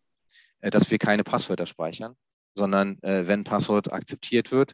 äh, 0.61 0.71
dass 0.71 0.91
wir 0.91 0.99
keine 0.99 1.25
Passwörter 1.25 1.67
speichern, 1.67 2.15
sondern 2.55 3.01
äh, 3.03 3.27
wenn 3.27 3.45
Passwort 3.45 3.93
akzeptiert 3.93 4.53
wird, 4.53 4.73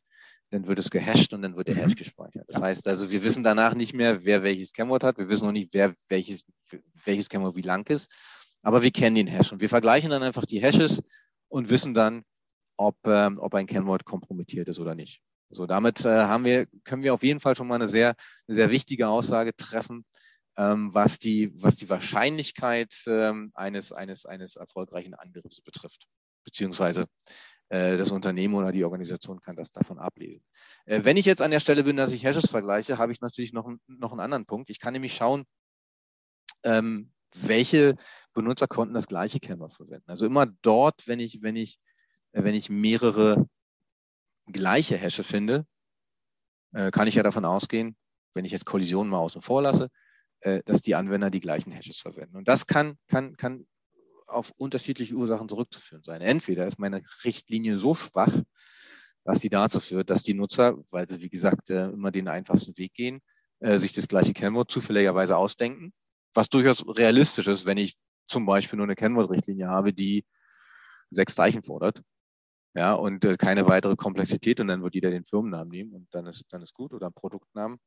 dann 0.51 0.67
wird 0.67 0.79
es 0.79 0.91
gehasht 0.91 1.33
und 1.33 1.43
dann 1.43 1.57
wird 1.57 1.69
der 1.69 1.75
mhm. 1.75 1.81
Hash 1.81 1.97
gespeichert. 1.97 2.45
Das 2.49 2.61
heißt 2.61 2.89
also, 2.89 3.11
wir 3.11 3.23
wissen 3.23 3.43
danach 3.43 3.75
nicht 3.75 3.95
mehr, 3.95 4.25
wer 4.25 4.43
welches 4.43 4.73
Kennwort 4.73 5.05
hat. 5.05 5.19
Wir 5.19 5.29
wissen 5.29 5.45
noch 5.45 5.53
nicht, 5.53 5.75
wer 5.75 5.95
welches, 6.09 6.45
welches 7.05 7.29
Kennwort 7.29 7.57
wie 7.57 7.63
lang 7.63 7.89
ist. 7.91 8.11
Aber 8.63 8.83
wir 8.83 8.91
kennen 8.91 9.17
den 9.17 9.27
Hash 9.27 9.53
und 9.53 9.61
wir 9.61 9.69
vergleichen 9.69 10.11
dann 10.11 10.23
einfach 10.23 10.47
die 10.47 10.61
Hashes 10.61 11.03
und 11.49 11.71
wissen 11.71 11.95
dann, 11.95 12.23
ob, 12.77 12.97
ähm, 13.05 13.39
ob 13.39 13.55
ein 13.55 13.67
Kennwort 13.67 14.05
kompromittiert 14.05 14.69
ist 14.69 14.79
oder 14.79 14.95
nicht. 14.95 15.21
So, 15.51 15.67
damit 15.67 16.05
äh, 16.05 16.09
haben 16.09 16.45
wir, 16.45 16.67
können 16.85 17.03
wir 17.03 17.15
auf 17.15 17.23
jeden 17.23 17.41
Fall 17.41 17.57
schon 17.57 17.69
mal 17.69 17.77
eine 17.77 17.89
sehr, 17.89 18.15
eine 18.47 18.55
sehr 18.55 18.71
wichtige 18.71 19.09
Aussage 19.09 19.55
treffen, 19.57 20.05
ähm, 20.57 20.91
was, 20.93 21.19
die, 21.19 21.53
was 21.63 21.77
die 21.77 21.89
Wahrscheinlichkeit 21.89 22.95
ähm, 23.07 23.51
eines, 23.55 23.93
eines, 23.93 24.27
eines 24.27 24.57
erfolgreichen 24.57 25.15
Angriffs 25.15 25.61
betrifft, 25.61 26.07
beziehungsweise 26.45 27.07
äh, 27.71 27.99
das 27.99 28.11
Unternehmen 28.11 28.55
oder 28.55 28.73
die 28.73 28.85
Organisation 28.85 29.41
kann 29.41 29.57
das 29.57 29.71
davon 29.71 29.99
ablesen. 29.99 30.45
Äh, 30.87 31.01
wenn 31.05 31.19
ich 31.19 31.27
jetzt 31.27 31.43
an 31.43 31.51
der 31.51 31.61
Stelle 31.61 31.85
bin, 31.85 31.97
dass 31.97 32.13
ich 32.13 32.25
Hashes 32.25 32.49
vergleiche, 32.49 32.99
habe 32.99 33.13
ich 33.13 33.21
natürlich 33.21 33.53
noch, 33.53 33.71
noch 33.87 34.13
einen 34.13 34.21
anderen 34.21 34.47
Punkt. 34.47 34.71
Ich 34.71 34.81
kann 34.81 34.95
nämlich 34.95 35.15
schauen, 35.15 35.45
ähm, 36.63 37.13
welche 37.37 37.95
Benutzerkonten 38.33 38.95
das 38.95 39.07
gleiche 39.07 39.39
Kennwort 39.39 39.75
verwenden. 39.75 40.11
Also 40.11 40.25
immer 40.25 40.47
dort, 40.63 41.07
wenn 41.07 41.21
ich, 41.21 41.43
wenn 41.43 41.57
ich, 41.57 41.79
äh, 42.33 42.43
wenn 42.43 42.55
ich 42.55 42.71
mehrere 42.71 43.47
gleiche 44.47 44.97
Hashe 44.97 45.25
finde, 45.25 45.67
kann 46.93 47.07
ich 47.07 47.15
ja 47.15 47.23
davon 47.23 47.47
ausgehen, 47.47 47.97
wenn 48.35 48.45
ich 48.45 48.53
jetzt 48.53 48.67
Kollisionen 48.67 49.11
mal 49.11 49.19
außen 49.19 49.41
vor 49.41 49.63
lasse, 49.63 49.89
dass 50.67 50.83
die 50.83 50.95
Anwender 50.95 51.31
die 51.31 51.41
gleichen 51.41 51.71
Hashes 51.71 51.99
verwenden. 51.99 52.37
Und 52.37 52.47
das 52.47 52.67
kann, 52.67 52.99
kann, 53.09 53.37
kann 53.37 53.67
auf 54.29 54.53
unterschiedliche 54.57 55.15
Ursachen 55.15 55.49
zurückzuführen 55.49 56.05
sein. 56.05 56.21
Entweder 56.21 56.67
ist 56.67 56.79
meine 56.79 57.03
Richtlinie 57.25 57.79
so 57.79 57.95
schwach, 57.95 58.33
dass 59.25 59.41
die 59.41 59.49
dazu 59.49 59.81
führt, 59.81 60.11
dass 60.11 60.23
die 60.23 60.35
Nutzer, 60.35 60.77
weil 60.91 61.09
sie, 61.09 61.21
wie 61.21 61.29
gesagt, 61.29 61.71
äh, 61.71 61.89
immer 61.89 62.11
den 62.11 62.29
einfachsten 62.29 62.77
Weg 62.79 62.95
gehen, 62.95 63.21
sich 63.61 63.93
das 63.93 64.07
gleiche 64.07 64.35
Kennwort 64.35 64.71
zufälligerweise 64.71 65.37
ausdenken, 65.37 65.93
was 66.33 66.49
durchaus 66.49 66.87
realistisch 66.97 67.49
ist, 67.49 67.67
wenn 67.67 67.77
ich 67.77 67.97
zum 68.29 68.47
Beispiel 68.47 68.77
nur 68.77 68.87
eine 68.87 68.95
Kennwortrichtlinie 68.95 69.67
habe, 69.67 69.93
die 69.93 70.25
sechs 71.11 71.35
Zeichen 71.35 71.65
fordert 71.65 72.01
ja, 72.79 72.93
und 72.93 73.25
äh, 73.25 73.37
keine 73.37 73.67
weitere 73.67 73.97
Komplexität 73.97 74.61
und 74.61 74.69
dann 74.69 74.83
wird 74.83 74.95
jeder 74.95 75.11
den 75.11 75.25
Firmennamen 75.25 75.69
nehmen 75.69 75.93
und 75.95 76.07
dann 76.13 76.27
ist, 76.27 76.53
dann 76.53 76.63
ist 76.63 76.75
gut 76.75 76.93
oder 76.93 77.07
einen 77.07 77.15
Produktnamen. 77.15 77.79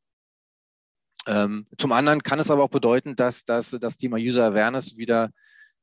Ähm, 1.27 1.67
zum 1.77 1.91
anderen 1.91 2.23
kann 2.23 2.39
es 2.39 2.51
aber 2.51 2.63
auch 2.63 2.69
bedeuten, 2.69 3.15
dass, 3.15 3.45
dass 3.45 3.69
das 3.69 3.95
Thema 3.95 4.17
User 4.17 4.45
Awareness 4.45 4.97
wieder 4.97 5.29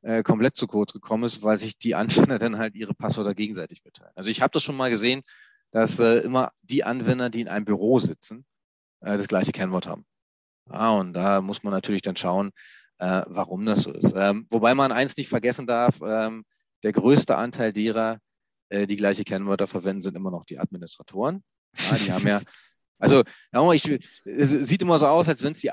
äh, 0.03 0.23
komplett 0.23 0.57
zu 0.57 0.67
kurz 0.67 0.93
gekommen 0.93 1.25
ist, 1.25 1.43
weil 1.43 1.59
sich 1.59 1.79
die 1.79 1.95
Anwender 1.95 2.39
dann 2.39 2.59
halt 2.59 2.75
ihre 2.75 2.95
Passwörter 2.95 3.35
gegenseitig 3.35 3.85
mitteilen. 3.85 4.13
Also 4.15 4.31
ich 4.31 4.41
habe 4.41 4.51
das 4.53 4.63
schon 4.63 4.77
mal 4.77 4.91
gesehen, 4.91 5.23
dass 5.71 5.99
äh, 5.99 6.19
immer 6.19 6.53
die 6.63 6.85
Anwender, 6.85 7.31
die 7.31 7.41
in 7.41 7.49
einem 7.49 7.65
Büro 7.65 7.99
sitzen, 7.99 8.45
äh, 9.01 9.17
das 9.17 9.29
gleiche 9.29 9.53
Kennwort 9.53 9.87
haben. 9.87 10.07
Ah, 10.69 10.91
und 10.91 11.15
da 11.15 11.41
muss 11.41 11.63
man 11.63 11.73
natürlich 11.73 12.03
dann 12.03 12.17
schauen, 12.17 12.51
äh, 12.99 13.23
warum 13.27 13.65
das 13.65 13.83
so 13.83 13.93
ist. 13.93 14.13
Ähm, 14.17 14.47
wobei 14.51 14.75
man 14.75 14.93
eins 14.93 15.17
nicht 15.17 15.29
vergessen 15.29 15.67
darf, 15.67 16.01
ähm, 16.03 16.45
der 16.83 16.93
größte 16.93 17.37
Anteil 17.37 17.73
derer, 17.73 18.19
äh, 18.69 18.87
die 18.87 18.97
gleiche 18.97 19.25
Kennwörter 19.25 19.67
verwenden, 19.67 20.03
sind 20.03 20.17
immer 20.17 20.31
noch 20.31 20.45
die 20.45 20.59
Administratoren. 20.59 21.43
Ja, 21.77 21.97
die 21.97 22.13
haben 22.13 22.27
ja, 22.27 22.41
also 22.99 23.23
ich, 23.73 24.01
es 24.25 24.51
sieht 24.51 24.83
immer 24.83 24.99
so 24.99 25.07
aus, 25.07 25.29
als 25.29 25.43
wenn 25.43 25.53
es 25.53 25.61
die, 25.61 25.71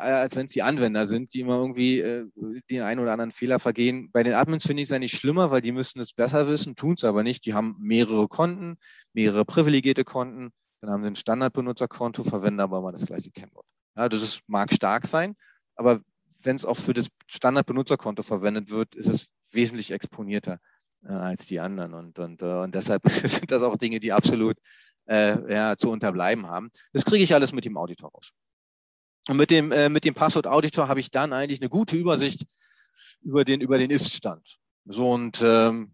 die 0.54 0.64
Anwender 0.64 1.08
sind, 1.08 1.34
die 1.34 1.40
immer 1.40 1.56
irgendwie 1.56 2.00
äh, 2.00 2.28
den 2.70 2.82
einen 2.82 3.00
oder 3.00 3.14
anderen 3.14 3.32
Fehler 3.32 3.60
vergehen. 3.60 4.10
Bei 4.12 4.24
den 4.24 4.34
Admins 4.34 4.66
finde 4.66 4.84
ich 4.84 4.92
es 4.92 5.00
nicht 5.00 5.18
schlimmer, 5.18 5.50
weil 5.50 5.62
die 5.62 5.72
müssen 5.72 6.00
es 6.00 6.14
besser 6.14 6.48
wissen, 6.48 6.76
tun 6.76 6.94
es 6.94 7.04
aber 7.04 7.24
nicht. 7.24 7.46
Die 7.46 7.54
haben 7.54 7.76
mehrere 7.80 8.28
Konten, 8.28 8.78
mehrere 9.14 9.44
privilegierte 9.44 10.04
Konten, 10.04 10.52
dann 10.82 10.92
haben 10.92 11.04
sie 11.04 11.08
ein 11.08 11.16
Standardbenutzerkonto, 11.16 12.24
verwenden 12.24 12.60
aber 12.60 12.80
immer 12.80 12.92
das 12.92 13.06
gleiche 13.06 13.32
Kennwort. 13.32 13.66
Ja, 13.96 14.08
das 14.08 14.22
ist, 14.22 14.42
mag 14.48 14.72
stark 14.72 15.08
sein, 15.08 15.36
aber 15.76 16.02
wenn 16.42 16.56
es 16.56 16.66
auch 16.66 16.78
für 16.78 16.94
das 16.94 17.08
Standardbenutzerkonto 17.28 18.22
verwendet 18.22 18.70
wird, 18.70 18.96
ist 18.96 19.08
es 19.08 19.28
wesentlich 19.52 19.92
exponierter 19.92 20.60
äh, 21.04 21.12
als 21.12 21.48
die 21.48 21.60
anderen. 21.60 21.94
Und, 21.94 22.20
und, 22.20 22.42
äh, 22.42 22.46
und 22.46 22.76
deshalb 22.76 23.02
sind 23.10 23.50
das 23.52 23.64
auch 23.64 23.78
Dinge, 23.78 24.00
die 24.00 24.14
absolut 24.14 24.58
äh, 25.08 25.54
ja, 25.54 25.78
zu 25.78 25.92
unterbleiben 25.92 26.48
haben. 26.48 26.70
Das 26.94 27.06
kriege 27.06 27.24
ich 27.24 27.34
alles 27.34 27.54
mit 27.54 27.66
dem 27.66 27.78
Auditor 27.78 28.12
raus. 28.12 28.32
Und 29.28 29.38
mit 29.38 29.50
dem, 29.50 29.72
äh, 29.72 29.90
mit 29.90 30.06
dem 30.06 30.14
Passwort-Auditor 30.14 30.88
habe 30.88 31.00
ich 31.00 31.12
dann 31.12 31.34
eigentlich 31.34 31.62
eine 31.62 31.70
gute 31.70 31.96
Übersicht 31.96 32.46
über 33.22 33.44
den, 33.44 33.62
über 33.62 33.78
den 33.78 33.92
Ist-Stand. 33.92 34.58
So 34.86 35.12
und 35.12 35.42
ähm, 35.44 35.94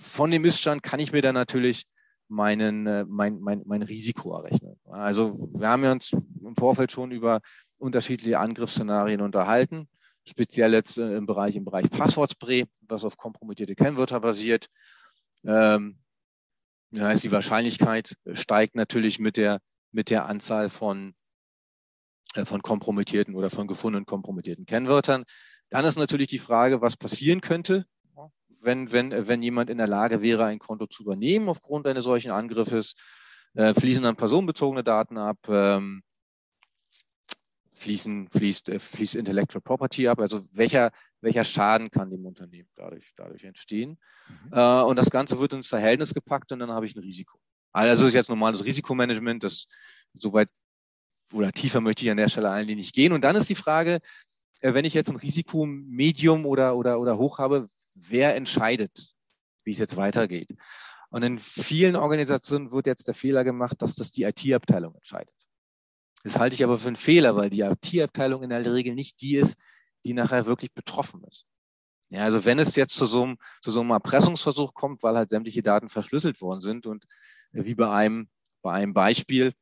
von 0.00 0.30
dem 0.30 0.44
Ist-Stand 0.44 0.82
kann 0.82 1.00
ich 1.00 1.12
mir 1.12 1.22
dann 1.22 1.34
natürlich 1.34 1.86
meinen, 2.28 2.86
äh, 2.86 3.04
mein, 3.08 3.40
mein, 3.40 3.62
mein 3.64 3.82
Risiko 3.82 4.34
errechnen. 4.36 4.78
Also 4.84 5.48
wir 5.54 5.68
haben 5.68 5.84
ja 5.84 5.92
uns 5.92 6.12
im 6.12 6.56
Vorfeld 6.56 6.92
schon 6.92 7.12
über 7.12 7.40
unterschiedliche 7.78 8.38
Angriffsszenarien 8.38 9.20
unterhalten 9.20 9.88
speziell 10.28 10.72
jetzt 10.72 10.98
äh, 10.98 11.16
im 11.16 11.26
Bereich, 11.26 11.56
im 11.56 11.64
Bereich 11.64 11.88
Passwortspray, 11.90 12.66
was 12.82 13.04
auf 13.04 13.16
kompromittierte 13.16 13.74
Kennwörter 13.74 14.20
basiert. 14.20 14.68
Ähm, 15.44 15.98
das 16.90 17.02
heißt, 17.02 17.24
die 17.24 17.32
Wahrscheinlichkeit 17.32 18.16
steigt 18.34 18.74
natürlich 18.74 19.18
mit 19.18 19.36
der, 19.36 19.60
mit 19.92 20.10
der 20.10 20.26
Anzahl 20.26 20.70
von, 20.70 21.14
äh, 22.34 22.44
von 22.44 22.62
kompromittierten 22.62 23.34
oder 23.34 23.50
von 23.50 23.66
gefundenen 23.66 24.06
kompromittierten 24.06 24.66
Kennwörtern. 24.66 25.24
Dann 25.70 25.84
ist 25.84 25.98
natürlich 25.98 26.28
die 26.28 26.38
Frage, 26.38 26.80
was 26.80 26.96
passieren 26.96 27.40
könnte, 27.40 27.86
wenn, 28.60 28.92
wenn, 28.92 29.28
wenn 29.28 29.42
jemand 29.42 29.70
in 29.70 29.78
der 29.78 29.86
Lage 29.86 30.22
wäre, 30.22 30.44
ein 30.44 30.58
Konto 30.58 30.86
zu 30.86 31.02
übernehmen 31.02 31.48
aufgrund 31.48 31.86
eines 31.86 32.04
solchen 32.04 32.30
Angriffes. 32.30 32.94
Äh, 33.54 33.72
fließen 33.72 34.02
dann 34.02 34.16
personenbezogene 34.16 34.84
Daten 34.84 35.16
ab, 35.16 35.38
ähm, 35.48 36.02
fließen, 37.70 38.28
fließt, 38.28 38.68
äh, 38.68 38.78
fließt 38.78 39.14
Intellectual 39.14 39.62
Property 39.62 40.08
ab, 40.08 40.18
also 40.18 40.42
welcher, 40.52 40.90
welcher 41.26 41.44
Schaden 41.44 41.90
kann 41.90 42.08
dem 42.08 42.24
Unternehmen 42.24 42.68
dadurch, 42.76 43.12
dadurch 43.16 43.44
entstehen. 43.44 43.98
Mhm. 44.28 44.52
Äh, 44.52 44.82
und 44.82 44.96
das 44.96 45.10
Ganze 45.10 45.38
wird 45.40 45.52
ins 45.52 45.66
Verhältnis 45.66 46.14
gepackt 46.14 46.52
und 46.52 46.60
dann 46.60 46.70
habe 46.70 46.86
ich 46.86 46.94
ein 46.94 47.00
Risiko. 47.00 47.38
Also 47.72 48.02
das 48.02 48.08
ist 48.08 48.14
jetzt 48.14 48.28
normales 48.28 48.64
Risikomanagement, 48.64 49.42
das 49.42 49.66
soweit 50.14 50.48
oder 51.32 51.50
tiefer 51.50 51.80
möchte 51.80 52.04
ich 52.04 52.10
an 52.10 52.16
der 52.16 52.28
Stelle 52.28 52.50
eigentlich 52.50 52.76
nicht 52.76 52.94
gehen. 52.94 53.12
Und 53.12 53.22
dann 53.22 53.34
ist 53.34 53.48
die 53.48 53.56
Frage, 53.56 53.98
äh, 54.60 54.72
wenn 54.72 54.84
ich 54.84 54.94
jetzt 54.94 55.10
ein 55.10 55.16
Risiko 55.16 55.66
Medium 55.66 56.46
oder, 56.46 56.76
oder, 56.76 57.00
oder 57.00 57.18
hoch 57.18 57.38
habe, 57.38 57.68
wer 57.94 58.36
entscheidet, 58.36 59.12
wie 59.64 59.72
es 59.72 59.78
jetzt 59.78 59.96
weitergeht? 59.96 60.54
Und 61.10 61.24
in 61.24 61.38
vielen 61.40 61.96
Organisationen 61.96 62.70
wird 62.70 62.86
jetzt 62.86 63.08
der 63.08 63.14
Fehler 63.14 63.42
gemacht, 63.42 63.82
dass 63.82 63.96
das 63.96 64.12
die 64.12 64.22
IT-Abteilung 64.22 64.94
entscheidet. 64.94 65.34
Das 66.22 66.38
halte 66.38 66.54
ich 66.54 66.62
aber 66.62 66.78
für 66.78 66.88
einen 66.88 66.96
Fehler, 66.96 67.34
weil 67.34 67.50
die 67.50 67.60
IT-Abteilung 67.60 68.44
in 68.44 68.50
der 68.50 68.64
Regel 68.72 68.94
nicht 68.94 69.20
die 69.20 69.36
ist, 69.36 69.58
die 70.06 70.14
nachher 70.14 70.46
wirklich 70.46 70.72
betroffen 70.72 71.24
ist. 71.24 71.46
Ja, 72.08 72.22
also 72.22 72.44
wenn 72.44 72.58
es 72.58 72.76
jetzt 72.76 72.94
zu 72.94 73.04
so, 73.04 73.24
einem, 73.24 73.36
zu 73.60 73.72
so 73.72 73.80
einem 73.80 73.90
Erpressungsversuch 73.90 74.74
kommt, 74.74 75.02
weil 75.02 75.16
halt 75.16 75.28
sämtliche 75.28 75.62
Daten 75.62 75.88
verschlüsselt 75.88 76.40
worden 76.40 76.60
sind 76.60 76.86
und 76.86 77.04
wie 77.50 77.74
bei 77.74 77.90
einem, 77.90 78.28
bei 78.62 78.72
einem 78.72 78.94
Beispiel, 78.94 79.52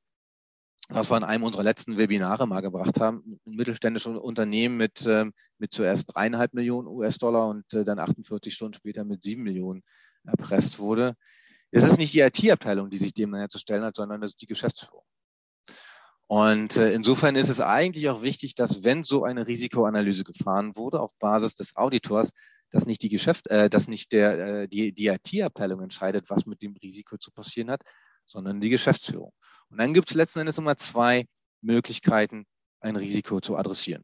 was 0.91 1.11
wir 1.11 1.17
in 1.17 1.25
einem 1.25 1.45
unserer 1.45 1.63
letzten 1.63 1.97
Webinare 1.97 2.47
mal 2.47 2.61
gebracht 2.61 3.01
haben, 3.01 3.41
ein 3.47 3.55
mittelständisches 3.55 4.19
Unternehmen 4.19 4.77
mit, 4.77 5.07
ähm, 5.07 5.33
mit 5.57 5.73
zuerst 5.73 6.15
dreieinhalb 6.15 6.53
Millionen 6.53 6.89
US-Dollar 6.89 7.49
und 7.49 7.73
äh, 7.73 7.85
dann 7.85 7.99
48 7.99 8.53
Stunden 8.53 8.75
später 8.75 9.05
mit 9.05 9.23
sieben 9.23 9.43
Millionen 9.43 9.83
erpresst 10.25 10.79
wurde. 10.79 11.17
Es 11.71 11.85
ist 11.85 11.97
nicht 11.97 12.13
die 12.13 12.21
IT-Abteilung, 12.21 12.91
die 12.91 12.99
sich 12.99 13.15
dem 13.15 13.35
zu 13.49 13.59
stellen 13.59 13.85
hat, 13.85 13.97
sondern 13.97 14.21
das 14.21 14.33
ist 14.33 14.43
die 14.43 14.47
Geschäftsführung. 14.47 15.05
Und 16.27 16.77
äh, 16.77 16.93
insofern 16.93 17.37
ist 17.37 17.49
es 17.49 17.61
eigentlich 17.61 18.09
auch 18.09 18.23
wichtig, 18.23 18.55
dass 18.55 18.83
wenn 18.83 19.05
so 19.05 19.25
eine 19.25 19.47
Risikoanalyse 19.47 20.25
gefahren 20.25 20.75
wurde 20.75 21.01
auf 21.01 21.11
Basis 21.19 21.55
des 21.55 21.77
Auditors, 21.77 22.31
dass 22.71 22.87
nicht 22.87 23.03
die 23.03 23.09
Geschäft, 23.09 23.47
äh, 23.49 23.69
dass 23.69 23.89
nicht 23.89 24.13
der, 24.13 24.39
äh, 24.39 24.69
die, 24.69 24.93
die 24.93 25.09
IT-Abteilung 25.09 25.83
entscheidet, 25.83 26.31
was 26.31 26.47
mit 26.47 26.63
dem 26.63 26.75
Risiko 26.77 27.19
zu 27.19 27.31
passieren 27.31 27.71
hat, 27.71 27.83
sondern 28.25 28.61
die 28.61 28.71
Geschäftsführung. 28.71 29.33
Und 29.69 29.79
dann 29.79 29.93
gibt 29.93 30.11
es 30.11 30.17
letzten 30.17 30.41
Endes 30.41 30.59
immer 30.59 30.77
zwei 30.77 31.27
Möglichkeiten, 31.61 32.47
ein 32.81 32.97
Risiko 32.97 33.41
zu 33.41 33.57
adressieren. 33.57 34.03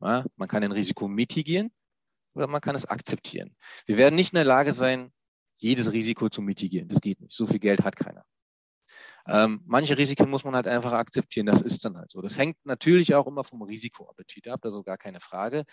Ja, 0.00 0.24
man 0.36 0.48
kann 0.48 0.64
ein 0.64 0.72
Risiko 0.72 1.08
mitigieren 1.08 1.70
oder 2.34 2.46
man 2.46 2.60
kann 2.60 2.74
es 2.74 2.86
akzeptieren. 2.86 3.54
Wir 3.86 3.96
werden 3.96 4.14
nicht 4.16 4.32
in 4.32 4.36
der 4.36 4.44
Lage 4.44 4.72
sein, 4.72 5.12
jedes 5.58 5.92
Risiko 5.92 6.28
zu 6.28 6.40
mitigieren. 6.40 6.88
Das 6.88 7.00
geht 7.00 7.20
nicht. 7.20 7.32
So 7.32 7.46
viel 7.46 7.58
Geld 7.58 7.84
hat 7.84 7.96
keiner. 7.96 8.24
Ähm, 9.32 9.60
manche 9.64 9.96
Risiken 9.96 10.28
muss 10.28 10.42
man 10.42 10.56
halt 10.56 10.66
einfach 10.66 10.92
akzeptieren. 10.92 11.46
Das 11.46 11.62
ist 11.62 11.84
dann 11.84 11.96
halt 11.96 12.10
so. 12.10 12.20
Das 12.20 12.36
hängt 12.36 12.56
natürlich 12.64 13.14
auch 13.14 13.28
immer 13.28 13.44
vom 13.44 13.62
Risikoappetit 13.62 14.48
ab. 14.48 14.60
Das 14.62 14.74
ist 14.74 14.84
gar 14.84 14.98
keine 14.98 15.20
Frage. 15.20 15.64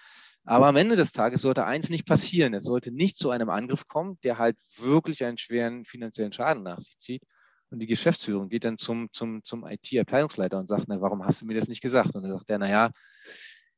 Aber 0.43 0.68
am 0.68 0.76
Ende 0.76 0.95
des 0.95 1.12
Tages 1.12 1.41
sollte 1.41 1.66
eins 1.66 1.89
nicht 1.89 2.05
passieren. 2.05 2.53
Es 2.53 2.66
sollte 2.66 2.91
nicht 2.91 3.18
zu 3.18 3.32
einem 3.32 3.49
Angriff 3.49 3.88
kommen, 3.88 4.20
der 4.24 4.38
halt 4.38 4.58
wirklich 4.78 5.24
einen 5.24 5.39
schweren 5.39 5.86
finanziellen 5.86 6.32
Schaden 6.32 6.64
nach 6.64 6.80
sich 6.80 6.99
zieht. 6.99 7.24
Und 7.72 7.80
die 7.80 7.88
Geschäftsführung 7.88 8.47
geht 8.47 8.64
dann 8.64 8.78
zum, 8.78 9.10
zum, 9.12 9.43
zum 9.43 9.66
IT-Abteilungsleiter 9.66 10.60
und 10.60 10.68
sagt, 10.68 10.86
na, 10.88 11.01
warum 11.01 11.26
hast 11.26 11.41
du 11.41 11.47
mir 11.47 11.55
das 11.55 11.68
nicht 11.68 11.82
gesagt? 11.82 12.16
Und 12.16 12.22
dann 12.24 12.32
sagt 12.32 12.49
er, 12.51 12.60
naja, 12.60 12.91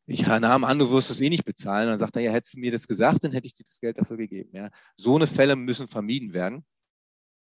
ich 0.05 0.27
nahm 0.27 0.65
an, 0.65 0.77
du 0.77 0.91
wirst 0.91 1.09
es 1.09 1.21
eh 1.21 1.29
nicht 1.29 1.45
bezahlen. 1.45 1.85
Und 1.85 1.93
dann 1.93 1.99
sagt 1.99 2.17
er, 2.17 2.21
ja, 2.21 2.31
hättest 2.31 2.55
du 2.55 2.59
mir 2.59 2.71
das 2.71 2.85
gesagt, 2.85 3.23
dann 3.23 3.31
hätte 3.31 3.47
ich 3.47 3.53
dir 3.53 3.63
das 3.63 3.79
Geld 3.79 3.97
dafür 3.97 4.17
gegeben. 4.17 4.49
Ja. 4.53 4.69
So 4.97 5.15
eine 5.15 5.27
Fälle 5.27 5.55
müssen 5.55 5.87
vermieden 5.87 6.33
werden. 6.33 6.65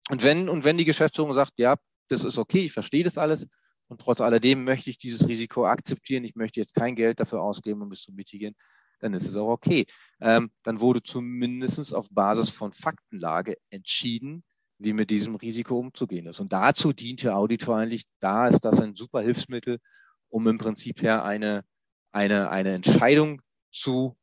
Und 0.08 0.22
wenn, 0.22 0.48
und 0.48 0.64
wenn 0.64 0.78
die 0.78 0.84
Geschäftsführung 0.84 1.32
sagt, 1.32 1.52
ja, 1.56 1.76
das 2.08 2.24
ist 2.24 2.38
okay, 2.38 2.66
ich 2.66 2.72
verstehe 2.72 3.04
das 3.04 3.18
alles, 3.18 3.46
und 3.88 4.00
trotz 4.00 4.20
alledem 4.20 4.64
möchte 4.64 4.90
ich 4.90 4.98
dieses 4.98 5.26
Risiko 5.26 5.66
akzeptieren, 5.66 6.24
ich 6.24 6.36
möchte 6.36 6.60
jetzt 6.60 6.74
kein 6.74 6.94
Geld 6.94 7.20
dafür 7.20 7.42
ausgeben, 7.42 7.82
um 7.82 7.90
es 7.90 8.02
zu 8.02 8.12
mitigieren, 8.12 8.54
dann 9.00 9.14
ist 9.14 9.26
es 9.26 9.36
auch 9.36 9.48
okay. 9.48 9.86
Ähm, 10.20 10.50
dann 10.62 10.80
wurde 10.80 11.02
zumindest 11.02 11.94
auf 11.94 12.08
Basis 12.10 12.50
von 12.50 12.72
Faktenlage 12.72 13.56
entschieden, 13.70 14.44
wie 14.78 14.92
mit 14.92 15.10
diesem 15.10 15.36
Risiko 15.36 15.78
umzugehen 15.78 16.26
ist. 16.26 16.40
Und 16.40 16.52
dazu 16.52 16.92
dient 16.92 17.22
der 17.22 17.36
Auditor 17.36 17.76
eigentlich, 17.76 18.04
da 18.20 18.48
ist 18.48 18.60
das 18.60 18.80
ein 18.80 18.94
super 18.94 19.22
Hilfsmittel, 19.22 19.78
um 20.28 20.46
im 20.46 20.58
Prinzip 20.58 21.02
her 21.02 21.24
eine, 21.24 21.64
eine, 22.12 22.50
eine 22.50 22.74
Entscheidung 22.74 23.40
zu, 23.70 24.16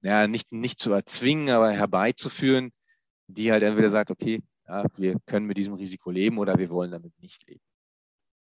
ja, 0.00 0.26
nicht, 0.26 0.50
nicht 0.50 0.80
zu 0.80 0.92
erzwingen, 0.92 1.50
aber 1.50 1.72
herbeizuführen, 1.72 2.72
die 3.26 3.52
halt 3.52 3.62
entweder 3.62 3.90
sagt, 3.90 4.10
okay, 4.10 4.42
ja, 4.72 4.84
wir 4.96 5.16
können 5.26 5.46
mit 5.46 5.58
diesem 5.58 5.74
Risiko 5.74 6.10
leben 6.10 6.38
oder 6.38 6.58
wir 6.58 6.70
wollen 6.70 6.90
damit 6.90 7.12
nicht 7.20 7.46
leben. 7.46 7.60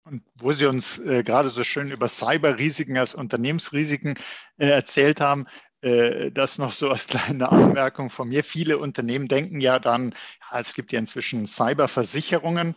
Und 0.04 0.22
wo 0.34 0.52
Sie 0.52 0.66
uns 0.66 0.98
äh, 0.98 1.22
gerade 1.22 1.50
so 1.50 1.64
schön 1.64 1.90
über 1.90 2.08
Cyberrisiken 2.08 2.96
als 2.96 3.14
Unternehmensrisiken 3.14 4.18
äh, 4.56 4.68
erzählt 4.68 5.20
haben, 5.20 5.46
äh, 5.80 6.30
das 6.30 6.58
noch 6.58 6.72
so 6.72 6.90
als 6.90 7.06
kleine 7.08 7.50
Anmerkung 7.50 8.10
von 8.10 8.28
mir. 8.28 8.44
Viele 8.44 8.78
Unternehmen 8.78 9.28
denken 9.28 9.60
ja 9.60 9.78
dann, 9.78 10.14
ja, 10.50 10.60
es 10.60 10.74
gibt 10.74 10.92
ja 10.92 10.98
inzwischen 10.98 11.46
Cyberversicherungen 11.46 12.74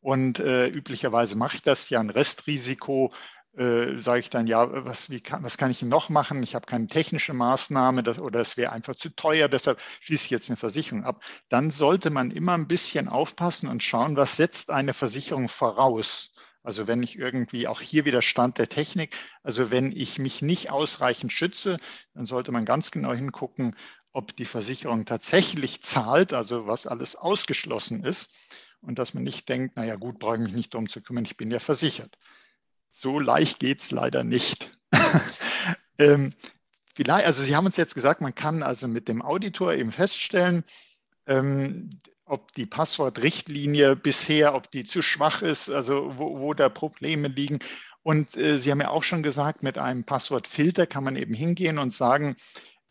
und 0.00 0.38
äh, 0.38 0.68
üblicherweise 0.68 1.36
mache 1.36 1.56
ich 1.56 1.62
das 1.62 1.90
ja 1.90 2.00
ein 2.00 2.10
Restrisiko. 2.10 3.12
Äh, 3.56 3.98
sage 3.98 4.20
ich 4.20 4.28
dann, 4.30 4.46
ja, 4.46 4.84
was, 4.84 5.08
wie 5.08 5.20
kann, 5.22 5.42
was 5.42 5.56
kann 5.56 5.70
ich 5.70 5.80
noch 5.80 6.10
machen? 6.10 6.42
Ich 6.42 6.54
habe 6.54 6.66
keine 6.66 6.88
technische 6.88 7.32
Maßnahme 7.32 8.02
das, 8.02 8.18
oder 8.18 8.40
es 8.40 8.56
wäre 8.58 8.72
einfach 8.72 8.96
zu 8.96 9.08
teuer, 9.16 9.48
deshalb 9.48 9.80
schließe 10.00 10.26
ich 10.26 10.30
jetzt 10.30 10.50
eine 10.50 10.58
Versicherung 10.58 11.04
ab. 11.04 11.22
Dann 11.48 11.70
sollte 11.70 12.10
man 12.10 12.30
immer 12.30 12.52
ein 12.52 12.68
bisschen 12.68 13.08
aufpassen 13.08 13.68
und 13.68 13.82
schauen, 13.82 14.16
was 14.16 14.36
setzt 14.36 14.70
eine 14.70 14.92
Versicherung 14.92 15.48
voraus. 15.48 16.34
Also 16.62 16.86
wenn 16.86 17.02
ich 17.02 17.18
irgendwie 17.18 17.66
auch 17.66 17.80
hier 17.80 18.04
wieder 18.04 18.20
Stand 18.20 18.58
der 18.58 18.68
Technik, 18.68 19.16
also 19.42 19.70
wenn 19.70 19.90
ich 19.92 20.18
mich 20.18 20.42
nicht 20.42 20.70
ausreichend 20.70 21.32
schütze, 21.32 21.78
dann 22.12 22.26
sollte 22.26 22.52
man 22.52 22.64
ganz 22.66 22.90
genau 22.90 23.12
hingucken, 23.14 23.74
ob 24.12 24.36
die 24.36 24.44
Versicherung 24.44 25.06
tatsächlich 25.06 25.82
zahlt, 25.82 26.32
also 26.34 26.66
was 26.66 26.86
alles 26.86 27.16
ausgeschlossen 27.16 28.02
ist 28.04 28.30
und 28.80 28.98
dass 28.98 29.14
man 29.14 29.22
nicht 29.24 29.48
denkt, 29.48 29.76
naja 29.76 29.96
gut, 29.96 30.18
brauche 30.18 30.34
ich 30.36 30.42
mich 30.42 30.54
nicht 30.54 30.74
darum 30.74 30.88
zu 30.88 31.00
kümmern, 31.00 31.24
ich 31.24 31.36
bin 31.38 31.50
ja 31.50 31.58
versichert. 31.58 32.18
So 32.98 33.20
leicht 33.20 33.58
geht 33.58 33.80
es 33.82 33.90
leider 33.90 34.24
nicht. 34.24 34.70
ähm, 35.98 36.32
vielleicht, 36.94 37.26
also 37.26 37.42
Sie 37.42 37.54
haben 37.54 37.66
uns 37.66 37.76
jetzt 37.76 37.94
gesagt, 37.94 38.22
man 38.22 38.34
kann 38.34 38.62
also 38.62 38.88
mit 38.88 39.06
dem 39.06 39.20
Auditor 39.20 39.74
eben 39.74 39.92
feststellen, 39.92 40.64
ähm, 41.26 41.90
ob 42.24 42.52
die 42.52 42.64
Passwortrichtlinie 42.64 43.96
bisher, 43.96 44.54
ob 44.54 44.70
die 44.70 44.84
zu 44.84 45.02
schwach 45.02 45.42
ist, 45.42 45.68
also 45.68 46.16
wo, 46.16 46.40
wo 46.40 46.54
da 46.54 46.70
Probleme 46.70 47.28
liegen. 47.28 47.58
Und 48.02 48.34
äh, 48.34 48.56
Sie 48.56 48.70
haben 48.70 48.80
ja 48.80 48.88
auch 48.88 49.02
schon 49.02 49.22
gesagt, 49.22 49.62
mit 49.62 49.76
einem 49.76 50.04
Passwortfilter 50.04 50.86
kann 50.86 51.04
man 51.04 51.16
eben 51.16 51.34
hingehen 51.34 51.76
und 51.76 51.92
sagen, 51.92 52.36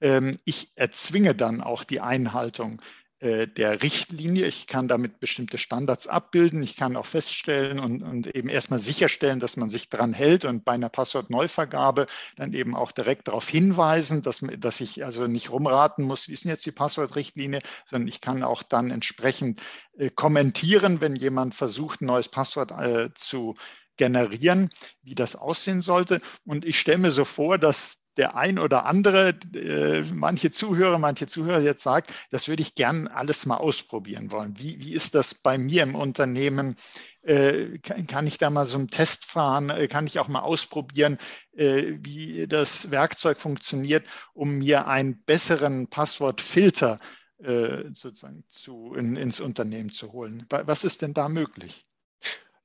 ähm, 0.01 0.37
ich 0.45 0.71
erzwinge 0.75 1.33
dann 1.33 1.61
auch 1.61 1.83
die 1.83 1.99
Einhaltung 1.99 2.79
der 3.21 3.81
Richtlinie. 3.81 4.45
Ich 4.45 4.67
kann 4.67 4.87
damit 4.87 5.19
bestimmte 5.19 5.57
Standards 5.57 6.07
abbilden. 6.07 6.61
Ich 6.61 6.75
kann 6.75 6.97
auch 6.97 7.05
feststellen 7.05 7.79
und, 7.79 8.03
und 8.03 8.27
eben 8.35 8.49
erstmal 8.49 8.79
sicherstellen, 8.79 9.39
dass 9.39 9.57
man 9.57 9.69
sich 9.69 9.89
dran 9.89 10.13
hält 10.13 10.45
und 10.45 10.65
bei 10.65 10.73
einer 10.73 10.89
Passwortneuvergabe 10.89 12.07
dann 12.35 12.53
eben 12.53 12.75
auch 12.75 12.91
direkt 12.91 13.27
darauf 13.27 13.47
hinweisen, 13.47 14.21
dass, 14.21 14.41
dass 14.57 14.81
ich 14.81 15.05
also 15.05 15.27
nicht 15.27 15.49
rumraten 15.49 16.05
muss, 16.05 16.27
wie 16.27 16.33
ist 16.33 16.43
denn 16.43 16.51
jetzt 16.51 16.65
die 16.65 16.71
Passwortrichtlinie, 16.71 17.61
sondern 17.85 18.07
ich 18.07 18.21
kann 18.21 18.43
auch 18.43 18.63
dann 18.63 18.91
entsprechend 18.91 19.61
äh, 19.97 20.09
kommentieren, 20.09 21.01
wenn 21.01 21.15
jemand 21.15 21.55
versucht, 21.55 22.01
ein 22.01 22.07
neues 22.07 22.29
Passwort 22.29 22.71
äh, 22.71 23.13
zu 23.13 23.55
generieren, 23.97 24.69
wie 25.03 25.15
das 25.15 25.35
aussehen 25.35 25.81
sollte. 25.81 26.21
Und 26.45 26.65
ich 26.65 26.79
stelle 26.79 26.97
mir 26.97 27.11
so 27.11 27.25
vor, 27.25 27.57
dass 27.57 28.04
der 28.17 28.35
ein 28.35 28.59
oder 28.59 28.85
andere, 28.85 29.29
äh, 29.53 30.03
manche 30.13 30.51
Zuhörer, 30.51 30.99
manche 30.99 31.27
Zuhörer 31.27 31.61
jetzt 31.61 31.83
sagt, 31.83 32.13
das 32.31 32.47
würde 32.47 32.61
ich 32.61 32.75
gern 32.75 33.07
alles 33.07 33.45
mal 33.45 33.57
ausprobieren 33.57 34.31
wollen. 34.31 34.57
Wie, 34.57 34.79
wie 34.79 34.93
ist 34.93 35.15
das 35.15 35.35
bei 35.35 35.57
mir 35.57 35.83
im 35.83 35.95
Unternehmen? 35.95 36.75
Äh, 37.23 37.79
kann, 37.79 38.07
kann, 38.07 38.27
ich 38.27 38.37
da 38.37 38.49
mal 38.49 38.65
so 38.65 38.77
einen 38.77 38.89
Test 38.89 39.25
fahren? 39.25 39.69
Äh, 39.69 39.87
kann 39.87 40.07
ich 40.07 40.19
auch 40.19 40.27
mal 40.27 40.41
ausprobieren, 40.41 41.17
äh, 41.53 41.93
wie 41.99 42.47
das 42.47 42.91
Werkzeug 42.91 43.41
funktioniert, 43.41 44.05
um 44.33 44.59
mir 44.59 44.87
einen 44.87 45.23
besseren 45.23 45.87
Passwortfilter 45.87 46.99
äh, 47.39 47.83
sozusagen 47.91 48.43
zu, 48.49 48.93
in, 48.95 49.15
ins 49.15 49.39
Unternehmen 49.39 49.89
zu 49.89 50.11
holen? 50.13 50.45
Was 50.49 50.83
ist 50.83 51.01
denn 51.01 51.13
da 51.13 51.29
möglich? 51.29 51.84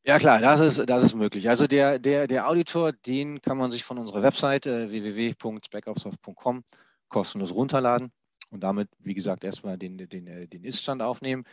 Ja 0.05 0.19
klar, 0.19 0.41
das 0.41 0.61
ist, 0.61 0.89
das 0.89 1.03
ist 1.03 1.15
möglich. 1.15 1.49
Also 1.51 1.67
der, 1.67 1.99
der, 1.99 2.27
der 2.27 2.49
Auditor, 2.49 2.93
den 2.93 3.43
kann 3.43 3.59
man 3.59 3.71
sich 3.71 3.85
von 3.85 3.99
unserer 3.99 4.23
Webseite 4.23 4.85
äh, 4.85 4.91
www.backupsoft.com 4.91 6.65
kostenlos 7.09 7.55
runterladen 7.55 8.11
und 8.51 8.61
damit, 8.61 8.89
wie 8.99 9.13
gesagt, 9.15 9.45
erstmal 9.45 9.77
den, 9.77 9.99
den, 9.99 10.27
äh, 10.27 10.49
den 10.49 10.65
Ist-Stand 10.65 11.03
aufnehmen. 11.03 11.45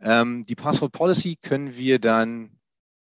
Ähm, 0.00 0.44
die 0.44 0.54
Passwort 0.54 0.92
Policy 0.92 1.36
können 1.40 1.76
wir 1.76 1.98
dann 1.98 2.58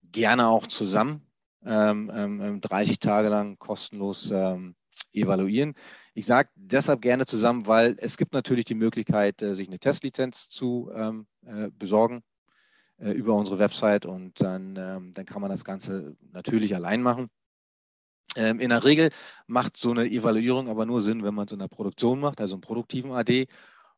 gerne 0.01 0.47
auch 0.47 0.65
zusammen 0.65 1.27
ähm, 1.65 2.09
ähm, 2.15 2.61
30 2.61 2.91
ähm, 2.91 2.99
Tage 3.01 3.27
lang 3.27 3.59
kostenlos 3.59 4.31
ähm, 4.31 4.75
evaluieren. 5.11 5.73
Ich 6.13 6.25
sage 6.25 6.49
deshalb 6.55 7.01
gerne 7.01 7.25
zusammen, 7.25 7.67
weil 7.67 7.97
es 7.99 8.15
gibt 8.15 8.33
natürlich 8.33 8.65
die 8.65 8.75
Möglichkeit, 8.75 9.41
äh, 9.41 9.55
sich 9.55 9.67
eine 9.67 9.79
Testlizenz 9.79 10.49
zu 10.49 10.89
ähm, 10.95 11.27
äh, 11.45 11.69
besorgen 11.71 12.23
äh, 12.99 13.11
über 13.11 13.33
unsere 13.35 13.59
Website 13.59 14.05
und 14.05 14.41
dann, 14.41 14.75
ähm, 14.77 15.13
dann 15.13 15.25
kann 15.25 15.41
man 15.41 15.51
das 15.51 15.63
Ganze 15.63 16.15
natürlich 16.31 16.75
allein 16.75 17.01
machen. 17.01 17.29
Ähm, 18.35 18.59
in 18.59 18.69
der 18.69 18.83
Regel 18.83 19.09
macht 19.47 19.77
so 19.77 19.91
eine 19.91 20.05
Evaluierung 20.05 20.69
aber 20.69 20.85
nur 20.85 21.01
Sinn, 21.01 21.23
wenn 21.23 21.33
man 21.33 21.45
es 21.45 21.51
in 21.51 21.59
der 21.59 21.67
Produktion 21.67 22.19
macht, 22.19 22.39
also 22.39 22.55
im 22.55 22.61
produktiven 22.61 23.11
AD. 23.11 23.47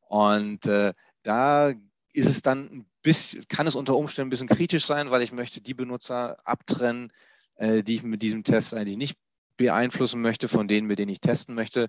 Und 0.07 0.65
äh, 0.67 0.93
da 1.23 1.69
ist 2.13 2.27
es 2.27 2.41
dann 2.41 2.65
ein 2.65 2.85
bisschen, 3.01 3.43
kann 3.49 3.67
es 3.67 3.75
unter 3.75 3.95
Umständen 3.95 4.27
ein 4.27 4.29
bisschen 4.29 4.47
kritisch 4.47 4.85
sein, 4.85 5.11
weil 5.11 5.21
ich 5.21 5.31
möchte 5.31 5.61
die 5.61 5.73
Benutzer 5.73 6.37
abtrennen, 6.45 7.11
äh, 7.55 7.83
die 7.83 7.95
ich 7.95 8.03
mit 8.03 8.21
diesem 8.21 8.43
Test 8.43 8.73
eigentlich 8.73 8.97
nicht 8.97 9.17
beeinflussen 9.57 10.21
möchte, 10.21 10.47
von 10.47 10.67
denen, 10.67 10.87
mit 10.87 10.99
denen 10.99 11.11
ich 11.11 11.21
testen 11.21 11.55
möchte. 11.55 11.87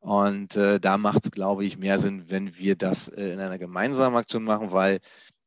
Und 0.00 0.56
äh, 0.56 0.80
da 0.80 0.98
macht 0.98 1.24
es, 1.24 1.30
glaube 1.30 1.64
ich, 1.64 1.78
mehr 1.78 1.98
Sinn, 2.00 2.28
wenn 2.28 2.58
wir 2.58 2.74
das 2.74 3.08
äh, 3.08 3.32
in 3.32 3.38
einer 3.38 3.58
gemeinsamen 3.58 4.16
Aktion 4.16 4.42
machen, 4.42 4.72
weil 4.72 4.98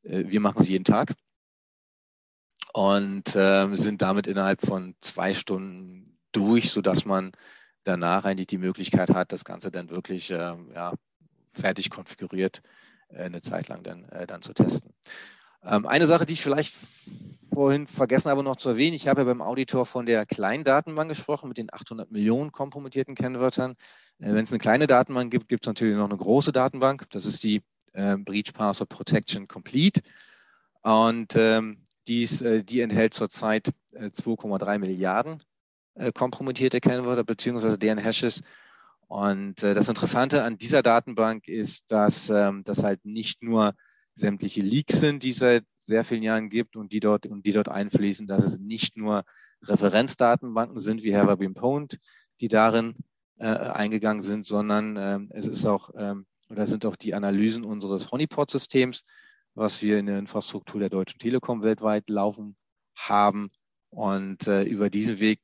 wir 0.08 0.40
machen 0.40 0.62
es 0.62 0.70
jeden 0.70 0.86
Tag 0.86 1.14
und 2.74 3.36
äh, 3.36 3.76
sind 3.76 4.02
damit 4.02 4.28
innerhalb 4.28 4.62
von 4.62 4.96
zwei 5.02 5.34
Stunden 5.34 6.18
durch, 6.32 6.70
sodass 6.70 7.06
man 7.06 7.32
danach 7.84 8.26
eigentlich 8.26 8.48
die 8.48 8.58
Möglichkeit 8.58 9.12
hat, 9.12 9.32
das 9.32 9.46
Ganze 9.46 9.72
dann 9.72 9.90
wirklich 9.90 10.32
äh, 10.32 10.54
ja, 10.74 10.94
fertig 11.54 11.90
konfiguriert 11.90 12.62
äh, 13.10 13.24
eine 13.24 13.42
Zeit 13.42 13.70
lang 13.70 13.84
dann, 13.84 14.04
äh, 14.10 14.28
dann 14.28 14.42
zu 14.42 14.54
testen. 14.54 14.92
Ähm, 15.64 15.86
eine 15.86 16.06
Sache, 16.06 16.26
die 16.26 16.34
ich 16.34 16.42
vielleicht 16.42 16.76
vorhin 17.54 17.88
vergessen 17.88 18.30
habe 18.30 18.44
noch 18.44 18.58
zu 18.58 18.70
erwähnen, 18.70 18.96
ich 18.96 19.08
habe 19.08 19.22
ja 19.22 19.26
beim 19.26 19.42
Auditor 19.42 19.86
von 19.86 20.06
der 20.06 20.26
kleinen 20.26 20.64
Datenbank 20.64 21.10
gesprochen 21.10 21.48
mit 21.48 21.58
den 21.58 21.74
800 21.74 22.12
Millionen 22.12 22.52
kompromittierten 22.52 23.16
Kennwörtern. 23.16 23.72
Äh, 24.20 24.34
Wenn 24.34 24.44
es 24.44 24.52
eine 24.52 24.60
kleine 24.60 24.88
Datenbank 24.88 25.32
gibt, 25.32 25.48
gibt 25.48 25.66
es 25.66 25.68
natürlich 25.68 25.96
noch 25.96 26.10
eine 26.10 26.18
große 26.18 26.52
Datenbank. 26.52 27.06
Das 27.12 27.26
ist 27.26 27.44
die 27.44 27.62
äh, 27.96 28.18
Breach 28.18 28.54
Password 28.54 28.90
Protection 28.90 29.48
Complete. 29.48 30.02
Und 30.82 31.36
ähm, 31.36 31.86
dies, 32.08 32.42
äh, 32.42 32.64
die 32.64 32.82
enthält 32.82 33.14
zurzeit 33.14 33.72
2,3 33.94 34.78
Milliarden 34.80 35.42
kompromittierte 36.14 36.82
Kennwörter 36.82 37.24
beziehungsweise 37.24 37.78
deren 37.78 37.98
Hashes. 37.98 38.42
Und 39.08 39.64
das 39.64 39.88
Interessante 39.88 40.44
an 40.44 40.58
dieser 40.58 40.84
Datenbank 40.84 41.48
ist, 41.48 41.90
dass 41.90 42.30
ähm, 42.30 42.66
das 42.66 42.84
halt 42.84 43.06
nicht 43.06 43.42
nur 43.42 43.76
sämtliche 44.14 44.62
Leaks 44.62 45.00
sind, 45.00 45.24
die 45.24 45.30
es 45.30 45.40
seit 45.40 45.64
sehr 45.82 46.04
vielen 46.04 46.24
Jahren 46.24 46.50
gibt 46.50 46.76
und 46.76 46.92
die 46.92 47.00
dort, 47.00 47.26
und 47.28 47.46
die 47.46 47.52
dort 47.52 47.70
einfließen, 47.70 48.28
dass 48.28 48.44
es 48.44 48.60
nicht 48.60 48.98
nur 48.98 49.24
Referenzdatenbanken 49.64 50.80
sind 50.80 51.04
wie 51.04 51.14
Herber 51.14 51.38
Pond, 51.38 52.00
die 52.42 52.48
darin 52.48 52.96
äh, 53.38 53.46
eingegangen 53.48 54.22
sind, 54.22 54.46
sondern 54.46 54.98
ähm, 54.98 55.30
es 55.34 55.48
ist 55.48 55.66
auch, 55.66 55.92
ähm, 55.98 56.26
oder 56.50 56.68
sind 56.68 56.86
auch 56.86 56.96
die 56.96 57.14
Analysen 57.14 57.64
unseres 57.64 58.12
Honeypot-Systems, 58.12 59.04
was 59.54 59.82
wir 59.82 60.00
in 60.00 60.06
der 60.06 60.20
Infrastruktur 60.20 60.80
der 60.80 60.90
Deutschen 60.90 61.20
Telekom 61.20 61.62
weltweit 61.64 62.10
laufen 62.10 62.56
haben. 62.96 63.50
Und 63.90 64.48
äh, 64.48 64.64
über 64.64 64.90
diesen 64.90 65.20
Weg 65.20 65.40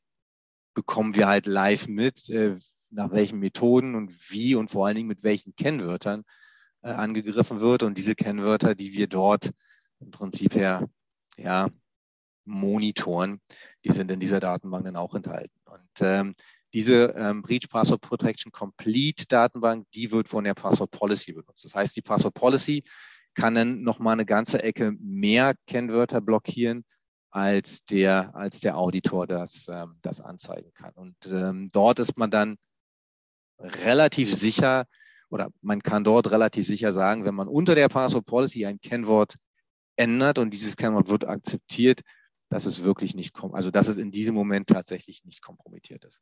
bekommen 0.73 1.15
wir 1.15 1.27
halt 1.27 1.47
live 1.47 1.87
mit, 1.87 2.29
äh, 2.29 2.55
nach 2.89 3.11
welchen 3.11 3.39
Methoden 3.39 3.95
und 3.95 4.31
wie 4.31 4.55
und 4.55 4.69
vor 4.69 4.85
allen 4.85 4.95
Dingen 4.95 5.07
mit 5.07 5.23
welchen 5.23 5.55
Kennwörtern 5.55 6.23
äh, 6.81 6.89
angegriffen 6.89 7.61
wird. 7.61 7.83
Und 7.83 7.97
diese 7.97 8.15
Kennwörter, 8.15 8.75
die 8.75 8.93
wir 8.93 9.07
dort 9.07 9.51
im 9.99 10.11
Prinzip 10.11 10.55
her 10.55 10.89
ja, 11.37 11.69
monitoren, 12.45 13.39
die 13.85 13.91
sind 13.91 14.11
in 14.11 14.19
dieser 14.19 14.39
Datenbank 14.39 14.85
dann 14.85 14.95
auch 14.97 15.15
enthalten. 15.15 15.60
Und 15.71 16.01
ähm, 16.01 16.35
diese 16.73 17.13
ähm, 17.17 17.41
Breach 17.41 17.69
Password 17.69 18.01
Protection 18.01 18.51
Complete 18.51 19.25
Datenbank, 19.27 19.87
die 19.93 20.11
wird 20.11 20.29
von 20.29 20.43
der 20.43 20.53
Password 20.53 20.91
Policy 20.91 21.33
benutzt. 21.33 21.65
Das 21.65 21.75
heißt, 21.75 21.95
die 21.95 22.01
Password 22.01 22.33
Policy 22.33 22.83
kann 23.33 23.55
dann 23.55 23.81
nochmal 23.81 24.13
eine 24.13 24.25
ganze 24.25 24.61
Ecke 24.61 24.93
mehr 24.99 25.55
Kennwörter 25.67 26.21
blockieren, 26.21 26.83
als 27.29 27.85
der, 27.85 28.35
als 28.35 28.59
der 28.59 28.77
Auditor 28.77 29.27
das, 29.27 29.67
ähm, 29.69 29.95
das 30.01 30.19
anzeigen 30.19 30.71
kann. 30.73 30.91
Und 30.93 31.15
ähm, 31.27 31.69
dort 31.71 31.99
ist 31.99 32.17
man 32.17 32.29
dann 32.29 32.57
relativ 33.59 34.33
sicher, 34.33 34.85
oder 35.29 35.49
man 35.61 35.81
kann 35.81 36.03
dort 36.03 36.31
relativ 36.31 36.67
sicher 36.67 36.91
sagen, 36.91 37.23
wenn 37.23 37.35
man 37.35 37.47
unter 37.47 37.75
der 37.75 37.87
Password 37.87 38.25
Policy 38.25 38.65
ein 38.65 38.81
Kennwort 38.81 39.35
ändert 39.95 40.37
und 40.39 40.51
dieses 40.51 40.75
Kennwort 40.75 41.07
wird 41.07 41.25
akzeptiert, 41.25 42.01
dass 42.51 42.65
es 42.65 42.83
wirklich 42.83 43.15
nicht 43.15 43.33
kommt, 43.33 43.55
also 43.55 43.71
dass 43.71 43.87
es 43.87 43.97
in 43.97 44.11
diesem 44.11 44.35
Moment 44.35 44.67
tatsächlich 44.67 45.25
nicht 45.25 45.41
kompromittiert 45.41 46.05
ist. 46.05 46.21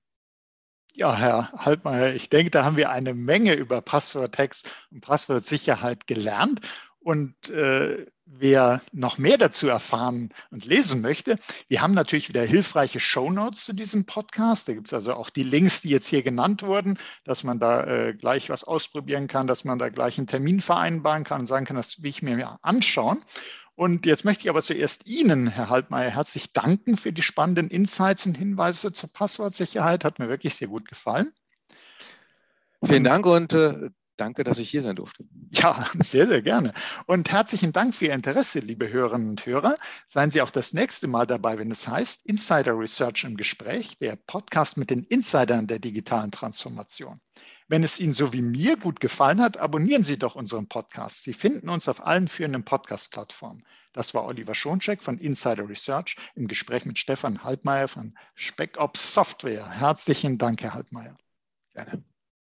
Ja, 0.93 1.15
Herr 1.15 1.51
Haltmeier, 1.53 2.13
ich 2.13 2.29
denke, 2.29 2.51
da 2.51 2.63
haben 2.63 2.77
wir 2.77 2.89
eine 2.89 3.13
Menge 3.13 3.53
über 3.53 3.81
Passworttext 3.81 4.69
und 4.91 5.01
Passwortsicherheit 5.01 6.07
gelernt. 6.07 6.61
Und 7.01 7.49
äh, 7.49 8.05
wer 8.25 8.81
noch 8.91 9.17
mehr 9.17 9.37
dazu 9.37 9.69
erfahren 9.69 10.33
und 10.51 10.65
lesen 10.65 11.01
möchte, 11.01 11.37
wir 11.69 11.81
haben 11.81 11.93
natürlich 11.93 12.27
wieder 12.27 12.43
hilfreiche 12.43 12.99
Shownotes 12.99 13.65
zu 13.65 13.73
diesem 13.73 14.05
Podcast. 14.05 14.67
Da 14.67 14.73
gibt 14.73 14.87
es 14.87 14.93
also 14.93 15.13
auch 15.13 15.29
die 15.29 15.43
Links, 15.43 15.81
die 15.81 15.89
jetzt 15.89 16.07
hier 16.07 16.23
genannt 16.23 16.61
wurden, 16.61 16.99
dass 17.23 17.43
man 17.43 17.59
da 17.59 17.85
äh, 17.85 18.13
gleich 18.13 18.49
was 18.49 18.65
ausprobieren 18.65 19.27
kann, 19.27 19.47
dass 19.47 19.63
man 19.63 19.79
da 19.79 19.89
gleich 19.89 20.17
einen 20.17 20.27
Termin 20.27 20.59
vereinbaren 20.59 21.23
kann 21.23 21.41
und 21.41 21.47
sagen 21.47 21.65
kann, 21.65 21.77
das 21.77 22.03
will 22.03 22.09
ich 22.09 22.21
mir 22.21 22.59
anschauen. 22.61 23.23
Und 23.79 24.05
jetzt 24.05 24.25
möchte 24.25 24.43
ich 24.43 24.49
aber 24.49 24.61
zuerst 24.61 25.07
Ihnen, 25.07 25.47
Herr 25.47 25.69
Haltmeier, 25.69 26.09
herzlich 26.09 26.51
danken 26.51 26.97
für 26.97 27.13
die 27.13 27.21
spannenden 27.21 27.69
Insights 27.69 28.25
und 28.25 28.37
Hinweise 28.37 28.91
zur 28.91 29.09
Passwortsicherheit. 29.09 30.03
Hat 30.03 30.19
mir 30.19 30.27
wirklich 30.27 30.55
sehr 30.55 30.67
gut 30.67 30.89
gefallen. 30.89 31.31
Vielen 32.83 33.05
Dank 33.05 33.25
und 33.25 33.53
äh, 33.53 33.89
Danke, 34.17 34.43
dass 34.43 34.59
ich 34.59 34.69
hier 34.69 34.81
sein 34.81 34.97
durfte. 34.97 35.23
Ja, 35.51 35.87
sehr, 36.03 36.27
sehr 36.27 36.41
gerne. 36.41 36.73
Und 37.05 37.31
herzlichen 37.31 37.71
Dank 37.71 37.95
für 37.95 38.07
Ihr 38.07 38.13
Interesse, 38.13 38.59
liebe 38.59 38.91
Hörerinnen 38.91 39.29
und 39.29 39.45
Hörer. 39.45 39.77
Seien 40.07 40.29
Sie 40.29 40.41
auch 40.41 40.51
das 40.51 40.73
nächste 40.73 41.07
Mal 41.07 41.25
dabei, 41.25 41.57
wenn 41.57 41.71
es 41.71 41.87
heißt 41.87 42.25
Insider 42.25 42.77
Research 42.77 43.23
im 43.23 43.37
Gespräch, 43.37 43.97
der 43.99 44.17
Podcast 44.17 44.75
mit 44.75 44.89
den 44.89 45.05
Insidern 45.05 45.67
der 45.67 45.79
digitalen 45.79 46.31
Transformation. 46.31 47.21
Wenn 47.69 47.83
es 47.83 47.99
Ihnen 47.99 48.13
so 48.13 48.33
wie 48.33 48.41
mir 48.41 48.77
gut 48.77 48.99
gefallen 48.99 49.39
hat, 49.39 49.57
abonnieren 49.57 50.01
Sie 50.01 50.17
doch 50.17 50.33
unseren 50.33 50.67
Podcast. 50.67 51.23
Sie 51.23 51.33
finden 51.33 51.69
uns 51.69 51.87
auf 51.87 52.03
allen 52.03 52.27
führenden 52.27 52.65
Podcast-Plattformen. 52.65 53.63
Das 53.93 54.15
war 54.15 54.25
Oliver 54.25 54.55
Schoncheck 54.55 55.03
von 55.03 55.19
Insider 55.19 55.69
Research 55.69 56.17
im 56.33 56.47
Gespräch 56.47 56.85
mit 56.85 56.97
Stefan 56.97 57.43
Haltmeier 57.43 57.87
von 57.87 58.17
SpecOps 58.33 59.13
Software. 59.13 59.69
Herzlichen 59.69 60.39
Dank, 60.39 60.63
Herr 60.63 60.73
Haltmeier. 60.73 61.15
Gerne. 61.75 62.03